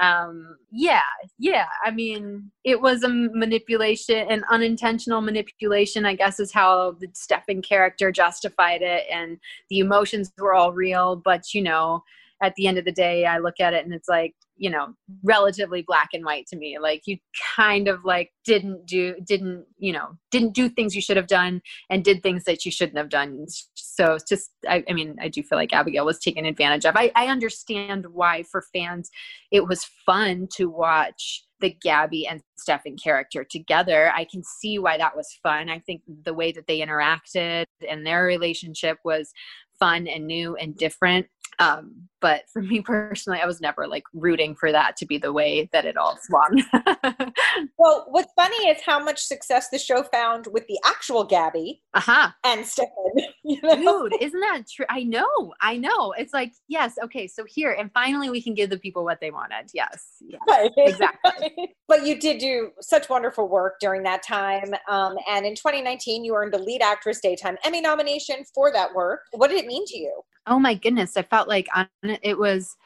Um, 0.00 0.56
yeah, 0.72 1.02
yeah. 1.38 1.66
I 1.84 1.92
mean, 1.92 2.50
it 2.64 2.80
was 2.80 3.04
a 3.04 3.08
manipulation, 3.08 4.26
an 4.28 4.42
unintentional 4.50 5.20
manipulation. 5.20 6.04
I 6.04 6.14
guess 6.14 6.40
is 6.40 6.52
how 6.52 6.96
the 7.00 7.08
Stefan 7.12 7.62
character 7.62 8.10
justified 8.10 8.82
it, 8.82 9.04
and 9.10 9.38
the 9.70 9.78
emotions 9.78 10.32
were 10.38 10.54
all 10.54 10.72
real. 10.72 11.14
But 11.16 11.54
you 11.54 11.62
know, 11.62 12.02
at 12.44 12.54
the 12.56 12.66
end 12.66 12.78
of 12.78 12.84
the 12.84 12.92
day, 12.92 13.24
I 13.24 13.38
look 13.38 13.60
at 13.60 13.74
it 13.74 13.84
and 13.84 13.94
it's 13.94 14.08
like 14.08 14.34
you 14.56 14.70
know 14.70 14.94
relatively 15.22 15.82
black 15.82 16.10
and 16.12 16.24
white 16.24 16.46
to 16.46 16.56
me 16.56 16.78
like 16.78 17.02
you 17.06 17.18
kind 17.56 17.88
of 17.88 18.04
like 18.04 18.32
didn't 18.44 18.86
do 18.86 19.14
didn't 19.24 19.64
you 19.78 19.92
know 19.92 20.16
didn't 20.30 20.54
do 20.54 20.68
things 20.68 20.94
you 20.94 21.02
should 21.02 21.16
have 21.16 21.26
done 21.26 21.60
and 21.90 22.04
did 22.04 22.22
things 22.22 22.44
that 22.44 22.64
you 22.64 22.70
shouldn't 22.70 22.98
have 22.98 23.08
done 23.08 23.46
so 23.74 24.14
it's 24.14 24.28
just 24.28 24.50
I, 24.68 24.84
I 24.88 24.92
mean 24.92 25.16
i 25.20 25.28
do 25.28 25.42
feel 25.42 25.58
like 25.58 25.72
abigail 25.72 26.06
was 26.06 26.18
taken 26.18 26.44
advantage 26.44 26.84
of 26.84 26.96
I, 26.96 27.10
I 27.16 27.26
understand 27.26 28.06
why 28.06 28.44
for 28.44 28.62
fans 28.72 29.10
it 29.50 29.66
was 29.66 29.84
fun 30.06 30.48
to 30.54 30.66
watch 30.66 31.44
the 31.60 31.76
Gabi 31.84 32.24
and 32.28 32.42
Stefan 32.58 32.96
character 32.96 33.42
together. 33.42 34.12
I 34.14 34.26
can 34.30 34.42
see 34.42 34.78
why 34.78 34.98
that 34.98 35.16
was 35.16 35.38
fun. 35.42 35.70
I 35.70 35.78
think 35.78 36.02
the 36.24 36.34
way 36.34 36.52
that 36.52 36.66
they 36.66 36.80
interacted 36.80 37.64
and 37.88 38.04
their 38.04 38.24
relationship 38.24 38.98
was 39.02 39.32
fun 39.78 40.06
and 40.06 40.26
new 40.26 40.56
and 40.56 40.76
different. 40.76 41.26
Um, 41.58 42.08
but 42.20 42.44
for 42.50 42.62
me 42.62 42.80
personally, 42.84 43.38
I 43.42 43.46
was 43.46 43.60
never 43.60 43.86
like 43.86 44.04
rooting 44.14 44.54
for 44.54 44.72
that 44.72 44.96
to 44.96 45.06
be 45.06 45.18
the 45.18 45.32
way 45.32 45.68
that 45.72 45.84
it 45.84 45.96
all 45.96 46.18
swung. 46.22 46.62
well, 47.78 48.06
what's 48.08 48.32
funny 48.34 48.68
is 48.68 48.78
how 48.84 49.02
much 49.02 49.20
success 49.20 49.68
the 49.68 49.78
show 49.78 50.02
found 50.04 50.48
with 50.50 50.66
the 50.66 50.78
actual 50.86 51.28
Gabi 51.28 51.80
uh-huh. 51.92 52.30
and 52.44 52.64
Stefan. 52.66 52.90
You 53.46 53.60
know? 53.60 54.08
Dude, 54.08 54.22
isn't 54.22 54.40
that 54.40 54.62
true? 54.74 54.86
I 54.88 55.02
know, 55.02 55.52
I 55.60 55.76
know. 55.76 56.14
It's 56.16 56.32
like, 56.32 56.52
yes, 56.66 56.94
okay, 57.04 57.26
so 57.26 57.44
here, 57.46 57.72
and 57.72 57.92
finally 57.92 58.30
we 58.30 58.40
can 58.40 58.54
give 58.54 58.70
the 58.70 58.78
people 58.78 59.04
what 59.04 59.20
they 59.20 59.30
wanted. 59.30 59.68
Yes, 59.74 60.02
yes 60.22 60.40
right. 60.48 60.70
exactly. 60.78 61.74
but 61.86 62.06
you 62.06 62.18
did 62.18 62.38
do 62.38 62.70
such 62.80 63.10
wonderful 63.10 63.46
work 63.46 63.74
during 63.80 64.02
that 64.04 64.22
time. 64.22 64.72
Um, 64.88 65.16
and 65.28 65.44
in 65.44 65.54
2019, 65.54 66.24
you 66.24 66.34
earned 66.34 66.54
a 66.54 66.58
lead 66.58 66.80
actress 66.80 67.20
daytime 67.20 67.58
Emmy 67.66 67.82
nomination 67.82 68.44
for 68.54 68.72
that 68.72 68.94
work. 68.94 69.20
What 69.32 69.48
did 69.48 69.58
it 69.62 69.66
mean 69.66 69.73
to 69.86 69.98
you? 69.98 70.22
Oh 70.46 70.58
my 70.58 70.74
goodness, 70.74 71.16
I 71.16 71.22
felt 71.22 71.48
like 71.48 71.68
it 72.02 72.38
was 72.38 72.76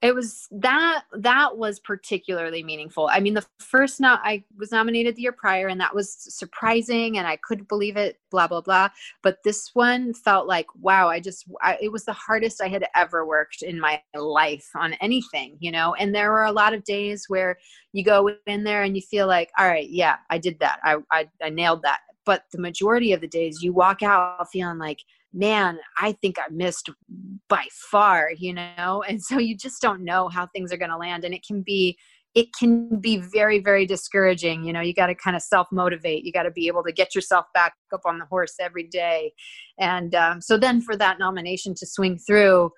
it 0.00 0.14
was 0.14 0.46
that 0.52 1.02
that 1.12 1.56
was 1.56 1.80
particularly 1.80 2.62
meaningful. 2.62 3.08
I 3.12 3.18
mean 3.18 3.34
the 3.34 3.44
first 3.58 4.00
not 4.00 4.20
i 4.22 4.44
was 4.56 4.70
nominated 4.70 5.16
the 5.16 5.22
year 5.22 5.32
prior 5.32 5.66
and 5.66 5.80
that 5.80 5.94
was 5.94 6.12
surprising 6.12 7.18
and 7.18 7.26
i 7.26 7.36
couldn't 7.36 7.68
believe 7.68 7.96
it 7.96 8.18
blah 8.30 8.46
blah 8.46 8.60
blah. 8.60 8.88
But 9.22 9.38
this 9.44 9.70
one 9.74 10.14
felt 10.14 10.46
like 10.46 10.66
wow 10.80 11.08
i 11.08 11.18
just 11.18 11.46
I, 11.62 11.78
it 11.80 11.90
was 11.90 12.04
the 12.04 12.12
hardest 12.12 12.62
i 12.62 12.68
had 12.68 12.86
ever 12.94 13.26
worked 13.26 13.62
in 13.62 13.80
my 13.80 14.00
life 14.14 14.68
on 14.76 14.92
anything 14.94 15.56
you 15.58 15.72
know? 15.72 15.94
And 15.94 16.14
there 16.14 16.30
were 16.30 16.44
a 16.44 16.52
lot 16.52 16.74
of 16.74 16.84
days 16.84 17.24
where 17.28 17.58
you 17.92 18.04
go 18.04 18.30
in 18.46 18.64
there 18.64 18.84
and 18.84 18.94
you 18.94 19.02
feel 19.02 19.26
like 19.26 19.50
all 19.58 19.66
right 19.68 19.88
yeah 19.90 20.16
i 20.30 20.38
did 20.38 20.58
that. 20.60 20.78
I 20.84 20.98
i, 21.10 21.28
I 21.42 21.50
nailed 21.50 21.82
that. 21.82 22.00
But 22.24 22.44
the 22.52 22.60
majority 22.60 23.12
of 23.12 23.20
the 23.20 23.28
days 23.28 23.62
you 23.62 23.72
walk 23.72 24.02
out 24.02 24.46
feeling 24.52 24.78
like 24.78 25.00
man, 25.32 25.78
I 26.00 26.12
think 26.12 26.38
I 26.38 26.50
missed 26.50 26.90
by 27.48 27.64
far, 27.90 28.30
you 28.36 28.54
know? 28.54 29.04
And 29.08 29.22
so 29.22 29.38
you 29.38 29.56
just 29.56 29.80
don't 29.80 30.04
know 30.04 30.28
how 30.28 30.46
things 30.46 30.72
are 30.72 30.76
going 30.76 30.90
to 30.90 30.96
land. 30.96 31.24
And 31.24 31.34
it 31.34 31.44
can 31.46 31.62
be, 31.62 31.96
it 32.34 32.48
can 32.58 33.00
be 33.00 33.18
very, 33.18 33.58
very 33.58 33.86
discouraging. 33.86 34.64
You 34.64 34.72
know, 34.72 34.80
you 34.80 34.94
got 34.94 35.06
to 35.06 35.14
kind 35.14 35.36
of 35.36 35.42
self 35.42 35.66
motivate. 35.72 36.24
You 36.24 36.32
got 36.32 36.42
to 36.44 36.50
be 36.50 36.66
able 36.66 36.82
to 36.84 36.92
get 36.92 37.14
yourself 37.14 37.46
back 37.54 37.74
up 37.92 38.02
on 38.04 38.18
the 38.18 38.26
horse 38.26 38.54
every 38.60 38.86
day. 38.86 39.32
And 39.78 40.14
um, 40.14 40.40
so 40.40 40.58
then 40.58 40.80
for 40.80 40.96
that 40.96 41.18
nomination 41.18 41.74
to 41.76 41.86
swing 41.86 42.18
through, 42.18 42.70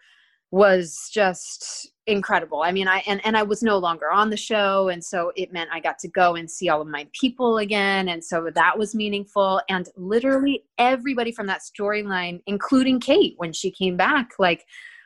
was 0.53 1.09
just 1.13 1.93
incredible. 2.07 2.63
I 2.63 2.73
mean, 2.73 2.89
I 2.89 3.03
and 3.07 3.25
and 3.25 3.37
I 3.37 3.43
was 3.43 3.63
no 3.63 3.79
longer 3.79 4.11
on 4.11 4.31
the 4.31 4.37
show 4.37 4.89
and 4.89 5.03
so 5.03 5.33
it 5.37 5.53
meant 5.53 5.71
I 5.73 5.79
got 5.79 5.99
to 6.01 6.09
go 6.09 6.35
and 6.35 6.51
see 6.51 6.69
all 6.69 6.81
of 6.81 6.89
my 6.89 7.07
people 7.19 7.59
again 7.59 8.09
and 8.09 8.25
so 8.25 8.51
that 8.53 8.77
was 8.77 8.95
meaningful 8.95 9.61
and 9.69 9.89
literally 9.97 10.65
everybody 10.79 11.31
from 11.31 11.47
that 11.47 11.61
storyline 11.61 12.41
including 12.47 12.99
Kate 12.99 13.35
when 13.37 13.53
she 13.53 13.71
came 13.71 13.97
back 13.97 14.31
like 14.41 14.65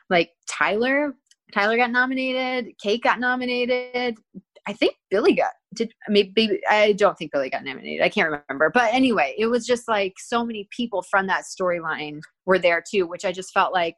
like 0.09 0.31
Tyler 0.49 1.13
Tyler 1.53 1.77
got 1.77 1.91
nominated, 1.91 2.73
Kate 2.81 3.03
got 3.03 3.19
nominated. 3.19 4.17
I 4.67 4.73
think 4.73 4.95
Billy 5.11 5.33
got 5.33 5.51
did 5.75 5.93
maybe 6.07 6.59
I 6.69 6.93
don't 6.93 7.17
think 7.17 7.31
Billy 7.31 7.49
got 7.49 7.63
nominated. 7.63 8.03
I 8.03 8.09
can't 8.09 8.31
remember. 8.31 8.71
But 8.73 8.93
anyway, 8.93 9.35
it 9.37 9.45
was 9.45 9.65
just 9.65 9.87
like 9.87 10.13
so 10.17 10.43
many 10.43 10.67
people 10.75 11.03
from 11.03 11.27
that 11.27 11.43
storyline 11.43 12.19
were 12.45 12.57
there 12.57 12.83
too, 12.89 13.05
which 13.05 13.25
I 13.25 13.31
just 13.31 13.53
felt 13.53 13.73
like 13.73 13.95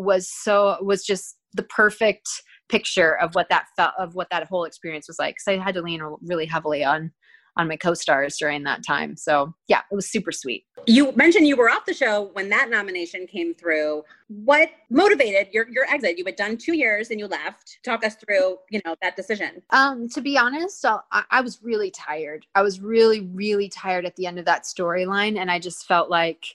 was 0.00 0.30
so 0.30 0.76
was 0.82 1.04
just 1.04 1.36
the 1.54 1.62
perfect 1.64 2.28
picture 2.68 3.18
of 3.18 3.34
what 3.34 3.48
that 3.50 3.66
felt 3.76 3.92
of 3.98 4.14
what 4.14 4.28
that 4.30 4.46
whole 4.46 4.64
experience 4.64 5.08
was 5.08 5.18
like. 5.18 5.34
Because 5.34 5.58
I 5.58 5.62
had 5.62 5.74
to 5.74 5.82
lean 5.82 6.02
really 6.22 6.46
heavily 6.46 6.84
on 6.84 7.12
on 7.56 7.68
my 7.68 7.76
co-stars 7.76 8.36
during 8.38 8.62
that 8.62 8.80
time. 8.86 9.16
So 9.16 9.52
yeah, 9.68 9.80
it 9.90 9.94
was 9.94 10.08
super 10.08 10.32
sweet. 10.32 10.64
You 10.86 11.12
mentioned 11.12 11.46
you 11.46 11.56
were 11.56 11.68
off 11.68 11.84
the 11.84 11.92
show 11.92 12.30
when 12.32 12.48
that 12.50 12.70
nomination 12.70 13.26
came 13.26 13.54
through. 13.54 14.02
What 14.28 14.70
motivated 14.88 15.52
your 15.52 15.68
your 15.68 15.84
exit? 15.86 16.16
You 16.16 16.24
had 16.24 16.36
done 16.36 16.56
two 16.56 16.74
years 16.74 17.10
and 17.10 17.18
you 17.18 17.26
left. 17.26 17.78
Talk 17.84 18.04
us 18.04 18.16
through, 18.16 18.56
you 18.70 18.80
know, 18.84 18.94
that 19.02 19.16
decision. 19.16 19.62
Um, 19.70 20.08
to 20.10 20.20
be 20.20 20.38
honest, 20.38 20.84
I, 20.84 21.24
I 21.30 21.40
was 21.40 21.62
really 21.62 21.90
tired. 21.90 22.46
I 22.54 22.62
was 22.62 22.80
really, 22.80 23.28
really 23.32 23.68
tired 23.68 24.06
at 24.06 24.16
the 24.16 24.26
end 24.26 24.38
of 24.38 24.44
that 24.46 24.62
storyline, 24.62 25.38
and 25.38 25.50
I 25.50 25.58
just 25.58 25.86
felt 25.86 26.08
like 26.08 26.46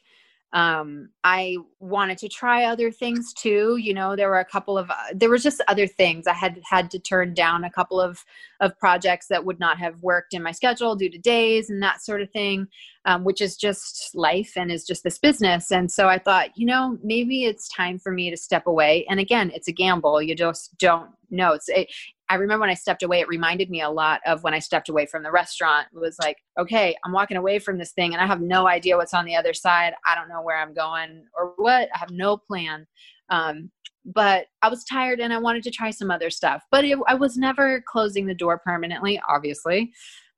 um, 0.55 1.09
I 1.25 1.57
wanted 1.81 2.17
to 2.19 2.29
try 2.29 2.63
other 2.63 2.89
things 2.89 3.33
too. 3.33 3.75
You 3.75 3.93
know, 3.93 4.15
there 4.15 4.29
were 4.29 4.39
a 4.39 4.45
couple 4.45 4.77
of 4.77 4.89
uh, 4.89 4.95
there 5.13 5.29
was 5.29 5.43
just 5.43 5.61
other 5.67 5.85
things 5.85 6.27
I 6.27 6.33
had 6.33 6.61
had 6.63 6.89
to 6.91 6.99
turn 6.99 7.33
down 7.33 7.65
a 7.65 7.69
couple 7.69 7.99
of 7.99 8.23
of 8.61 8.79
projects 8.79 9.27
that 9.27 9.43
would 9.43 9.59
not 9.59 9.77
have 9.79 10.01
worked 10.01 10.33
in 10.33 10.41
my 10.41 10.53
schedule 10.53 10.95
due 10.95 11.09
to 11.09 11.17
days 11.17 11.69
and 11.69 11.83
that 11.83 12.01
sort 12.01 12.21
of 12.21 12.31
thing, 12.31 12.69
um, 13.03 13.25
which 13.25 13.41
is 13.41 13.57
just 13.57 14.15
life 14.15 14.53
and 14.55 14.71
is 14.71 14.85
just 14.85 15.03
this 15.03 15.17
business. 15.17 15.73
And 15.73 15.91
so 15.91 16.07
I 16.07 16.17
thought, 16.19 16.57
you 16.57 16.65
know, 16.65 16.97
maybe 17.03 17.43
it's 17.43 17.67
time 17.67 17.99
for 17.99 18.13
me 18.13 18.29
to 18.29 18.37
step 18.37 18.65
away. 18.65 19.05
And 19.09 19.19
again, 19.19 19.51
it's 19.53 19.67
a 19.67 19.73
gamble. 19.73 20.21
You 20.21 20.35
just 20.35 20.77
don't 20.77 21.09
know. 21.29 21.51
It's 21.51 21.67
it, 21.67 21.89
I 22.29 22.35
remember 22.35 22.61
when 22.61 22.69
I 22.69 22.75
stepped 22.75 23.03
away, 23.03 23.19
it 23.19 23.27
reminded 23.27 23.69
me 23.69 23.81
a 23.81 23.89
lot 23.89 24.21
of 24.25 24.43
when 24.43 24.53
I 24.53 24.59
stepped 24.59 24.89
away 24.89 25.05
from 25.05 25.23
the 25.23 25.31
restaurant. 25.31 25.87
It 25.93 25.99
was 25.99 26.17
like, 26.19 26.37
okay, 26.59 26.95
I'm 27.05 27.11
walking 27.11 27.37
away 27.37 27.59
from 27.59 27.77
this 27.77 27.91
thing 27.91 28.13
and 28.13 28.21
I 28.21 28.25
have 28.25 28.41
no 28.41 28.67
idea 28.67 28.97
what's 28.97 29.13
on 29.13 29.25
the 29.25 29.35
other 29.35 29.53
side. 29.53 29.93
I 30.07 30.15
don't 30.15 30.29
know 30.29 30.41
where 30.41 30.57
I'm 30.57 30.73
going 30.73 31.25
or 31.37 31.53
what. 31.57 31.89
I 31.93 31.97
have 31.97 32.11
no 32.11 32.37
plan. 32.37 32.87
Um, 33.29 33.71
but 34.05 34.47
I 34.61 34.69
was 34.69 34.83
tired 34.83 35.19
and 35.19 35.33
I 35.33 35.37
wanted 35.37 35.63
to 35.63 35.71
try 35.71 35.89
some 35.89 36.11
other 36.11 36.29
stuff. 36.29 36.63
But 36.71 36.85
it, 36.85 36.97
I 37.07 37.15
was 37.15 37.37
never 37.37 37.83
closing 37.87 38.25
the 38.25 38.35
door 38.35 38.59
permanently, 38.63 39.19
obviously. 39.29 39.91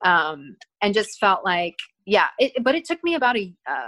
Um, 0.04 0.56
and 0.82 0.94
just 0.94 1.20
felt 1.20 1.44
like, 1.44 1.76
yeah, 2.06 2.28
it, 2.40 2.64
but 2.64 2.76
it 2.76 2.86
took 2.86 3.04
me 3.04 3.16
about 3.16 3.38
a, 3.38 3.54
uh, 3.70 3.88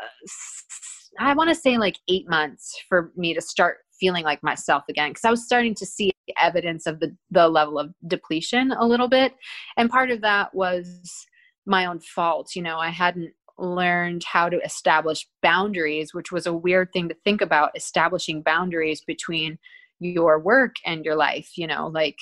I 1.20 1.34
want 1.34 1.50
to 1.50 1.56
say 1.56 1.78
like 1.78 1.98
eight 2.08 2.30
months 2.30 2.76
for 2.88 3.12
me 3.16 3.34
to 3.34 3.42
start 3.42 3.78
feeling 4.00 4.24
like 4.24 4.42
myself 4.44 4.84
again 4.90 5.12
because 5.12 5.26
I 5.26 5.32
was 5.32 5.46
starting 5.46 5.76
to 5.76 5.86
see 5.86 6.12
evidence 6.38 6.86
of 6.86 7.00
the 7.00 7.16
the 7.32 7.48
level 7.48 7.80
of 7.80 7.94
depletion 8.08 8.72
a 8.72 8.86
little 8.86 9.08
bit. 9.08 9.34
And 9.78 9.90
part 9.90 10.12
of 10.12 10.22
that 10.22 10.54
was 10.54 11.28
my 11.66 11.86
own 11.86 12.00
fault 12.00 12.56
you 12.56 12.62
know 12.62 12.78
I 12.78 12.90
hadn't 12.90 13.32
learned 13.58 14.24
how 14.24 14.50
to 14.50 14.60
establish 14.64 15.28
boundaries 15.42 16.14
which 16.14 16.32
was 16.32 16.48
a 16.48 16.54
weird 16.54 16.92
thing 16.92 17.10
to 17.10 17.16
think 17.24 17.42
about 17.42 17.76
establishing 17.76 18.42
boundaries 18.42 19.02
between 19.02 19.60
your 20.00 20.40
work 20.40 20.76
and 20.86 21.04
your 21.04 21.16
life 21.16 21.58
you 21.58 21.68
know 21.68 21.88
like 21.88 22.18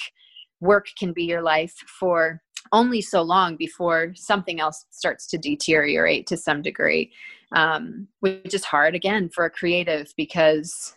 work 0.59 0.87
can 0.97 1.13
be 1.13 1.23
your 1.23 1.43
life 1.43 1.75
for 1.99 2.41
only 2.71 3.01
so 3.01 3.21
long 3.21 3.55
before 3.55 4.13
something 4.15 4.59
else 4.59 4.85
starts 4.89 5.27
to 5.27 5.37
deteriorate 5.37 6.27
to 6.27 6.35
some 6.35 6.61
degree 6.61 7.11
um, 7.55 8.07
which 8.19 8.53
is 8.53 8.65
hard 8.65 8.95
again 8.95 9.29
for 9.29 9.45
a 9.45 9.49
creative 9.49 10.13
because 10.17 10.93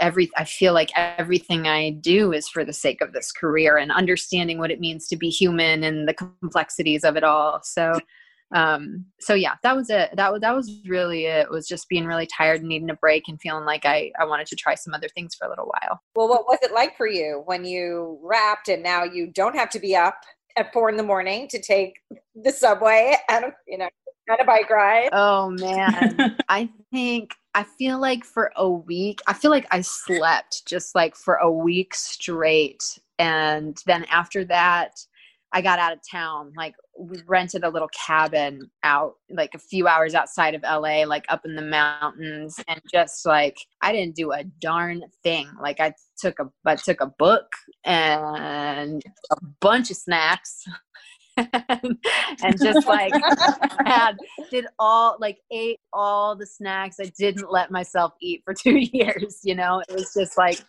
every 0.00 0.30
i 0.36 0.44
feel 0.44 0.74
like 0.74 0.90
everything 0.96 1.66
i 1.66 1.90
do 1.90 2.32
is 2.32 2.48
for 2.48 2.64
the 2.64 2.72
sake 2.72 3.00
of 3.00 3.12
this 3.12 3.32
career 3.32 3.78
and 3.78 3.90
understanding 3.90 4.58
what 4.58 4.70
it 4.70 4.80
means 4.80 5.08
to 5.08 5.16
be 5.16 5.30
human 5.30 5.82
and 5.82 6.06
the 6.06 6.14
complexities 6.14 7.04
of 7.04 7.16
it 7.16 7.24
all. 7.24 7.60
So 7.62 7.98
um 8.54 9.06
so 9.18 9.32
yeah 9.32 9.54
that 9.62 9.74
was 9.74 9.88
it. 9.88 10.10
That 10.14 10.30
was 10.30 10.42
that 10.42 10.54
was 10.54 10.70
really 10.86 11.24
it. 11.24 11.44
it 11.46 11.50
was 11.50 11.66
just 11.66 11.88
being 11.88 12.04
really 12.04 12.26
tired 12.26 12.60
and 12.60 12.68
needing 12.68 12.90
a 12.90 12.94
break 12.94 13.24
and 13.28 13.40
feeling 13.40 13.64
like 13.64 13.86
i 13.86 14.12
i 14.20 14.26
wanted 14.26 14.46
to 14.48 14.56
try 14.56 14.74
some 14.74 14.92
other 14.92 15.08
things 15.08 15.34
for 15.34 15.46
a 15.46 15.50
little 15.50 15.66
while. 15.66 16.00
Well 16.14 16.28
what 16.28 16.44
was 16.44 16.58
it 16.62 16.72
like 16.72 16.96
for 16.96 17.06
you 17.06 17.42
when 17.46 17.64
you 17.64 18.18
wrapped 18.22 18.68
and 18.68 18.82
now 18.82 19.04
you 19.04 19.28
don't 19.28 19.56
have 19.56 19.70
to 19.70 19.80
be 19.80 19.96
up 19.96 20.20
at 20.58 20.70
four 20.70 20.90
in 20.90 20.98
the 20.98 21.02
morning 21.02 21.48
to 21.48 21.60
take 21.62 21.94
the 22.34 22.52
subway 22.52 23.16
and 23.30 23.46
you 23.66 23.78
know 23.78 23.88
on 24.32 24.40
a 24.40 24.44
bike 24.44 24.70
ride 24.70 25.08
oh 25.12 25.50
man 25.50 26.36
i 26.48 26.68
think 26.90 27.34
I 27.54 27.64
feel 27.64 28.00
like 28.00 28.24
for 28.24 28.50
a 28.56 28.68
week, 28.68 29.20
I 29.26 29.34
feel 29.34 29.50
like 29.50 29.66
I 29.70 29.82
slept 29.82 30.66
just 30.66 30.94
like 30.94 31.14
for 31.14 31.34
a 31.36 31.50
week 31.50 31.94
straight. 31.94 32.98
And 33.18 33.78
then 33.86 34.04
after 34.04 34.44
that, 34.46 34.98
I 35.52 35.60
got 35.60 35.78
out 35.78 35.92
of 35.92 35.98
town. 36.10 36.54
Like 36.56 36.74
we 36.98 37.18
rented 37.26 37.62
a 37.62 37.68
little 37.68 37.90
cabin 38.06 38.70
out 38.84 39.16
like 39.30 39.54
a 39.54 39.58
few 39.58 39.86
hours 39.86 40.14
outside 40.14 40.54
of 40.54 40.62
LA, 40.62 41.04
like 41.04 41.26
up 41.28 41.44
in 41.44 41.54
the 41.54 41.62
mountains, 41.62 42.58
and 42.68 42.80
just 42.90 43.26
like 43.26 43.58
I 43.82 43.92
didn't 43.92 44.16
do 44.16 44.32
a 44.32 44.44
darn 44.44 45.02
thing. 45.22 45.50
Like 45.60 45.78
I 45.78 45.92
took 46.18 46.38
a 46.38 46.48
I 46.64 46.76
took 46.76 47.02
a 47.02 47.12
book 47.18 47.52
and 47.84 49.02
a 49.30 49.36
bunch 49.60 49.90
of 49.90 49.98
snacks 49.98 50.64
and 51.36 52.58
just 52.62 52.86
like 52.86 53.12
had 53.86 54.16
did 54.50 54.66
all 54.78 55.16
like 55.20 55.38
ate 55.50 55.80
all 55.92 56.36
the 56.36 56.46
snacks 56.46 56.96
I 57.00 57.10
didn't 57.18 57.50
let 57.50 57.70
myself 57.70 58.12
eat 58.20 58.42
for 58.44 58.54
two 58.54 58.78
years. 58.92 59.40
You 59.42 59.54
know, 59.54 59.82
it 59.88 59.94
was 59.94 60.12
just 60.14 60.36
like 60.36 60.60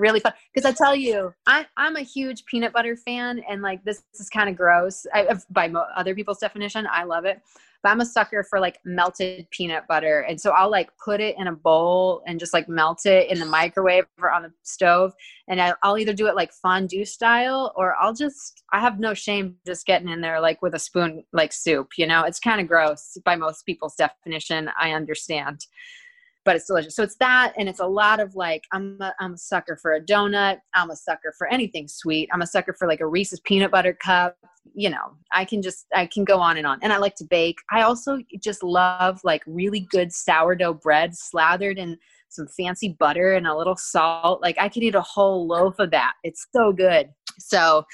really 0.00 0.20
fun 0.20 0.32
because 0.52 0.68
I 0.68 0.72
tell 0.72 0.96
you, 0.96 1.32
I, 1.46 1.66
I'm 1.76 1.96
a 1.96 2.02
huge 2.02 2.44
peanut 2.46 2.72
butter 2.72 2.96
fan, 2.96 3.42
and 3.48 3.62
like 3.62 3.84
this, 3.84 4.02
is 4.14 4.28
kind 4.28 4.48
of 4.48 4.56
gross 4.56 5.06
I, 5.14 5.28
by 5.50 5.68
mo- 5.68 5.86
other 5.96 6.14
people's 6.14 6.38
definition. 6.38 6.86
I 6.90 7.04
love 7.04 7.24
it, 7.24 7.40
but 7.82 7.90
I'm 7.90 8.00
a 8.00 8.06
sucker 8.06 8.44
for 8.48 8.60
like 8.60 8.78
melted 8.84 9.48
peanut 9.50 9.86
butter. 9.88 10.20
And 10.20 10.40
so 10.40 10.50
I'll 10.50 10.70
like 10.70 10.90
put 11.02 11.20
it 11.20 11.36
in 11.38 11.46
a 11.46 11.52
bowl 11.52 12.22
and 12.26 12.38
just 12.38 12.52
like 12.52 12.68
melt 12.68 13.06
it 13.06 13.30
in 13.30 13.38
the 13.38 13.46
microwave 13.46 14.04
or 14.20 14.30
on 14.30 14.42
the 14.42 14.52
stove. 14.62 15.12
And 15.48 15.60
I'll 15.82 15.98
either 15.98 16.12
do 16.12 16.26
it 16.26 16.36
like 16.36 16.52
fondue 16.52 17.04
style 17.04 17.72
or 17.76 17.94
I'll 17.96 18.14
just, 18.14 18.62
I 18.72 18.80
have 18.80 19.00
no 19.00 19.14
shame 19.14 19.56
just 19.66 19.86
getting 19.86 20.08
in 20.08 20.20
there 20.20 20.40
like 20.40 20.60
with 20.60 20.74
a 20.74 20.78
spoon, 20.78 21.24
like 21.32 21.52
soup, 21.52 21.92
you 21.96 22.06
know, 22.06 22.24
it's 22.24 22.40
kind 22.40 22.60
of 22.60 22.68
gross 22.68 23.16
by 23.24 23.36
most 23.36 23.64
people's 23.64 23.94
definition. 23.96 24.70
I 24.78 24.92
understand 24.92 25.66
but 26.50 26.56
it's 26.56 26.66
delicious. 26.66 26.96
So 26.96 27.04
it's 27.04 27.14
that, 27.20 27.52
and 27.56 27.68
it's 27.68 27.78
a 27.78 27.86
lot 27.86 28.18
of 28.18 28.34
like 28.34 28.64
I'm 28.72 28.96
a, 29.00 29.14
I'm 29.20 29.34
a 29.34 29.38
sucker 29.38 29.78
for 29.80 29.94
a 29.94 30.00
donut. 30.00 30.58
I'm 30.74 30.90
a 30.90 30.96
sucker 30.96 31.32
for 31.38 31.46
anything 31.46 31.86
sweet. 31.86 32.28
I'm 32.32 32.42
a 32.42 32.46
sucker 32.46 32.74
for 32.76 32.88
like 32.88 32.98
a 32.98 33.06
Reese's 33.06 33.38
peanut 33.38 33.70
butter 33.70 33.92
cup 33.92 34.36
you 34.74 34.90
know, 34.90 35.16
I 35.32 35.44
can 35.44 35.62
just 35.62 35.86
I 35.94 36.06
can 36.06 36.24
go 36.24 36.38
on 36.40 36.56
and 36.56 36.66
on. 36.66 36.80
And 36.82 36.92
I 36.92 36.98
like 36.98 37.14
to 37.16 37.24
bake. 37.24 37.58
I 37.70 37.82
also 37.82 38.18
just 38.42 38.64
love 38.64 39.20
like 39.22 39.42
really 39.46 39.86
good 39.90 40.12
sourdough 40.12 40.74
bread 40.74 41.16
slathered 41.16 41.78
in 41.78 41.96
some 42.30 42.48
fancy 42.48 42.96
butter 42.98 43.32
and 43.32 43.46
a 43.46 43.56
little 43.56 43.76
salt. 43.76 44.42
Like 44.42 44.56
I 44.58 44.68
could 44.68 44.82
eat 44.82 44.96
a 44.96 45.00
whole 45.00 45.46
loaf 45.46 45.78
of 45.78 45.92
that. 45.92 46.14
It's 46.24 46.46
so 46.54 46.72
good. 46.72 47.10
So 47.38 47.84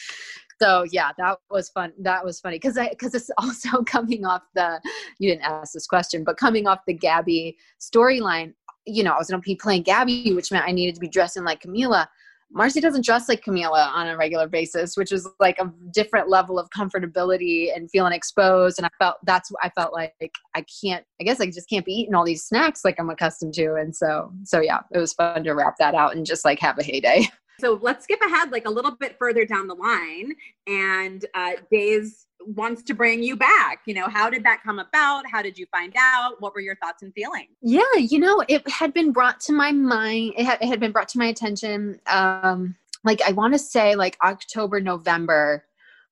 so 0.61 0.85
yeah 0.91 1.11
that 1.19 1.39
was 1.51 1.69
fun 1.69 1.93
that 1.99 2.25
was 2.25 2.41
funny 2.41 2.57
because 2.57 2.79
i 2.79 2.89
because 2.89 3.15
it's 3.15 3.31
also 3.39 3.83
coming 3.85 4.25
off 4.25 4.43
the 4.55 4.81
you 5.19 5.31
didn't 5.31 5.43
ask 5.43 5.73
this 5.73 5.87
question 5.87 6.25
but 6.25 6.37
coming 6.37 6.67
off 6.67 6.81
the 6.87 6.97
gabi 6.97 7.55
storyline 7.81 8.53
you 8.87 9.03
know 9.03 9.13
i 9.13 9.19
was 9.19 9.29
going 9.29 9.41
to 9.41 9.45
be 9.45 9.57
playing 9.57 9.85
gabi 9.85 10.35
which 10.35 10.51
meant 10.51 10.67
i 10.67 10.73
needed 10.73 10.95
to 10.95 11.01
be 11.01 11.09
dressing 11.09 11.45
like 11.45 11.63
camila 11.63 12.07
Marci 12.55 12.81
doesn't 12.81 13.05
dress 13.05 13.29
like 13.29 13.45
Camila 13.45 13.89
on 13.89 14.09
a 14.09 14.17
regular 14.17 14.49
basis, 14.49 14.97
which 14.97 15.11
is 15.11 15.29
like 15.41 15.59
a 15.59 15.73
different 15.91 16.29
level 16.29 16.59
of 16.59 16.71
comfortability 16.71 17.75
and 17.75 17.91
feeling 17.91 18.13
exposed. 18.13 18.79
And 18.79 18.87
I 18.87 18.91
felt 18.99 19.17
that's 19.25 19.51
I 19.63 19.71
felt 19.71 19.93
like 19.93 20.15
I 20.55 20.65
can't. 20.81 21.05
I 21.21 21.25
guess 21.25 21.41
I 21.41 21.47
just 21.47 21.69
can't 21.69 21.85
be 21.85 21.93
eating 21.93 22.15
all 22.15 22.25
these 22.25 22.45
snacks 22.45 22.85
like 22.85 22.97
I'm 22.99 23.11
accustomed 23.11 23.55
to. 23.55 23.75
And 23.75 23.95
so, 23.95 24.33
so 24.45 24.61
yeah, 24.61 24.81
it 24.93 24.99
was 24.99 25.13
fun 25.13 25.43
to 25.45 25.53
wrap 25.53 25.75
that 25.79 25.95
out 25.95 26.15
and 26.15 26.25
just 26.25 26.45
like 26.45 26.61
have 26.61 26.79
a 26.79 26.85
heyday. 26.85 27.29
So 27.61 27.79
let's 27.83 28.05
skip 28.05 28.21
ahead 28.21 28.53
like 28.53 28.67
a 28.67 28.71
little 28.71 28.93
bit 28.93 29.17
further 29.19 29.45
down 29.45 29.67
the 29.67 29.75
line. 29.75 30.33
And 30.67 31.25
uh, 31.35 31.53
Days 31.71 32.27
wants 32.41 32.83
to 32.85 32.95
bring 32.95 33.23
you 33.23 33.37
back. 33.37 33.81
You 33.87 33.95
know, 33.95 34.09
how 34.09 34.31
did 34.31 34.45
that 34.45 34.63
come 34.63 34.79
about? 34.79 35.25
How 35.31 35.43
did 35.43 35.59
you 35.59 35.67
find 35.73 35.95
out? 35.99 36.41
What 36.41 36.55
were 36.55 36.61
your 36.61 36.77
thoughts 36.77 37.03
and 37.03 37.13
feelings? 37.15 37.49
Yeah, 37.63 37.83
you 37.99 38.19
know, 38.19 38.45
it 38.49 38.69
had 38.69 38.93
been 38.93 39.13
brought 39.13 39.41
to 39.41 39.53
my 39.53 39.73
mind. 39.73 40.35
It 40.37 40.45
had, 40.45 40.63
it 40.63 40.69
had 40.69 40.81
been 40.81 40.93
brought 40.93 41.09
to 41.11 41.19
my 41.19 41.27
attention. 41.27 42.01
Um, 42.07 42.77
like 43.05 43.21
I 43.23 43.33
want 43.33 43.55
to 43.55 43.59
say 43.59 43.95
like 43.95 44.17
October, 44.23 44.81
November 44.81 45.65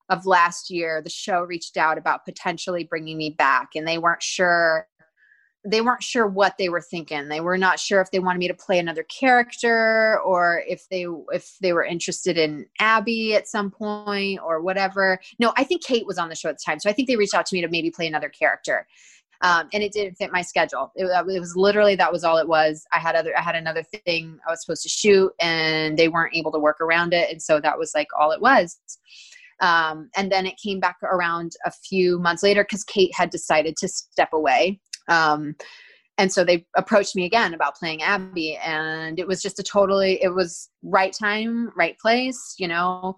of 0.09 0.27
last 0.27 0.71
year, 0.71 1.01
the 1.03 1.11
show 1.11 1.43
reached 1.43 1.77
out 1.77 1.99
about 1.99 2.25
potentially 2.25 2.85
bringing 2.85 3.17
me 3.17 3.31
back, 3.31 3.71
and 3.75 3.87
they 3.87 3.99
weren't 3.99 4.23
sure 4.23 4.87
they 5.67 5.81
weren't 5.81 6.03
sure 6.03 6.27
what 6.27 6.59
they 6.59 6.69
were 6.69 6.81
thinking. 6.81 7.29
They 7.29 7.41
were 7.41 7.57
not 7.57 7.81
sure 7.81 8.01
if 8.01 8.11
they 8.11 8.19
wanted 8.19 8.39
me 8.39 8.49
to 8.49 8.55
play 8.55 8.79
another 8.79 9.05
character 9.05 10.21
or 10.21 10.63
if 10.67 10.87
they 10.91 11.07
if 11.33 11.57
they 11.61 11.73
were 11.73 11.85
interested 11.85 12.37
in 12.37 12.67
Abby 12.81 13.35
at 13.35 13.49
some 13.49 13.71
point 13.71 14.41
or 14.45 14.61
whatever. 14.61 15.19
No, 15.39 15.53
I 15.57 15.65
think 15.65 15.83
Kate 15.83 16.07
was 16.07 16.19
on 16.19 16.29
the 16.29 16.35
show 16.35 16.51
at 16.51 16.59
the 16.59 16.65
time, 16.65 16.81
so 16.81 16.91
I 16.91 16.93
think 16.93 17.09
they 17.09 17.17
reached 17.17 17.35
out 17.35 17.47
to 17.47 17.57
me 17.57 17.63
to 17.63 17.69
maybe 17.69 17.91
play 17.91 18.07
another 18.07 18.29
character. 18.29 18.87
Um, 19.41 19.69
and 19.73 19.83
it 19.83 19.93
didn't 19.93 20.15
fit 20.15 20.33
my 20.33 20.43
schedule. 20.43 20.93
It, 20.95 21.07
it, 21.07 21.41
was 21.41 21.55
literally 21.57 21.97
that 21.97 22.13
was 22.13 22.25
all 22.25 22.39
it 22.39 22.49
was. 22.49 22.87
I 22.93 22.99
had 22.99 23.17
other 23.17 23.37
I 23.37 23.43
had 23.43 23.57
another 23.57 23.83
thing 23.83 24.39
I 24.47 24.51
was 24.51 24.63
supposed 24.63 24.83
to 24.83 24.89
shoot, 24.89 25.33
and 25.41 25.99
they 25.99 26.09
weren't 26.09 26.37
able 26.37 26.53
to 26.53 26.59
work 26.59 26.81
around 26.81 27.15
it, 27.15 27.31
and 27.31 27.43
so 27.43 27.59
that 27.61 27.79
was 27.79 27.93
like 27.95 28.09
all 28.19 28.33
it 28.33 28.41
was. 28.41 28.79
Um, 29.61 30.11
and 30.17 30.31
then 30.33 30.47
it 30.47 30.57
came 30.57 30.81
back 30.81 30.97
around 31.03 31.53
a 31.65 31.71
few 31.71 32.19
months 32.19 32.43
later 32.43 32.65
because 32.65 32.85
Kate 32.85 33.15
had 33.15 33.31
decided 33.31 33.77
to 33.79 33.89
step 33.89 34.33
away. 34.33 34.81
Um, 35.09 35.57
and 36.17 36.33
so 36.33 36.45
they 36.45 36.65
approached 36.77 37.17
me 37.17 37.25
again 37.25 37.55
about 37.55 37.75
playing 37.75 38.03
Abby, 38.03 38.57
and 38.65 39.19
it 39.19 39.27
was 39.27 39.43
just 39.43 39.59
a 39.59 39.65
totally 39.65 40.23
it 40.23 40.33
was 40.33 40.71
right 40.83 41.13
time, 41.13 41.73
right 41.77 41.99
place. 41.99 42.55
You 42.59 42.69
know, 42.69 43.17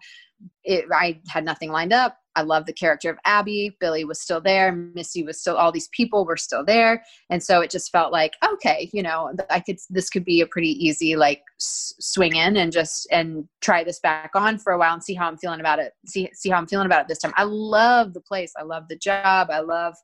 it, 0.64 0.87
I 0.93 1.20
had 1.28 1.45
nothing 1.45 1.70
lined 1.70 1.93
up. 1.93 2.18
I 2.34 2.43
love 2.43 2.66
the 2.66 2.72
character 2.72 3.09
of 3.09 3.18
Abby. 3.24 3.76
Billy 3.80 4.05
was 4.05 4.20
still 4.20 4.43
there. 4.43 4.70
Missy 4.72 5.22
was 5.22 5.41
still, 5.41 5.57
all 5.57 5.72
these 5.72 5.89
people 5.89 6.26
were 6.26 6.37
still 6.37 6.64
there. 6.64 7.03
And 7.30 7.43
so 7.43 7.62
it 7.62 7.70
just 7.70 7.91
felt 7.91 8.12
like, 8.12 8.34
okay, 8.47 8.91
you 8.93 9.03
know, 9.03 9.32
I 9.49 9.61
could, 9.61 9.78
this 9.89 10.11
could 10.11 10.24
be 10.24 10.43
a 10.43 10.47
pretty 10.47 10.68
easy, 10.68 11.16
like 11.16 11.43
s- 11.59 11.95
swing 11.99 12.37
in 12.37 12.59
and 12.59 12.72
just, 12.72 13.09
and 13.11 13.49
try 13.62 13.84
this 13.84 14.01
back 14.01 14.32
on 14.34 14.59
for 14.59 14.74
a 14.74 14.78
while 14.78 14.93
and 14.93 15.03
see 15.03 15.14
how 15.14 15.28
I'm 15.28 15.39
feeling 15.39 15.61
about 15.61 15.78
it. 15.78 15.95
See, 16.07 16.28
see 16.34 16.51
how 16.51 16.59
I'm 16.59 16.66
feeling 16.66 16.87
about 16.87 17.03
it 17.03 17.09
this 17.09 17.20
time. 17.20 17.32
I 17.37 17.45
love 17.45 18.12
the 18.12 18.20
place. 18.20 18.53
I 18.59 18.64
love 18.64 18.89
the 18.89 18.97
job. 18.97 19.49
I 19.51 19.61
love 19.61 19.95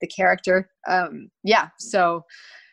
the 0.00 0.06
character. 0.06 0.70
Um, 0.88 1.30
yeah. 1.42 1.68
So, 1.78 2.24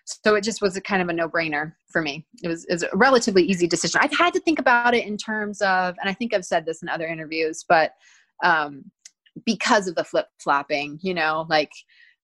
so 0.07 0.35
it 0.35 0.43
just 0.43 0.61
was 0.61 0.77
a 0.77 0.81
kind 0.81 1.01
of 1.01 1.09
a 1.09 1.13
no-brainer 1.13 1.73
for 1.91 2.01
me 2.01 2.25
it 2.41 2.47
was, 2.47 2.65
it 2.65 2.73
was, 2.73 2.83
a 2.83 2.89
relatively 2.93 3.43
easy 3.43 3.67
decision 3.67 3.99
i've 4.01 4.17
had 4.17 4.33
to 4.33 4.39
think 4.39 4.59
about 4.59 4.95
it 4.95 5.05
in 5.05 5.17
terms 5.17 5.61
of 5.61 5.95
and 5.99 6.09
i 6.09 6.13
think 6.13 6.33
i've 6.33 6.45
said 6.45 6.65
this 6.65 6.81
in 6.81 6.89
other 6.89 7.07
interviews 7.07 7.65
but 7.67 7.91
um, 8.43 8.83
because 9.45 9.87
of 9.87 9.95
the 9.95 10.03
flip-flopping 10.03 10.99
you 11.01 11.13
know 11.13 11.45
like 11.49 11.71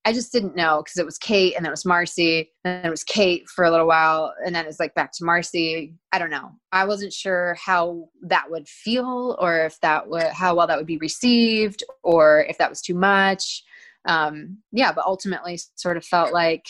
i 0.05 0.13
just 0.13 0.31
didn't 0.31 0.55
know 0.55 0.81
because 0.83 0.97
it 0.97 1.05
was 1.05 1.17
kate 1.17 1.55
and 1.55 1.65
then 1.65 1.69
it 1.69 1.73
was 1.73 1.83
marci 1.83 2.47
and 2.63 2.85
it 2.85 2.89
was 2.89 3.03
kate 3.03 3.47
for 3.49 3.65
a 3.65 3.71
little 3.71 3.87
while 3.87 4.33
and 4.45 4.55
then 4.55 4.65
it's 4.65 4.79
like 4.79 4.95
back 4.95 5.11
to 5.11 5.23
marci 5.23 5.93
i 6.11 6.19
don't 6.19 6.29
know 6.29 6.51
i 6.71 6.85
wasn't 6.85 7.11
sure 7.11 7.55
how 7.63 8.07
that 8.21 8.49
would 8.49 8.67
feel 8.67 9.37
or 9.39 9.65
if 9.65 9.79
that 9.81 10.07
would 10.07 10.23
how 10.27 10.55
well 10.55 10.67
that 10.67 10.77
would 10.77 10.87
be 10.87 10.97
received 10.97 11.83
or 12.03 12.45
if 12.49 12.57
that 12.57 12.69
was 12.69 12.81
too 12.81 12.95
much 12.95 13.63
um 14.05 14.57
yeah 14.71 14.91
but 14.91 15.05
ultimately 15.05 15.59
sort 15.75 15.97
of 15.97 16.05
felt 16.05 16.33
like 16.33 16.65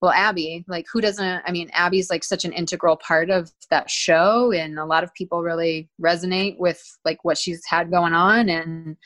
well 0.00 0.12
abby 0.12 0.64
like 0.68 0.86
who 0.92 1.00
doesn't 1.00 1.42
i 1.46 1.52
mean 1.52 1.70
abby's 1.72 2.10
like 2.10 2.24
such 2.24 2.44
an 2.44 2.52
integral 2.52 2.96
part 2.96 3.30
of 3.30 3.52
that 3.70 3.90
show 3.90 4.52
and 4.52 4.78
a 4.78 4.84
lot 4.84 5.04
of 5.04 5.14
people 5.14 5.42
really 5.42 5.88
resonate 6.02 6.58
with 6.58 6.82
like 7.04 7.18
what 7.22 7.38
she's 7.38 7.62
had 7.66 7.90
going 7.90 8.12
on 8.12 8.48
and 8.48 8.96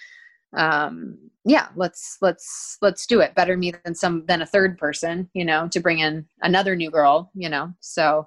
um 0.56 1.18
yeah 1.44 1.68
let's 1.76 2.16
let's 2.22 2.78
let's 2.80 3.06
do 3.06 3.20
it. 3.20 3.34
Better 3.34 3.56
me 3.56 3.74
than 3.84 3.94
some 3.94 4.24
than 4.26 4.40
a 4.40 4.46
third 4.46 4.78
person 4.78 5.28
you 5.34 5.44
know 5.44 5.68
to 5.68 5.80
bring 5.80 5.98
in 5.98 6.26
another 6.42 6.74
new 6.74 6.90
girl 6.90 7.30
you 7.34 7.48
know 7.48 7.72
so 7.80 8.26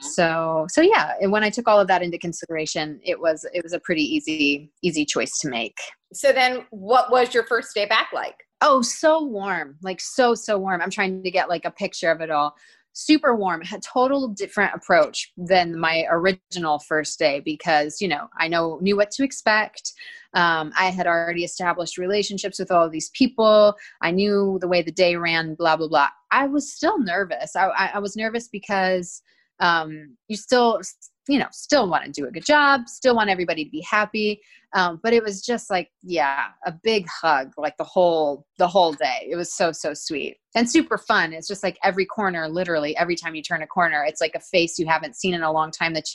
so 0.00 0.66
so 0.68 0.82
yeah 0.82 1.12
and 1.20 1.32
when 1.32 1.42
i 1.42 1.48
took 1.48 1.66
all 1.66 1.80
of 1.80 1.88
that 1.88 2.02
into 2.02 2.18
consideration 2.18 3.00
it 3.02 3.18
was 3.18 3.46
it 3.54 3.62
was 3.62 3.72
a 3.72 3.80
pretty 3.80 4.02
easy 4.02 4.70
easy 4.82 5.04
choice 5.04 5.38
to 5.38 5.48
make. 5.48 5.78
So 6.12 6.32
then 6.32 6.66
what 6.70 7.10
was 7.10 7.34
your 7.34 7.44
first 7.44 7.74
day 7.74 7.86
back 7.86 8.08
like 8.12 8.45
Oh, 8.60 8.82
so 8.82 9.22
warm. 9.22 9.76
Like 9.82 10.00
so, 10.00 10.34
so 10.34 10.58
warm. 10.58 10.80
I'm 10.80 10.90
trying 10.90 11.22
to 11.22 11.30
get 11.30 11.48
like 11.48 11.64
a 11.64 11.70
picture 11.70 12.10
of 12.10 12.20
it 12.20 12.30
all. 12.30 12.54
Super 12.92 13.34
warm. 13.36 13.62
A 13.72 13.80
total 13.80 14.28
different 14.28 14.74
approach 14.74 15.32
than 15.36 15.78
my 15.78 16.06
original 16.10 16.78
first 16.78 17.18
day 17.18 17.40
because, 17.40 18.00
you 18.00 18.08
know, 18.08 18.28
I 18.38 18.48
know 18.48 18.78
knew 18.80 18.96
what 18.96 19.10
to 19.12 19.24
expect. 19.24 19.92
Um, 20.32 20.72
I 20.78 20.86
had 20.86 21.06
already 21.06 21.44
established 21.44 21.98
relationships 21.98 22.58
with 22.58 22.70
all 22.70 22.88
these 22.88 23.10
people. 23.10 23.74
I 24.00 24.10
knew 24.10 24.58
the 24.60 24.68
way 24.68 24.80
the 24.80 24.92
day 24.92 25.16
ran, 25.16 25.54
blah, 25.54 25.76
blah, 25.76 25.88
blah. 25.88 26.08
I 26.30 26.46
was 26.46 26.72
still 26.72 26.98
nervous. 26.98 27.54
I, 27.54 27.66
I, 27.68 27.90
I 27.94 27.98
was 27.98 28.16
nervous 28.16 28.48
because 28.48 29.22
um, 29.60 30.16
you 30.28 30.36
still 30.36 30.80
you 31.28 31.38
know 31.38 31.48
still 31.52 31.88
want 31.88 32.04
to 32.04 32.10
do 32.10 32.26
a 32.26 32.30
good 32.30 32.44
job 32.44 32.88
still 32.88 33.14
want 33.14 33.30
everybody 33.30 33.64
to 33.64 33.70
be 33.70 33.80
happy 33.82 34.40
um, 34.76 35.00
but 35.02 35.14
it 35.14 35.22
was 35.22 35.40
just 35.40 35.70
like 35.70 35.90
yeah 36.02 36.48
a 36.66 36.72
big 36.72 37.06
hug 37.08 37.52
like 37.56 37.76
the 37.78 37.84
whole 37.84 38.46
the 38.58 38.68
whole 38.68 38.92
day. 38.92 39.26
It 39.30 39.36
was 39.36 39.52
so 39.52 39.72
so 39.72 39.94
sweet 39.94 40.36
and 40.54 40.70
super 40.70 40.98
fun. 40.98 41.32
It's 41.32 41.48
just 41.48 41.62
like 41.62 41.78
every 41.82 42.04
corner 42.04 42.48
literally 42.48 42.96
every 42.96 43.16
time 43.16 43.34
you 43.34 43.42
turn 43.42 43.62
a 43.62 43.66
corner 43.66 44.04
it's 44.04 44.20
like 44.20 44.34
a 44.34 44.40
face 44.40 44.78
you 44.78 44.86
haven't 44.86 45.16
seen 45.16 45.34
in 45.34 45.42
a 45.42 45.52
long 45.52 45.70
time 45.70 45.94
that 45.94 46.08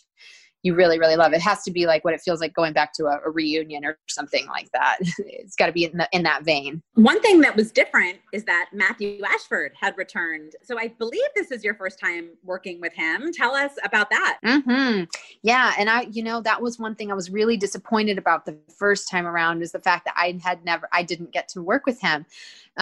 you 0.64 0.76
really 0.76 0.99
really 0.99 1.16
love. 1.16 1.34
It. 1.34 1.38
it 1.38 1.41
has 1.41 1.64
to 1.64 1.72
be 1.72 1.86
like 1.86 2.03
what 2.03 2.14
it 2.14 2.22
feels 2.22 2.39
like 2.39 2.53
going 2.53 2.74
back 2.74 2.93
to 2.93 3.05
a, 3.05 3.20
a 3.26 3.30
reunion 3.30 3.86
or 3.86 3.97
something 4.07 4.47
like 4.47 4.70
that. 4.74 4.97
It's 5.41 5.55
got 5.55 5.68
to 5.68 5.72
be 5.72 5.86
in, 5.86 5.97
the, 5.97 6.07
in 6.12 6.24
that 6.24 6.43
vein. 6.43 6.82
One 6.93 7.22
thing 7.22 7.41
that 7.41 7.55
was 7.55 7.72
different 7.72 8.20
is 8.32 8.43
that 8.45 8.70
matthew 8.74 9.22
ashford 9.24 9.74
had 9.80 9.97
returned. 9.97 10.53
So 10.64 10.78
i 10.78 10.88
believe 10.88 11.22
this 11.36 11.51
is 11.51 11.64
your 11.64 11.76
first 11.76 11.99
time 11.99 12.30
working 12.43 12.80
with 12.82 12.93
him. 12.93 13.32
Tell 13.34 13.55
us 13.55 13.72
about 13.84 14.09
that. 14.09 14.39
Mm-hmm. 14.45 15.03
yeah 15.41 15.74
and 15.78 15.89
i 15.89 16.01
you 16.12 16.24
know 16.24 16.41
that 16.41 16.62
was 16.62 16.80
one 16.80 16.95
thing 16.95 17.12
i 17.12 17.16
was 17.16 17.30
really 17.30 17.57
disappointed 17.57 18.18
about 18.18 18.45
the 18.45 18.57
first 18.78 19.09
time 19.09 19.26
around 19.26 19.62
is 19.62 19.72
the 19.72 19.80
fact 19.80 20.05
that 20.05 20.14
i 20.18 20.39
had 20.43 20.64
never 20.66 20.88
i 20.91 21.03
didn't 21.03 21.32
get 21.32 21.47
to 21.49 21.62
work 21.62 21.86
with 21.86 21.99
him 22.01 22.26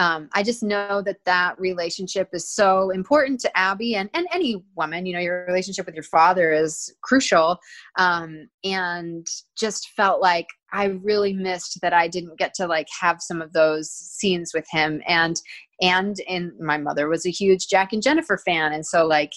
um, 0.00 0.30
I 0.32 0.42
just 0.42 0.62
know 0.62 1.02
that 1.04 1.18
that 1.26 1.60
relationship 1.60 2.30
is 2.32 2.48
so 2.48 2.88
important 2.88 3.38
to 3.40 3.54
Abby 3.54 3.96
and, 3.96 4.08
and 4.14 4.26
any 4.32 4.64
woman. 4.74 5.04
You 5.04 5.12
know, 5.12 5.20
your 5.20 5.44
relationship 5.46 5.84
with 5.84 5.94
your 5.94 6.04
father 6.04 6.52
is 6.52 6.90
crucial. 7.02 7.58
Um, 7.98 8.48
and 8.64 9.26
just 9.58 9.90
felt 9.90 10.22
like 10.22 10.46
I 10.72 10.86
really 10.86 11.34
missed 11.34 11.80
that 11.82 11.92
I 11.92 12.08
didn't 12.08 12.38
get 12.38 12.54
to 12.54 12.66
like 12.66 12.86
have 12.98 13.20
some 13.20 13.42
of 13.42 13.52
those 13.52 13.90
scenes 13.90 14.52
with 14.54 14.64
him. 14.70 15.02
And 15.06 15.38
and 15.82 16.16
and 16.26 16.52
my 16.58 16.78
mother 16.78 17.06
was 17.06 17.26
a 17.26 17.30
huge 17.30 17.68
Jack 17.68 17.92
and 17.92 18.02
Jennifer 18.02 18.38
fan, 18.38 18.72
and 18.72 18.86
so 18.86 19.06
like 19.06 19.32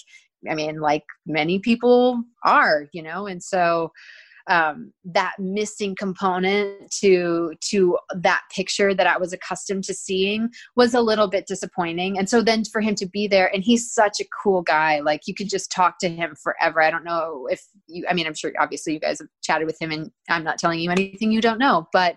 I 0.50 0.54
mean, 0.54 0.80
like 0.80 1.04
many 1.26 1.58
people 1.58 2.22
are, 2.44 2.86
you 2.92 3.02
know, 3.02 3.26
and 3.26 3.42
so 3.42 3.92
um, 4.46 4.92
that 5.04 5.34
missing 5.38 5.94
component 5.98 6.90
to 7.00 7.54
to 7.60 7.98
that 8.14 8.42
picture 8.54 8.94
that 8.94 9.06
I 9.06 9.16
was 9.16 9.32
accustomed 9.32 9.84
to 9.84 9.94
seeing 9.94 10.50
was 10.76 10.94
a 10.94 11.00
little 11.00 11.28
bit 11.28 11.46
disappointing. 11.46 12.18
And 12.18 12.28
so 12.28 12.42
then 12.42 12.64
for 12.64 12.80
him 12.80 12.94
to 12.96 13.06
be 13.06 13.26
there, 13.26 13.52
and 13.54 13.64
he's 13.64 13.92
such 13.92 14.20
a 14.20 14.26
cool 14.42 14.62
guy. 14.62 15.00
Like 15.00 15.22
you 15.26 15.34
could 15.34 15.48
just 15.48 15.70
talk 15.70 15.98
to 16.00 16.08
him 16.08 16.34
forever. 16.42 16.82
I 16.82 16.90
don't 16.90 17.04
know 17.04 17.48
if 17.50 17.62
you. 17.86 18.04
I 18.08 18.14
mean, 18.14 18.26
I'm 18.26 18.34
sure 18.34 18.52
obviously 18.58 18.92
you 18.92 19.00
guys 19.00 19.18
have 19.20 19.28
chatted 19.42 19.66
with 19.66 19.80
him, 19.80 19.90
and 19.90 20.10
I'm 20.28 20.44
not 20.44 20.58
telling 20.58 20.80
you 20.80 20.90
anything 20.90 21.32
you 21.32 21.40
don't 21.40 21.58
know, 21.58 21.88
but 21.92 22.16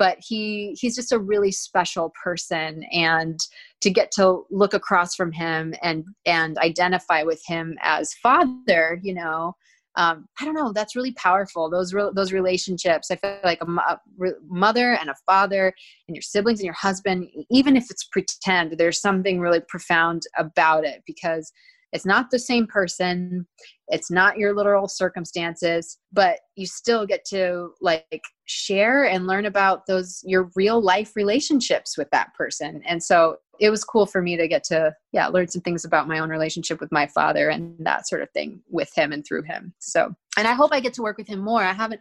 but 0.00 0.16
he 0.18 0.76
he's 0.80 0.96
just 0.96 1.12
a 1.12 1.18
really 1.18 1.52
special 1.52 2.12
person 2.24 2.82
and 2.90 3.38
to 3.82 3.90
get 3.90 4.10
to 4.12 4.44
look 4.50 4.74
across 4.74 5.14
from 5.14 5.30
him 5.30 5.74
and 5.82 6.04
and 6.26 6.58
identify 6.58 7.22
with 7.22 7.42
him 7.46 7.76
as 7.82 8.14
father 8.14 8.98
you 9.02 9.14
know 9.14 9.54
um, 9.96 10.28
I 10.40 10.44
don't 10.44 10.54
know. 10.54 10.72
That's 10.72 10.94
really 10.94 11.12
powerful. 11.12 11.68
Those 11.68 11.92
re- 11.92 12.10
those 12.14 12.32
relationships. 12.32 13.10
I 13.10 13.16
feel 13.16 13.38
like 13.42 13.60
a, 13.62 13.98
re- 14.16 14.32
mother 14.48 14.94
and 14.94 15.10
a 15.10 15.14
father 15.26 15.72
and 16.06 16.14
your 16.14 16.22
siblings 16.22 16.60
and 16.60 16.64
your 16.64 16.74
husband, 16.74 17.28
even 17.50 17.76
if 17.76 17.90
it's 17.90 18.04
pretend, 18.04 18.78
there's 18.78 19.00
something 19.00 19.40
really 19.40 19.60
profound 19.68 20.22
about 20.38 20.84
it 20.84 21.02
because 21.06 21.52
it's 21.92 22.06
not 22.06 22.30
the 22.30 22.38
same 22.38 22.68
person. 22.68 23.46
It's 23.88 24.10
not 24.12 24.38
your 24.38 24.54
literal 24.54 24.86
circumstances, 24.86 25.98
but 26.12 26.38
you 26.54 26.66
still 26.66 27.04
get 27.04 27.24
to 27.30 27.72
like 27.80 28.22
share 28.44 29.04
and 29.04 29.26
learn 29.26 29.46
about 29.46 29.86
those 29.86 30.22
your 30.24 30.50
real 30.54 30.80
life 30.80 31.16
relationships 31.16 31.98
with 31.98 32.08
that 32.10 32.32
person. 32.34 32.82
And 32.86 33.02
so 33.02 33.38
it 33.60 33.70
was 33.70 33.84
cool 33.84 34.06
for 34.06 34.22
me 34.22 34.36
to 34.36 34.48
get 34.48 34.64
to 34.64 34.94
yeah 35.12 35.28
learn 35.28 35.46
some 35.48 35.62
things 35.62 35.84
about 35.84 36.08
my 36.08 36.18
own 36.18 36.30
relationship 36.30 36.80
with 36.80 36.90
my 36.90 37.06
father 37.06 37.50
and 37.50 37.74
that 37.78 38.08
sort 38.08 38.22
of 38.22 38.30
thing 38.30 38.60
with 38.68 38.92
him 38.94 39.12
and 39.12 39.24
through 39.24 39.42
him. 39.42 39.72
So 39.78 40.14
and 40.36 40.48
i 40.48 40.52
hope 40.52 40.72
i 40.72 40.80
get 40.80 40.94
to 40.94 41.02
work 41.02 41.18
with 41.18 41.28
him 41.28 41.40
more. 41.40 41.62
I 41.62 41.72
haven't 41.72 42.00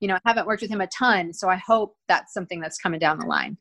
you 0.00 0.08
know 0.08 0.14
i 0.16 0.20
haven't 0.26 0.46
worked 0.46 0.62
with 0.62 0.70
him 0.70 0.80
a 0.80 0.88
ton. 0.88 1.32
So 1.32 1.48
i 1.48 1.56
hope 1.56 1.96
that's 2.08 2.34
something 2.34 2.60
that's 2.60 2.78
coming 2.78 3.00
down 3.00 3.18
the 3.18 3.26
line 3.26 3.56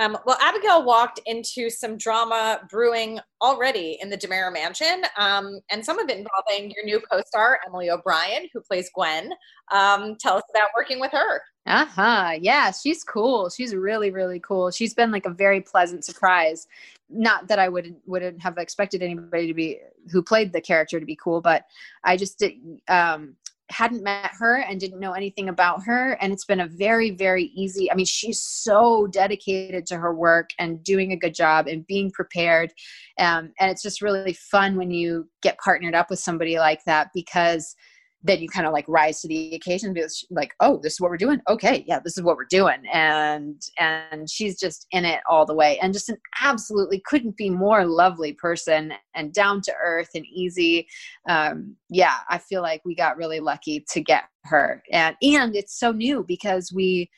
um, 0.00 0.16
well, 0.24 0.38
Abigail 0.40 0.82
walked 0.82 1.20
into 1.26 1.68
some 1.68 1.98
drama 1.98 2.60
brewing 2.70 3.20
already 3.42 3.98
in 4.00 4.08
the 4.08 4.16
DiMera 4.16 4.50
mansion, 4.50 5.02
um, 5.18 5.60
and 5.70 5.84
some 5.84 5.98
of 5.98 6.08
it 6.08 6.16
involving 6.16 6.72
your 6.74 6.84
new 6.84 7.00
co 7.00 7.20
star, 7.26 7.60
Emily 7.66 7.90
O'Brien, 7.90 8.48
who 8.52 8.62
plays 8.62 8.90
Gwen. 8.94 9.30
Um, 9.70 10.16
tell 10.18 10.36
us 10.36 10.42
about 10.54 10.70
working 10.74 11.00
with 11.00 11.12
her. 11.12 11.42
Uh 11.66 11.84
huh. 11.84 12.32
Yeah, 12.40 12.70
she's 12.70 13.04
cool. 13.04 13.50
She's 13.50 13.74
really, 13.74 14.10
really 14.10 14.40
cool. 14.40 14.70
She's 14.70 14.94
been 14.94 15.10
like 15.10 15.26
a 15.26 15.30
very 15.30 15.60
pleasant 15.60 16.02
surprise. 16.02 16.66
Not 17.10 17.48
that 17.48 17.58
I 17.58 17.68
would 17.68 17.94
wouldn't 18.06 18.40
have 18.40 18.56
expected 18.56 19.02
anybody 19.02 19.48
to 19.48 19.54
be 19.54 19.80
who 20.10 20.22
played 20.22 20.54
the 20.54 20.62
character 20.62 20.98
to 20.98 21.04
be 21.04 21.16
cool, 21.16 21.42
but 21.42 21.66
I 22.04 22.16
just 22.16 22.38
did. 22.38 22.54
Um, 22.88 23.36
hadn't 23.70 24.02
met 24.02 24.30
her 24.38 24.56
and 24.56 24.80
didn't 24.80 25.00
know 25.00 25.12
anything 25.12 25.48
about 25.48 25.84
her. 25.84 26.12
And 26.20 26.32
it's 26.32 26.44
been 26.44 26.60
a 26.60 26.66
very 26.66 27.10
very 27.10 27.44
easy 27.54 27.90
i 27.90 27.94
mean 27.94 28.06
she's 28.06 28.40
so 28.40 29.06
dedicated 29.08 29.86
to 29.86 29.96
her 29.96 30.14
work 30.14 30.50
and 30.58 30.82
doing 30.82 31.12
a 31.12 31.16
good 31.16 31.34
job 31.34 31.66
and 31.66 31.86
being 31.86 32.10
prepared. 32.10 32.72
Um, 33.18 33.52
and 33.58 33.70
it's 33.70 33.82
just 33.82 34.02
really 34.02 34.32
fun 34.32 34.76
when 34.76 34.90
you 34.90 35.28
get 35.42 35.58
partnered 35.58 35.94
up 35.94 36.10
with 36.10 36.18
somebody 36.18 36.58
like 36.58 36.84
that 36.84 37.08
because 37.14 37.74
then 38.22 38.40
you 38.40 38.48
kind 38.48 38.66
of 38.66 38.72
like 38.72 38.84
rise 38.88 39.20
to 39.20 39.28
the 39.28 39.54
occasion 39.54 39.92
because 39.92 40.24
like 40.30 40.54
oh 40.60 40.78
this 40.82 40.94
is 40.94 41.00
what 41.00 41.10
we're 41.10 41.16
doing? 41.16 41.40
Okay 41.48 41.84
yeah 41.86 42.00
this 42.00 42.16
is 42.16 42.22
what 42.22 42.36
we're 42.36 42.44
doing. 42.44 42.82
And 42.92 43.60
and 43.78 44.30
she's 44.30 44.58
just 44.58 44.86
in 44.90 45.04
it 45.04 45.20
all 45.28 45.46
the 45.46 45.54
way 45.54 45.78
and 45.80 45.92
just 45.92 46.08
an 46.08 46.18
absolutely 46.42 47.02
couldn't 47.06 47.36
be 47.36 47.50
more 47.50 47.84
lovely 47.84 48.32
person 48.32 48.92
and 49.14 49.32
down 49.32 49.60
to 49.62 49.72
earth 49.82 50.10
and 50.14 50.26
easy. 50.26 50.86
Um 51.28 51.76
yeah 51.88 52.16
i 52.28 52.38
feel 52.38 52.62
like 52.62 52.82
we 52.84 52.94
got 52.94 53.16
really 53.16 53.40
lucky 53.40 53.84
to 53.90 54.00
get 54.00 54.24
her. 54.44 54.82
And 54.90 55.16
and 55.22 55.56
it's 55.56 55.78
so 55.78 55.92
new 55.92 56.24
because 56.26 56.72
we 56.74 57.10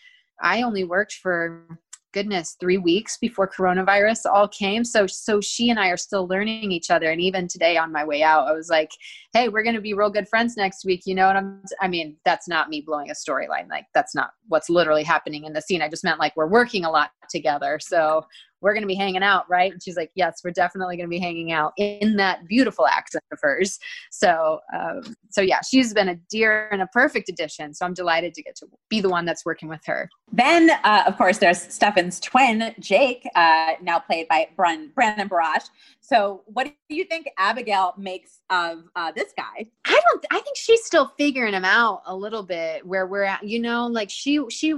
i 0.43 0.63
only 0.63 0.85
worked 0.85 1.15
for 1.15 1.67
goodness 2.13 2.57
three 2.61 2.79
weeks 2.79 3.17
before 3.17 3.49
coronavirus 3.49 4.27
all 4.33 4.49
came. 4.49 4.85
So 4.85 5.07
so 5.07 5.41
she 5.41 5.71
and 5.71 5.79
i 5.79 5.89
are 5.89 5.97
still 5.97 6.27
learning 6.27 6.73
each 6.73 6.91
other. 6.91 7.11
And 7.11 7.21
even 7.21 7.49
today 7.49 7.77
on 7.77 7.93
my 7.93 8.05
way 8.05 8.23
out 8.23 8.49
i 8.49 8.53
was 8.53 8.69
like 8.69 8.91
hey 9.33 9.49
we're 9.49 9.63
going 9.63 9.75
to 9.75 9.81
be 9.81 9.95
real 9.95 10.11
good 10.11 10.29
friends 10.29 10.57
next 10.57 10.85
week. 10.85 11.03
You 11.07 11.15
know 11.15 11.27
what 11.27 11.37
i'm 11.37 11.63
i 11.81 11.89
mean 11.89 12.17
that's 12.25 12.49
not 12.49 12.69
me 12.69 12.81
blowing 12.81 13.11
a 13.11 13.15
storyline. 13.15 13.69
Like 13.69 13.87
that's 13.95 14.15
not 14.15 14.31
what's 14.49 14.69
literally 14.69 15.05
happening 15.05 15.45
in 15.45 15.53
the 15.53 15.63
scene. 15.63 15.83
I 15.83 15.89
just 15.89 16.05
meant 16.05 16.21
like 16.21 16.37
we're 16.37 16.47
working 16.49 16.85
a 16.85 16.91
lot 16.91 17.11
together. 17.31 17.79
So 17.81 18.25
we're 18.63 18.73
going 18.73 18.83
to 18.83 18.89
be 18.89 18.95
hanging 18.95 19.23
out, 19.23 19.49
right? 19.51 19.73
And 19.73 19.83
she's 19.83 19.97
like, 19.97 20.11
yes, 20.15 20.41
we're 20.43 20.53
definitely 20.53 20.97
going 20.97 21.09
to 21.09 21.11
be 21.11 21.19
hanging 21.19 21.53
out 21.53 21.73
in 21.77 22.17
that 22.17 22.47
beautiful 22.47 22.87
accent 22.87 23.25
of 23.33 23.39
hers. 23.43 23.79
So, 24.11 24.61
um, 24.75 25.15
so 25.31 25.43
yeah, 25.43 25.61
she's 25.69 25.93
been 25.93 26.09
a 26.09 26.17
dear 26.31 26.69
and 26.71 26.81
a 26.81 26.87
perfect 26.87 27.29
addition. 27.29 27.75
So 27.75 27.85
I'm 27.85 27.95
delighted 27.95 28.35
to 28.35 28.43
get 28.43 28.55
to 28.57 28.67
be 28.89 29.01
the 29.01 29.09
one 29.09 29.25
that's 29.25 29.45
working 29.45 29.69
with 29.69 29.85
her. 29.87 30.09
Then, 30.33 30.71
uh, 30.85 31.03
of 31.07 31.19
course, 31.19 31.39
there's 31.39 31.61
Stefan's 31.61 32.21
twin, 32.21 32.75
Jake, 32.79 33.29
uh, 33.35 33.73
now 33.83 33.99
played 33.99 34.29
by 34.29 34.49
Brandon 34.57 34.93
Barash. 34.97 35.69
So, 36.05 36.43
what 36.47 36.67
do 36.67 36.97
you 36.97 37.05
think 37.05 37.29
Abigail 37.39 37.95
makes 37.97 38.41
of 38.51 38.83
uh, 38.97 39.13
this 39.13 39.33
guy? 39.37 39.67
I 39.85 40.01
don't. 40.11 40.27
I 40.33 40.41
think 40.41 40.57
she's 40.57 40.85
still 40.85 41.13
figuring 41.17 41.55
him 41.55 41.65
out 41.65 42.03
a 42.07 42.15
little 42.15 42.43
bit. 42.43 42.85
Where 42.85 43.07
we're 43.07 43.23
at, 43.23 43.45
you 43.45 43.61
know, 43.61 43.87
like 43.87 44.11
she, 44.11 44.41
she, 44.51 44.75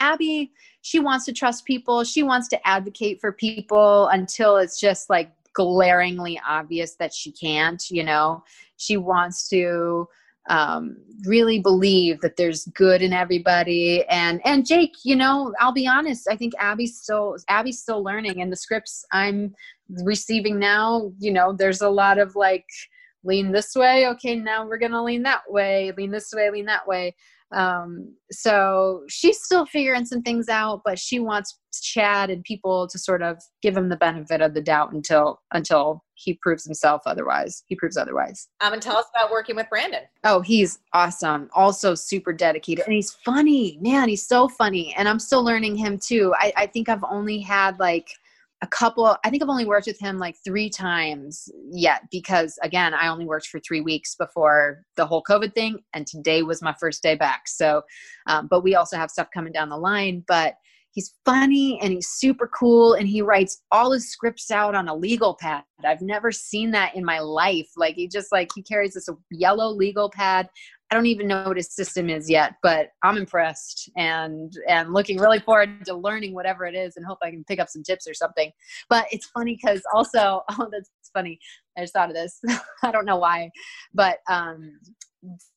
Abby, 0.00 0.52
she 0.82 1.00
wants 1.00 1.24
to 1.24 1.32
trust 1.32 1.64
people. 1.64 2.04
She 2.04 2.22
wants 2.22 2.46
to 2.48 2.68
advocate 2.68 3.22
for 3.22 3.32
people 3.32 4.08
until 4.08 4.58
it's 4.58 4.78
just 4.78 5.08
like 5.08 5.32
glaringly 5.54 6.38
obvious 6.46 6.94
that 6.96 7.14
she 7.14 7.32
can't. 7.32 7.82
You 7.90 8.04
know, 8.04 8.44
she 8.76 8.98
wants 8.98 9.48
to 9.48 10.08
um, 10.50 10.96
really 11.24 11.60
believe 11.60 12.20
that 12.20 12.36
there's 12.36 12.66
good 12.66 13.02
in 13.02 13.12
everybody. 13.12 14.04
And 14.10 14.40
and 14.44 14.66
Jake, 14.66 14.96
you 15.04 15.16
know, 15.16 15.54
I'll 15.58 15.72
be 15.72 15.86
honest. 15.86 16.28
I 16.30 16.36
think 16.36 16.52
Abby's 16.58 17.00
still 17.00 17.36
Abby's 17.48 17.80
still 17.80 18.02
learning, 18.02 18.42
and 18.42 18.52
the 18.52 18.56
scripts 18.56 19.06
I'm 19.12 19.54
receiving 20.04 20.58
now, 20.58 21.12
you 21.18 21.32
know, 21.32 21.54
there's 21.56 21.80
a 21.80 21.88
lot 21.88 22.18
of 22.18 22.36
like 22.36 22.66
lean 23.24 23.52
this 23.52 23.74
way. 23.74 24.06
Okay, 24.08 24.36
now 24.36 24.66
we're 24.66 24.78
gonna 24.78 25.02
lean 25.02 25.22
that 25.24 25.42
way. 25.48 25.92
Lean 25.96 26.10
this 26.10 26.32
way. 26.34 26.50
Lean 26.50 26.66
that 26.66 26.86
way. 26.86 27.14
Um, 27.52 28.14
so 28.30 29.02
she's 29.08 29.42
still 29.42 29.66
figuring 29.66 30.04
some 30.04 30.22
things 30.22 30.48
out, 30.48 30.82
but 30.84 30.98
she 30.98 31.18
wants 31.18 31.58
Chad 31.82 32.30
and 32.30 32.44
people 32.44 32.86
to 32.88 32.98
sort 32.98 33.22
of 33.22 33.38
give 33.62 33.76
him 33.76 33.88
the 33.88 33.96
benefit 33.96 34.40
of 34.40 34.54
the 34.54 34.60
doubt 34.60 34.92
until 34.92 35.40
until 35.52 36.04
he 36.14 36.34
proves 36.34 36.64
himself 36.64 37.02
otherwise. 37.06 37.64
He 37.66 37.76
proves 37.76 37.96
otherwise. 37.96 38.48
Um, 38.60 38.72
and 38.72 38.82
tell 38.82 38.96
us 38.96 39.06
about 39.14 39.30
working 39.30 39.56
with 39.56 39.68
Brandon. 39.70 40.02
Oh, 40.24 40.40
he's 40.40 40.78
awesome. 40.92 41.48
Also 41.54 41.94
super 41.94 42.32
dedicated. 42.32 42.84
And 42.84 42.94
he's 42.94 43.12
funny. 43.24 43.78
Man, 43.80 44.08
he's 44.08 44.26
so 44.26 44.48
funny. 44.48 44.94
And 44.96 45.08
I'm 45.08 45.18
still 45.18 45.42
learning 45.42 45.76
him 45.76 45.98
too. 45.98 46.34
I, 46.38 46.52
I 46.56 46.66
think 46.66 46.88
I've 46.88 47.04
only 47.10 47.40
had 47.40 47.78
like 47.80 48.08
a 48.62 48.66
couple 48.66 49.16
i 49.24 49.30
think 49.30 49.42
i've 49.42 49.48
only 49.48 49.64
worked 49.64 49.86
with 49.86 49.98
him 49.98 50.18
like 50.18 50.36
three 50.44 50.68
times 50.68 51.48
yet 51.70 52.02
because 52.10 52.58
again 52.62 52.92
i 52.94 53.08
only 53.08 53.24
worked 53.24 53.46
for 53.46 53.60
three 53.60 53.80
weeks 53.80 54.14
before 54.14 54.82
the 54.96 55.06
whole 55.06 55.22
covid 55.22 55.54
thing 55.54 55.78
and 55.94 56.06
today 56.06 56.42
was 56.42 56.62
my 56.62 56.74
first 56.78 57.02
day 57.02 57.14
back. 57.14 57.48
So 57.48 57.82
um, 58.26 58.48
but 58.48 58.62
we 58.62 58.74
also 58.74 58.96
have 58.96 59.10
stuff 59.10 59.28
coming 59.32 59.52
down 59.52 59.68
the 59.68 59.76
line 59.76 60.24
but 60.26 60.54
he's 60.92 61.14
funny 61.24 61.78
and 61.80 61.92
he's 61.92 62.08
super 62.08 62.48
cool 62.48 62.94
and 62.94 63.06
he 63.08 63.22
writes 63.22 63.62
all 63.70 63.92
his 63.92 64.10
scripts 64.10 64.50
out 64.50 64.74
on 64.74 64.88
a 64.88 64.94
legal 64.94 65.36
pad. 65.40 65.62
I've 65.84 66.00
never 66.00 66.32
seen 66.32 66.72
that 66.72 66.94
in 66.96 67.04
my 67.04 67.20
life. 67.20 67.70
Like 67.76 67.94
he 67.94 68.08
just 68.08 68.32
like 68.32 68.50
he 68.54 68.62
carries 68.62 68.94
this 68.94 69.08
yellow 69.30 69.68
legal 69.68 70.10
pad 70.10 70.48
i 70.90 70.94
don't 70.94 71.06
even 71.06 71.26
know 71.26 71.44
what 71.44 71.56
his 71.56 71.72
system 71.74 72.08
is 72.08 72.28
yet 72.28 72.54
but 72.62 72.88
i'm 73.02 73.16
impressed 73.16 73.90
and 73.96 74.56
and 74.68 74.92
looking 74.92 75.18
really 75.18 75.38
forward 75.38 75.84
to 75.84 75.94
learning 75.94 76.34
whatever 76.34 76.64
it 76.64 76.74
is 76.74 76.96
and 76.96 77.06
hope 77.06 77.18
i 77.22 77.30
can 77.30 77.44
pick 77.44 77.58
up 77.58 77.68
some 77.68 77.82
tips 77.82 78.06
or 78.08 78.14
something 78.14 78.50
but 78.88 79.06
it's 79.10 79.26
funny 79.26 79.58
because 79.60 79.82
also 79.94 80.42
oh 80.50 80.68
that's 80.70 80.90
funny 81.12 81.38
i 81.76 81.80
just 81.80 81.92
thought 81.92 82.08
of 82.08 82.14
this 82.14 82.40
i 82.82 82.90
don't 82.90 83.06
know 83.06 83.18
why 83.18 83.50
but 83.94 84.18
um 84.28 84.78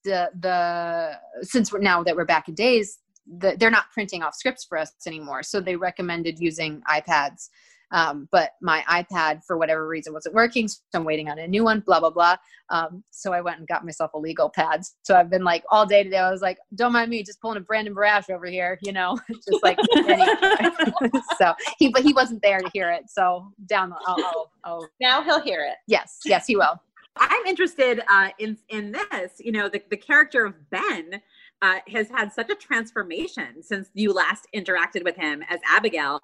the 0.04 0.30
the 0.40 1.12
since 1.42 1.72
we're 1.72 1.80
now 1.80 2.04
that 2.04 2.16
we're 2.16 2.26
back 2.26 2.50
in 2.50 2.56
days 2.56 3.00
the, 3.26 3.56
they're 3.60 3.72
not 3.72 3.92
printing 3.94 4.24
off 4.24 4.36
scripts 4.36 4.66
for 4.66 4.78
us 4.78 4.92
anymore. 5.08 5.44
So 5.44 5.60
they 5.60 5.76
recommended 5.76 6.40
using 6.40 6.82
iPads. 6.90 7.50
Um, 7.92 8.28
but 8.32 8.52
my 8.62 8.84
iPad, 8.90 9.44
for 9.46 9.58
whatever 9.58 9.88
reason, 9.88 10.14
wasn't 10.14 10.36
working. 10.36 10.68
So 10.68 10.80
I'm 10.94 11.04
waiting 11.04 11.30
on 11.30 11.38
a 11.40 11.48
new 11.48 11.64
one, 11.64 11.82
blah, 11.82 12.00
blah, 12.00 12.10
blah. 12.10 12.38
Um, 12.70 13.04
so 13.12 13.34
I 13.34 13.42
went 13.42 13.60
and 13.60 13.68
got 13.68 13.86
myself 13.86 14.14
a 14.14 14.18
legal 14.18 14.50
pad. 14.50 14.84
So 15.04 15.16
I've 15.16 15.30
been 15.30 15.44
like 15.44 15.64
all 15.70 15.86
day 15.86 16.04
today, 16.04 16.18
I 16.18 16.32
was 16.32 16.42
like, 16.42 16.58
don't 16.76 16.94
mind 16.94 17.10
me, 17.10 17.24
just 17.24 17.42
pulling 17.42 17.58
a 17.58 17.62
Brandon 17.62 17.94
Barash 17.94 18.30
over 18.30 18.46
here, 18.46 18.80
you 18.82 18.92
know, 18.92 19.20
just 19.30 19.64
like, 19.64 19.78
so 21.38 21.54
he, 21.78 21.90
but 21.90 22.04
he 22.04 22.14
wasn't 22.14 22.42
there 22.42 22.60
to 22.60 22.70
hear 22.74 22.92
it. 22.92 23.10
So 23.10 23.52
down, 23.68 23.94
I'll, 24.08 24.16
I'll, 24.18 24.52
I'll, 24.64 24.90
now 25.00 25.22
he'll 25.22 25.42
hear 25.42 25.62
it. 25.62 25.76
Yes, 25.88 26.20
yes, 26.26 26.48
he 26.48 26.56
will. 26.56 26.80
I'm 27.18 27.46
interested 27.46 28.02
uh, 28.10 28.30
in 28.40 28.58
in 28.70 28.92
this. 28.92 29.34
You 29.40 29.52
know, 29.52 29.70
the, 29.70 29.84
the 29.90 29.98
character 29.98 30.46
of 30.46 30.56
Ben 30.72 31.22
uh, 31.62 31.80
has 31.88 32.10
had 32.10 32.34
such 32.34 32.50
a 32.50 32.56
transformation 32.56 33.62
since 33.62 33.90
you 33.94 34.12
last 34.12 34.48
interacted 34.56 35.04
with 35.04 35.16
him 35.16 35.44
as 35.50 35.60
Abigail. 35.66 36.20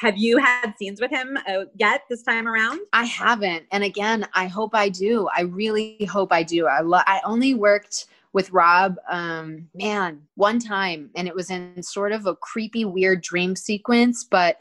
Have 0.00 0.16
you 0.16 0.38
had 0.38 0.74
scenes 0.78 1.00
with 1.00 1.10
him 1.10 1.36
uh, 1.48 1.64
yet 1.76 2.02
this 2.08 2.22
time 2.22 2.46
around? 2.46 2.80
I 2.92 3.04
haven't, 3.04 3.66
and 3.72 3.82
again, 3.82 4.26
I 4.32 4.46
hope 4.46 4.74
I 4.74 4.88
do. 4.88 5.28
I 5.36 5.42
really 5.42 6.04
hope 6.08 6.32
I 6.32 6.44
do. 6.44 6.66
I 6.66 6.80
lo- 6.80 7.02
I 7.06 7.20
only 7.24 7.54
worked 7.54 8.06
with 8.32 8.52
Rob, 8.52 8.96
um, 9.10 9.68
man, 9.74 10.22
one 10.36 10.60
time, 10.60 11.10
and 11.16 11.26
it 11.26 11.34
was 11.34 11.50
in 11.50 11.82
sort 11.82 12.12
of 12.12 12.26
a 12.26 12.36
creepy, 12.36 12.84
weird 12.84 13.22
dream 13.22 13.56
sequence. 13.56 14.22
But 14.22 14.58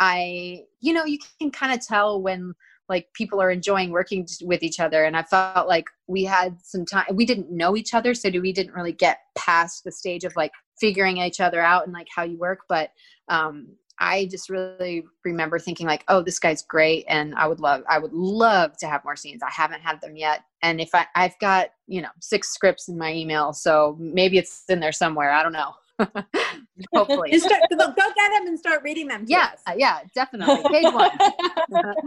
I, 0.00 0.64
you 0.80 0.92
know, 0.92 1.04
you 1.04 1.18
can 1.38 1.52
kind 1.52 1.72
of 1.72 1.86
tell 1.86 2.20
when 2.20 2.54
like 2.88 3.06
people 3.14 3.40
are 3.40 3.52
enjoying 3.52 3.90
working 3.90 4.26
with 4.42 4.64
each 4.64 4.80
other 4.80 5.04
and 5.04 5.16
i 5.16 5.22
felt 5.22 5.68
like 5.68 5.84
we 6.08 6.24
had 6.24 6.56
some 6.60 6.84
time 6.84 7.04
we 7.14 7.24
didn't 7.24 7.48
know 7.48 7.76
each 7.76 7.94
other 7.94 8.14
so 8.14 8.28
we 8.28 8.52
didn't 8.52 8.74
really 8.74 8.92
get 8.92 9.20
past 9.36 9.84
the 9.84 9.92
stage 9.92 10.24
of 10.24 10.34
like 10.34 10.50
figuring 10.80 11.18
each 11.18 11.38
other 11.38 11.60
out 11.60 11.84
and 11.84 11.92
like 11.92 12.08
how 12.12 12.24
you 12.24 12.36
work 12.36 12.62
but 12.68 12.90
um 13.28 13.68
i 14.00 14.26
just 14.26 14.50
really 14.50 15.04
remember 15.24 15.58
thinking 15.58 15.86
like 15.86 16.04
oh 16.08 16.22
this 16.22 16.38
guy's 16.38 16.62
great 16.62 17.04
and 17.08 17.34
i 17.36 17.46
would 17.46 17.60
love 17.60 17.82
i 17.88 17.98
would 17.98 18.12
love 18.12 18.76
to 18.78 18.86
have 18.86 19.04
more 19.04 19.16
scenes. 19.16 19.42
I 19.42 19.50
haven't 19.50 19.82
had 19.82 20.00
them 20.00 20.16
yet. 20.16 20.44
And 20.62 20.80
if 20.80 20.94
i 20.94 21.06
i've 21.14 21.38
got 21.38 21.68
you 21.86 22.02
know 22.02 22.08
six 22.20 22.50
scripts 22.52 22.88
in 22.88 22.98
my 22.98 23.12
email 23.12 23.52
so 23.52 23.96
maybe 23.98 24.38
it's 24.38 24.64
in 24.68 24.80
there 24.80 24.92
somewhere. 24.92 25.30
I 25.30 25.42
don't 25.42 25.52
know. 25.52 25.74
Hopefully. 26.94 27.38
Start, 27.38 27.60
go 27.70 27.76
get 27.76 27.94
them 27.96 28.46
and 28.46 28.58
start 28.58 28.82
reading 28.82 29.06
them 29.06 29.24
yeah 29.28 29.52
yeah 29.76 30.00
definitely. 30.14 30.62
Page 30.70 30.92
one 30.92 31.10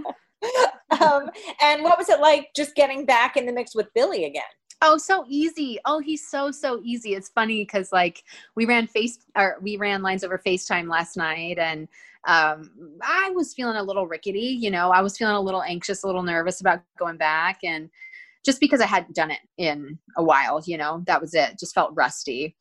um, 1.01 1.29
and 1.61 1.83
what 1.83 1.97
was 1.97 2.09
it 2.09 2.19
like 2.19 2.49
just 2.55 2.75
getting 2.75 3.05
back 3.05 3.37
in 3.37 3.45
the 3.45 3.53
mix 3.53 3.75
with 3.75 3.87
Billy 3.93 4.25
again? 4.25 4.43
Oh, 4.81 4.97
so 4.97 5.23
easy. 5.29 5.79
Oh, 5.85 5.99
he's 5.99 6.27
so 6.27 6.51
so 6.51 6.81
easy. 6.83 7.13
It's 7.13 7.29
funny 7.29 7.63
because 7.63 7.91
like 7.91 8.23
we 8.55 8.65
ran 8.65 8.87
face 8.87 9.17
or 9.35 9.57
we 9.61 9.77
ran 9.77 10.01
lines 10.01 10.23
over 10.23 10.37
FaceTime 10.37 10.89
last 10.89 11.15
night 11.15 11.57
and 11.57 11.87
um 12.27 12.71
I 13.01 13.31
was 13.31 13.53
feeling 13.53 13.77
a 13.77 13.83
little 13.83 14.07
rickety, 14.07 14.57
you 14.59 14.69
know, 14.69 14.91
I 14.91 15.01
was 15.01 15.17
feeling 15.17 15.35
a 15.35 15.41
little 15.41 15.63
anxious, 15.63 16.03
a 16.03 16.07
little 16.07 16.23
nervous 16.23 16.59
about 16.59 16.81
going 16.99 17.17
back 17.17 17.59
and 17.63 17.89
just 18.43 18.59
because 18.59 18.81
I 18.81 18.85
hadn't 18.85 19.15
done 19.15 19.31
it 19.31 19.39
in 19.57 19.97
a 20.17 20.23
while, 20.23 20.61
you 20.65 20.77
know, 20.77 21.01
that 21.07 21.21
was 21.21 21.33
it. 21.33 21.57
Just 21.57 21.73
felt 21.73 21.91
rusty. 21.95 22.55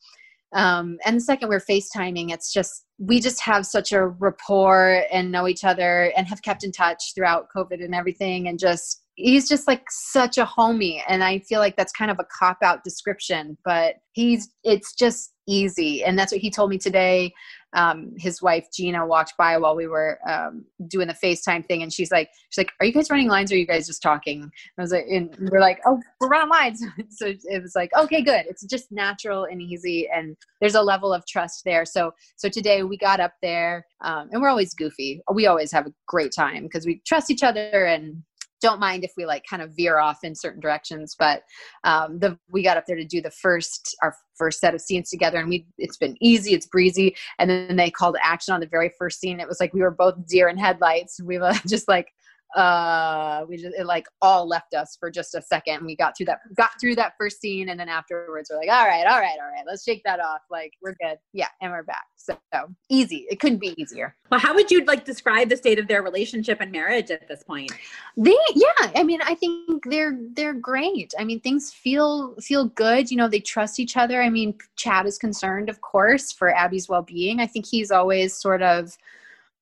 Um, 0.53 0.97
and 1.05 1.17
the 1.17 1.21
second 1.21 1.49
we're 1.49 1.59
FaceTiming, 1.59 2.31
it's 2.31 2.53
just 2.53 2.85
we 2.99 3.19
just 3.19 3.41
have 3.41 3.65
such 3.65 3.91
a 3.91 4.07
rapport 4.07 5.03
and 5.11 5.31
know 5.31 5.47
each 5.47 5.63
other 5.63 6.13
and 6.15 6.27
have 6.27 6.41
kept 6.41 6.63
in 6.63 6.71
touch 6.71 7.13
throughout 7.15 7.47
COVID 7.55 7.83
and 7.83 7.93
everything. 7.95 8.47
And 8.47 8.59
just, 8.59 9.03
he's 9.15 9.49
just 9.49 9.67
like 9.67 9.83
such 9.89 10.37
a 10.37 10.45
homie. 10.45 11.01
And 11.07 11.23
I 11.23 11.39
feel 11.39 11.59
like 11.59 11.75
that's 11.75 11.91
kind 11.91 12.11
of 12.11 12.19
a 12.19 12.25
cop 12.39 12.57
out 12.63 12.83
description, 12.83 13.57
but 13.65 13.95
he's, 14.13 14.49
it's 14.63 14.93
just 14.93 15.33
easy. 15.47 16.03
And 16.03 16.17
that's 16.17 16.31
what 16.31 16.41
he 16.41 16.51
told 16.51 16.69
me 16.69 16.77
today. 16.77 17.33
Um, 17.73 18.13
his 18.17 18.41
wife 18.41 18.67
Gina 18.73 19.05
walked 19.05 19.33
by 19.37 19.57
while 19.57 19.75
we 19.75 19.87
were 19.87 20.19
um, 20.27 20.65
doing 20.87 21.07
the 21.07 21.13
FaceTime 21.13 21.65
thing, 21.65 21.83
and 21.83 21.91
she's 21.91 22.11
like, 22.11 22.29
she's 22.49 22.57
like, 22.57 22.71
"Are 22.79 22.85
you 22.85 22.93
guys 22.93 23.09
running 23.09 23.27
lines? 23.27 23.51
or 23.51 23.55
Are 23.55 23.57
you 23.57 23.67
guys 23.67 23.87
just 23.87 24.01
talking?" 24.01 24.41
And 24.41 24.51
I 24.77 24.81
was 24.81 24.91
like, 24.91 25.05
and 25.09 25.35
we're 25.51 25.59
like, 25.59 25.79
"Oh, 25.85 25.99
we're 26.19 26.27
running 26.27 26.49
lines." 26.49 26.83
so 27.09 27.27
it 27.27 27.61
was 27.61 27.73
like, 27.75 27.91
"Okay, 27.97 28.21
good. 28.21 28.45
It's 28.47 28.63
just 28.65 28.91
natural 28.91 29.45
and 29.45 29.61
easy, 29.61 30.07
and 30.13 30.35
there's 30.61 30.75
a 30.75 30.81
level 30.81 31.13
of 31.13 31.25
trust 31.25 31.63
there." 31.65 31.85
So 31.85 32.13
so 32.35 32.49
today 32.49 32.83
we 32.83 32.97
got 32.97 33.19
up 33.19 33.33
there, 33.41 33.85
um, 34.01 34.29
and 34.31 34.41
we're 34.41 34.49
always 34.49 34.73
goofy. 34.73 35.21
We 35.33 35.47
always 35.47 35.71
have 35.71 35.87
a 35.87 35.93
great 36.07 36.33
time 36.35 36.63
because 36.63 36.85
we 36.85 37.01
trust 37.05 37.31
each 37.31 37.43
other 37.43 37.85
and 37.85 38.23
don't 38.63 38.79
mind 38.79 39.03
if 39.03 39.11
we 39.15 39.25
like 39.25 39.43
kind 39.47 39.61
of 39.61 39.75
veer 39.75 39.99
off 39.99 40.23
in 40.23 40.33
certain 40.33 40.61
directions 40.61 41.15
but 41.19 41.43
um, 41.83 42.17
the 42.19 42.37
we 42.49 42.63
got 42.63 42.77
up 42.77 42.85
there 42.87 42.95
to 42.95 43.05
do 43.05 43.21
the 43.21 43.29
first 43.29 43.95
our 44.01 44.15
first 44.35 44.59
set 44.59 44.73
of 44.73 44.81
scenes 44.81 45.09
together 45.09 45.37
and 45.37 45.49
we 45.49 45.67
it's 45.77 45.97
been 45.97 46.15
easy 46.21 46.53
it's 46.53 46.65
breezy 46.65 47.15
and 47.37 47.49
then 47.49 47.75
they 47.75 47.91
called 47.91 48.15
action 48.21 48.53
on 48.53 48.59
the 48.59 48.67
very 48.67 48.91
first 48.97 49.19
scene. 49.19 49.39
It 49.39 49.47
was 49.47 49.59
like 49.59 49.73
we 49.73 49.81
were 49.81 49.91
both 49.91 50.25
deer 50.27 50.47
in 50.47 50.57
headlights 50.57 51.21
we 51.21 51.37
were 51.37 51.53
just 51.67 51.87
like 51.87 52.07
uh 52.55 53.45
we 53.47 53.57
just 53.57 53.75
it 53.75 53.85
like 53.85 54.05
all 54.21 54.47
left 54.47 54.73
us 54.73 54.95
for 54.99 55.09
just 55.09 55.35
a 55.35 55.41
second. 55.41 55.85
We 55.85 55.95
got 55.95 56.15
through 56.15 56.27
that 56.27 56.39
got 56.55 56.71
through 56.79 56.95
that 56.95 57.13
first 57.17 57.41
scene 57.41 57.69
and 57.69 57.79
then 57.79 57.89
afterwards 57.89 58.49
we're 58.51 58.59
like 58.59 58.69
all 58.69 58.87
right 58.87 59.05
all 59.07 59.19
right 59.19 59.37
all 59.41 59.51
right 59.51 59.63
let's 59.65 59.83
shake 59.83 60.03
that 60.05 60.19
off. 60.19 60.41
Like 60.51 60.73
we're 60.81 60.95
good. 61.01 61.17
Yeah 61.33 61.47
and 61.61 61.71
we're 61.71 61.83
back. 61.83 62.05
So, 62.15 62.37
so 62.53 62.67
easy. 62.89 63.25
It 63.29 63.39
couldn't 63.39 63.59
be 63.59 63.73
easier. 63.81 64.15
Well 64.29 64.39
how 64.39 64.53
would 64.53 64.69
you 64.71 64.85
like 64.85 65.05
describe 65.05 65.49
the 65.49 65.57
state 65.57 65.79
of 65.79 65.87
their 65.87 66.03
relationship 66.03 66.59
and 66.61 66.71
marriage 66.71 67.11
at 67.11 67.27
this 67.27 67.43
point? 67.43 67.71
They 68.17 68.37
yeah 68.55 68.91
i 68.95 69.03
mean 69.03 69.21
i 69.23 69.35
think 69.35 69.83
they're 69.89 70.19
they're 70.33 70.53
great. 70.53 71.13
I 71.17 71.23
mean 71.23 71.39
things 71.39 71.71
feel 71.71 72.35
feel 72.35 72.65
good. 72.65 73.09
You 73.09 73.17
know 73.17 73.27
they 73.27 73.39
trust 73.39 73.79
each 73.79 73.97
other. 73.97 74.21
I 74.21 74.29
mean 74.29 74.55
chad 74.75 75.05
is 75.05 75.17
concerned 75.17 75.69
of 75.69 75.81
course 75.81 76.31
for 76.31 76.55
abby's 76.55 76.87
well-being. 76.87 77.39
I 77.39 77.47
think 77.47 77.65
he's 77.65 77.91
always 77.91 78.35
sort 78.35 78.61
of 78.61 78.97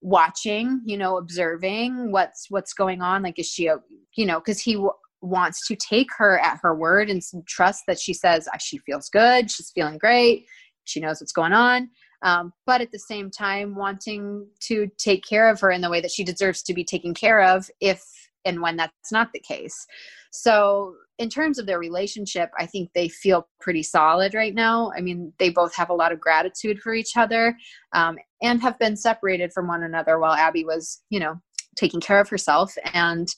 watching 0.01 0.81
you 0.85 0.97
know 0.97 1.17
observing 1.17 2.11
what's 2.11 2.47
what's 2.49 2.73
going 2.73 3.01
on. 3.01 3.23
Like 3.23 3.39
is 3.39 3.47
she 3.47 3.69
you 4.15 4.25
know 4.25 4.39
because 4.39 4.59
he 4.59 4.73
w- 4.73 4.91
wants 5.21 5.67
to 5.67 5.75
take 5.75 6.09
her 6.17 6.39
at 6.39 6.59
her 6.61 6.75
word 6.75 7.09
and 7.09 7.21
trust 7.47 7.83
that 7.87 7.99
she 7.99 8.13
says 8.13 8.47
she 8.59 8.79
feels 8.79 9.09
good. 9.09 9.51
She's 9.51 9.71
feeling 9.71 9.97
great. 9.97 10.45
She 10.85 10.99
knows 10.99 11.21
what's 11.21 11.31
going 11.31 11.53
on. 11.53 11.89
Um, 12.23 12.53
but 12.65 12.81
at 12.81 12.91
the 12.91 12.99
same 12.99 13.31
time 13.31 13.75
wanting 13.75 14.47
to 14.61 14.87
take 14.97 15.23
care 15.27 15.49
of 15.49 15.59
her 15.61 15.71
in 15.71 15.81
the 15.81 15.89
way 15.89 16.01
that 16.01 16.11
she 16.11 16.23
deserves 16.23 16.61
to 16.63 16.73
be 16.73 16.83
taken 16.83 17.13
care 17.13 17.41
of 17.41 17.69
if 17.79 18.03
and 18.45 18.61
when 18.61 18.77
that's 18.77 19.11
not 19.11 19.29
the 19.33 19.39
case. 19.39 19.85
So 20.31 20.95
in 21.21 21.29
terms 21.29 21.59
of 21.59 21.67
their 21.67 21.77
relationship, 21.77 22.49
I 22.57 22.65
think 22.65 22.89
they 22.95 23.07
feel 23.07 23.47
pretty 23.59 23.83
solid 23.83 24.33
right 24.33 24.55
now. 24.55 24.91
I 24.97 25.01
mean, 25.01 25.31
they 25.37 25.51
both 25.51 25.75
have 25.75 25.91
a 25.91 25.93
lot 25.93 26.11
of 26.11 26.19
gratitude 26.19 26.79
for 26.79 26.95
each 26.95 27.15
other 27.15 27.55
um, 27.93 28.17
and 28.41 28.59
have 28.63 28.79
been 28.79 28.97
separated 28.97 29.53
from 29.53 29.67
one 29.67 29.83
another 29.83 30.17
while 30.17 30.33
Abby 30.33 30.65
was, 30.65 31.03
you 31.11 31.19
know, 31.19 31.35
taking 31.77 32.01
care 32.01 32.19
of 32.19 32.27
herself 32.27 32.73
and 32.93 33.29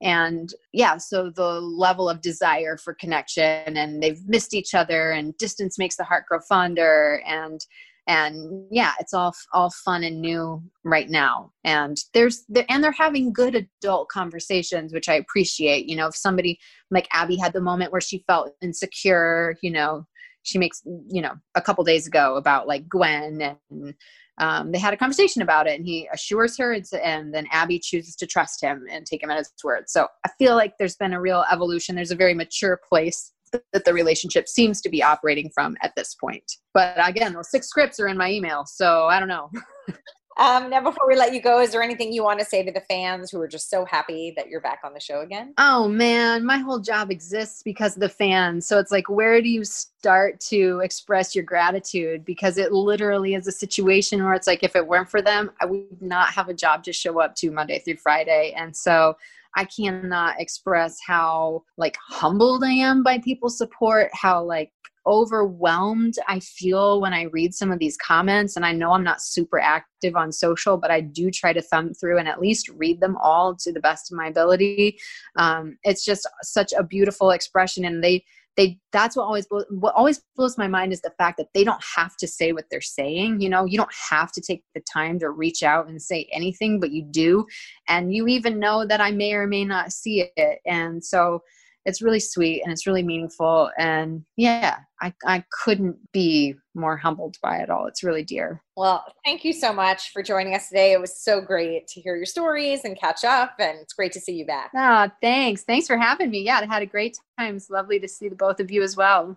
and 0.00 0.54
yeah 0.72 0.96
so 0.96 1.30
the 1.30 1.60
level 1.60 2.08
of 2.08 2.22
desire 2.22 2.78
for 2.78 2.94
connection 2.94 3.76
and 3.76 4.02
they've 4.02 4.26
missed 4.26 4.54
each 4.54 4.74
other 4.74 5.10
and 5.10 5.36
distance 5.36 5.78
makes 5.78 5.96
the 5.96 6.04
heart 6.04 6.24
grow 6.26 6.40
fonder 6.48 7.22
and 7.26 7.66
and 8.06 8.66
yeah 8.70 8.92
it's 9.00 9.14
all 9.14 9.34
all 9.52 9.70
fun 9.70 10.04
and 10.04 10.20
new 10.20 10.62
right 10.84 11.08
now. 11.08 11.52
And 11.64 11.96
there's 12.12 12.44
and 12.68 12.82
they're 12.84 12.92
having 12.92 13.32
good 13.32 13.54
adult 13.54 14.08
conversations 14.08 14.92
which 14.92 15.08
i 15.08 15.14
appreciate. 15.14 15.88
You 15.88 15.96
know 15.96 16.08
if 16.08 16.16
somebody 16.16 16.58
like 16.90 17.08
abby 17.12 17.36
had 17.36 17.52
the 17.52 17.60
moment 17.60 17.92
where 17.92 18.00
she 18.00 18.24
felt 18.26 18.52
insecure 18.62 19.56
you 19.62 19.70
know 19.70 20.06
she 20.42 20.58
makes 20.58 20.82
you 20.84 21.22
know 21.22 21.32
a 21.54 21.62
couple 21.62 21.84
days 21.84 22.06
ago 22.06 22.36
about 22.36 22.68
like 22.68 22.88
gwen 22.88 23.40
and 23.70 23.94
um, 24.38 24.72
they 24.72 24.80
had 24.80 24.92
a 24.92 24.96
conversation 24.96 25.42
about 25.42 25.68
it 25.68 25.76
and 25.78 25.86
he 25.86 26.08
assures 26.12 26.58
her 26.58 26.76
and 27.02 27.32
then 27.32 27.46
abby 27.52 27.78
chooses 27.78 28.16
to 28.16 28.26
trust 28.26 28.60
him 28.60 28.84
and 28.90 29.06
take 29.06 29.22
him 29.22 29.30
at 29.30 29.38
his 29.38 29.52
word. 29.62 29.84
So 29.88 30.08
i 30.26 30.30
feel 30.38 30.54
like 30.56 30.74
there's 30.78 30.96
been 30.96 31.14
a 31.14 31.20
real 31.20 31.44
evolution. 31.50 31.94
There's 31.94 32.10
a 32.10 32.16
very 32.16 32.34
mature 32.34 32.80
place 32.88 33.32
that 33.72 33.84
the 33.84 33.92
relationship 33.92 34.48
seems 34.48 34.80
to 34.82 34.88
be 34.88 35.02
operating 35.02 35.50
from 35.50 35.76
at 35.82 35.92
this 35.96 36.14
point. 36.14 36.44
But 36.72 36.96
again, 37.06 37.32
those 37.32 37.50
six 37.50 37.68
scripts 37.68 38.00
are 38.00 38.08
in 38.08 38.16
my 38.16 38.30
email, 38.30 38.64
so 38.66 39.06
I 39.06 39.18
don't 39.18 39.28
know. 39.28 39.50
um, 40.38 40.70
now, 40.70 40.80
before 40.80 41.06
we 41.08 41.16
let 41.16 41.32
you 41.32 41.40
go, 41.40 41.60
is 41.60 41.70
there 41.70 41.82
anything 41.82 42.12
you 42.12 42.24
want 42.24 42.40
to 42.40 42.44
say 42.44 42.64
to 42.64 42.72
the 42.72 42.80
fans 42.80 43.30
who 43.30 43.40
are 43.40 43.48
just 43.48 43.70
so 43.70 43.84
happy 43.84 44.32
that 44.36 44.48
you're 44.48 44.60
back 44.60 44.80
on 44.84 44.92
the 44.92 45.00
show 45.00 45.20
again? 45.20 45.54
Oh 45.58 45.88
man, 45.88 46.44
my 46.44 46.58
whole 46.58 46.80
job 46.80 47.10
exists 47.10 47.62
because 47.62 47.96
of 47.96 48.00
the 48.00 48.08
fans. 48.08 48.66
So 48.66 48.78
it's 48.78 48.90
like, 48.90 49.08
where 49.08 49.40
do 49.40 49.48
you 49.48 49.64
start 49.64 50.40
to 50.40 50.80
express 50.82 51.34
your 51.34 51.44
gratitude? 51.44 52.24
Because 52.24 52.58
it 52.58 52.72
literally 52.72 53.34
is 53.34 53.46
a 53.46 53.52
situation 53.52 54.22
where 54.22 54.34
it's 54.34 54.46
like, 54.46 54.62
if 54.62 54.74
it 54.74 54.86
weren't 54.86 55.10
for 55.10 55.22
them, 55.22 55.50
I 55.60 55.66
would 55.66 56.02
not 56.02 56.28
have 56.34 56.48
a 56.48 56.54
job 56.54 56.84
to 56.84 56.92
show 56.92 57.20
up 57.20 57.34
to 57.36 57.50
Monday 57.50 57.78
through 57.78 57.96
Friday. 57.96 58.54
And 58.56 58.76
so 58.76 59.16
I 59.56 59.64
cannot 59.64 60.40
express 60.40 60.98
how 61.06 61.62
like 61.76 61.96
humbled 62.08 62.64
I 62.64 62.72
am 62.72 63.02
by 63.02 63.18
people's 63.18 63.58
support, 63.58 64.10
how 64.12 64.42
like 64.42 64.72
overwhelmed 65.06 66.14
I 66.28 66.40
feel 66.40 67.00
when 67.00 67.12
I 67.12 67.24
read 67.24 67.54
some 67.54 67.70
of 67.70 67.78
these 67.78 67.96
comments. 67.96 68.56
And 68.56 68.64
I 68.64 68.72
know 68.72 68.92
I'm 68.92 69.04
not 69.04 69.22
super 69.22 69.58
active 69.58 70.16
on 70.16 70.32
social, 70.32 70.76
but 70.76 70.90
I 70.90 71.00
do 71.00 71.30
try 71.30 71.52
to 71.52 71.62
thumb 71.62 71.92
through 71.92 72.18
and 72.18 72.28
at 72.28 72.40
least 72.40 72.70
read 72.70 73.00
them 73.00 73.16
all 73.22 73.54
to 73.56 73.72
the 73.72 73.80
best 73.80 74.10
of 74.10 74.16
my 74.16 74.28
ability. 74.28 74.98
Um, 75.36 75.76
it's 75.82 76.04
just 76.04 76.26
such 76.42 76.72
a 76.72 76.82
beautiful 76.82 77.30
expression. 77.30 77.84
And 77.84 78.02
they, 78.02 78.24
they 78.56 78.78
that's 78.92 79.16
what 79.16 79.24
always 79.24 79.46
what 79.70 79.94
always 79.94 80.22
blows 80.36 80.56
my 80.58 80.68
mind 80.68 80.92
is 80.92 81.00
the 81.00 81.12
fact 81.18 81.38
that 81.38 81.48
they 81.54 81.64
don't 81.64 81.82
have 81.96 82.16
to 82.16 82.26
say 82.26 82.52
what 82.52 82.64
they're 82.70 82.80
saying 82.80 83.40
you 83.40 83.48
know? 83.48 83.64
You 83.64 83.78
don't 83.78 83.94
have 84.10 84.32
to 84.32 84.40
take 84.40 84.64
the 84.74 84.80
time 84.80 85.18
to 85.20 85.30
reach 85.30 85.62
out 85.62 85.88
and 85.88 86.00
say 86.00 86.28
anything 86.32 86.80
but 86.80 86.90
you 86.90 87.02
do. 87.02 87.46
And 87.88 88.12
you 88.14 88.26
even 88.26 88.58
know 88.58 88.86
that 88.86 89.00
i 89.00 89.10
may 89.10 89.34
or 89.34 89.46
may 89.46 89.64
not 89.64 89.92
see 89.92 90.30
it. 90.36 90.60
And 90.66 91.04
so 91.04 91.42
it's 91.84 92.02
really 92.02 92.20
sweet 92.20 92.62
and 92.62 92.72
it's 92.72 92.86
really 92.86 93.02
meaningful 93.02 93.70
and 93.78 94.24
yeah 94.36 94.78
I, 95.00 95.12
I 95.26 95.44
couldn't 95.50 95.96
be 96.12 96.54
more 96.74 96.96
humbled 96.96 97.36
by 97.42 97.58
it 97.58 97.68
all. 97.68 97.86
It's 97.86 98.02
really 98.02 98.22
dear. 98.22 98.62
Well 98.76 99.04
thank 99.24 99.44
you 99.44 99.52
so 99.52 99.72
much 99.72 100.12
for 100.12 100.22
joining 100.22 100.54
us 100.54 100.68
today. 100.68 100.92
It 100.92 101.00
was 101.00 101.20
so 101.20 101.40
great 101.40 101.86
to 101.88 102.00
hear 102.00 102.16
your 102.16 102.24
stories 102.26 102.84
and 102.84 102.98
catch 102.98 103.22
up 103.24 103.54
and 103.58 103.78
it's 103.80 103.92
great 103.92 104.12
to 104.12 104.20
see 104.20 104.32
you 104.32 104.46
back. 104.46 104.70
Oh 104.74 105.08
thanks. 105.20 105.64
Thanks 105.64 105.86
for 105.86 105.98
having 105.98 106.30
me. 106.30 106.40
Yeah 106.40 106.60
i 106.62 106.66
had 106.66 106.82
a 106.82 106.86
great 106.86 107.18
time. 107.38 107.56
It's 107.56 107.70
lovely 107.70 108.00
to 108.00 108.08
see 108.08 108.28
the 108.28 108.36
both 108.36 108.60
of 108.60 108.70
you 108.70 108.82
as 108.82 108.96
well 108.96 109.36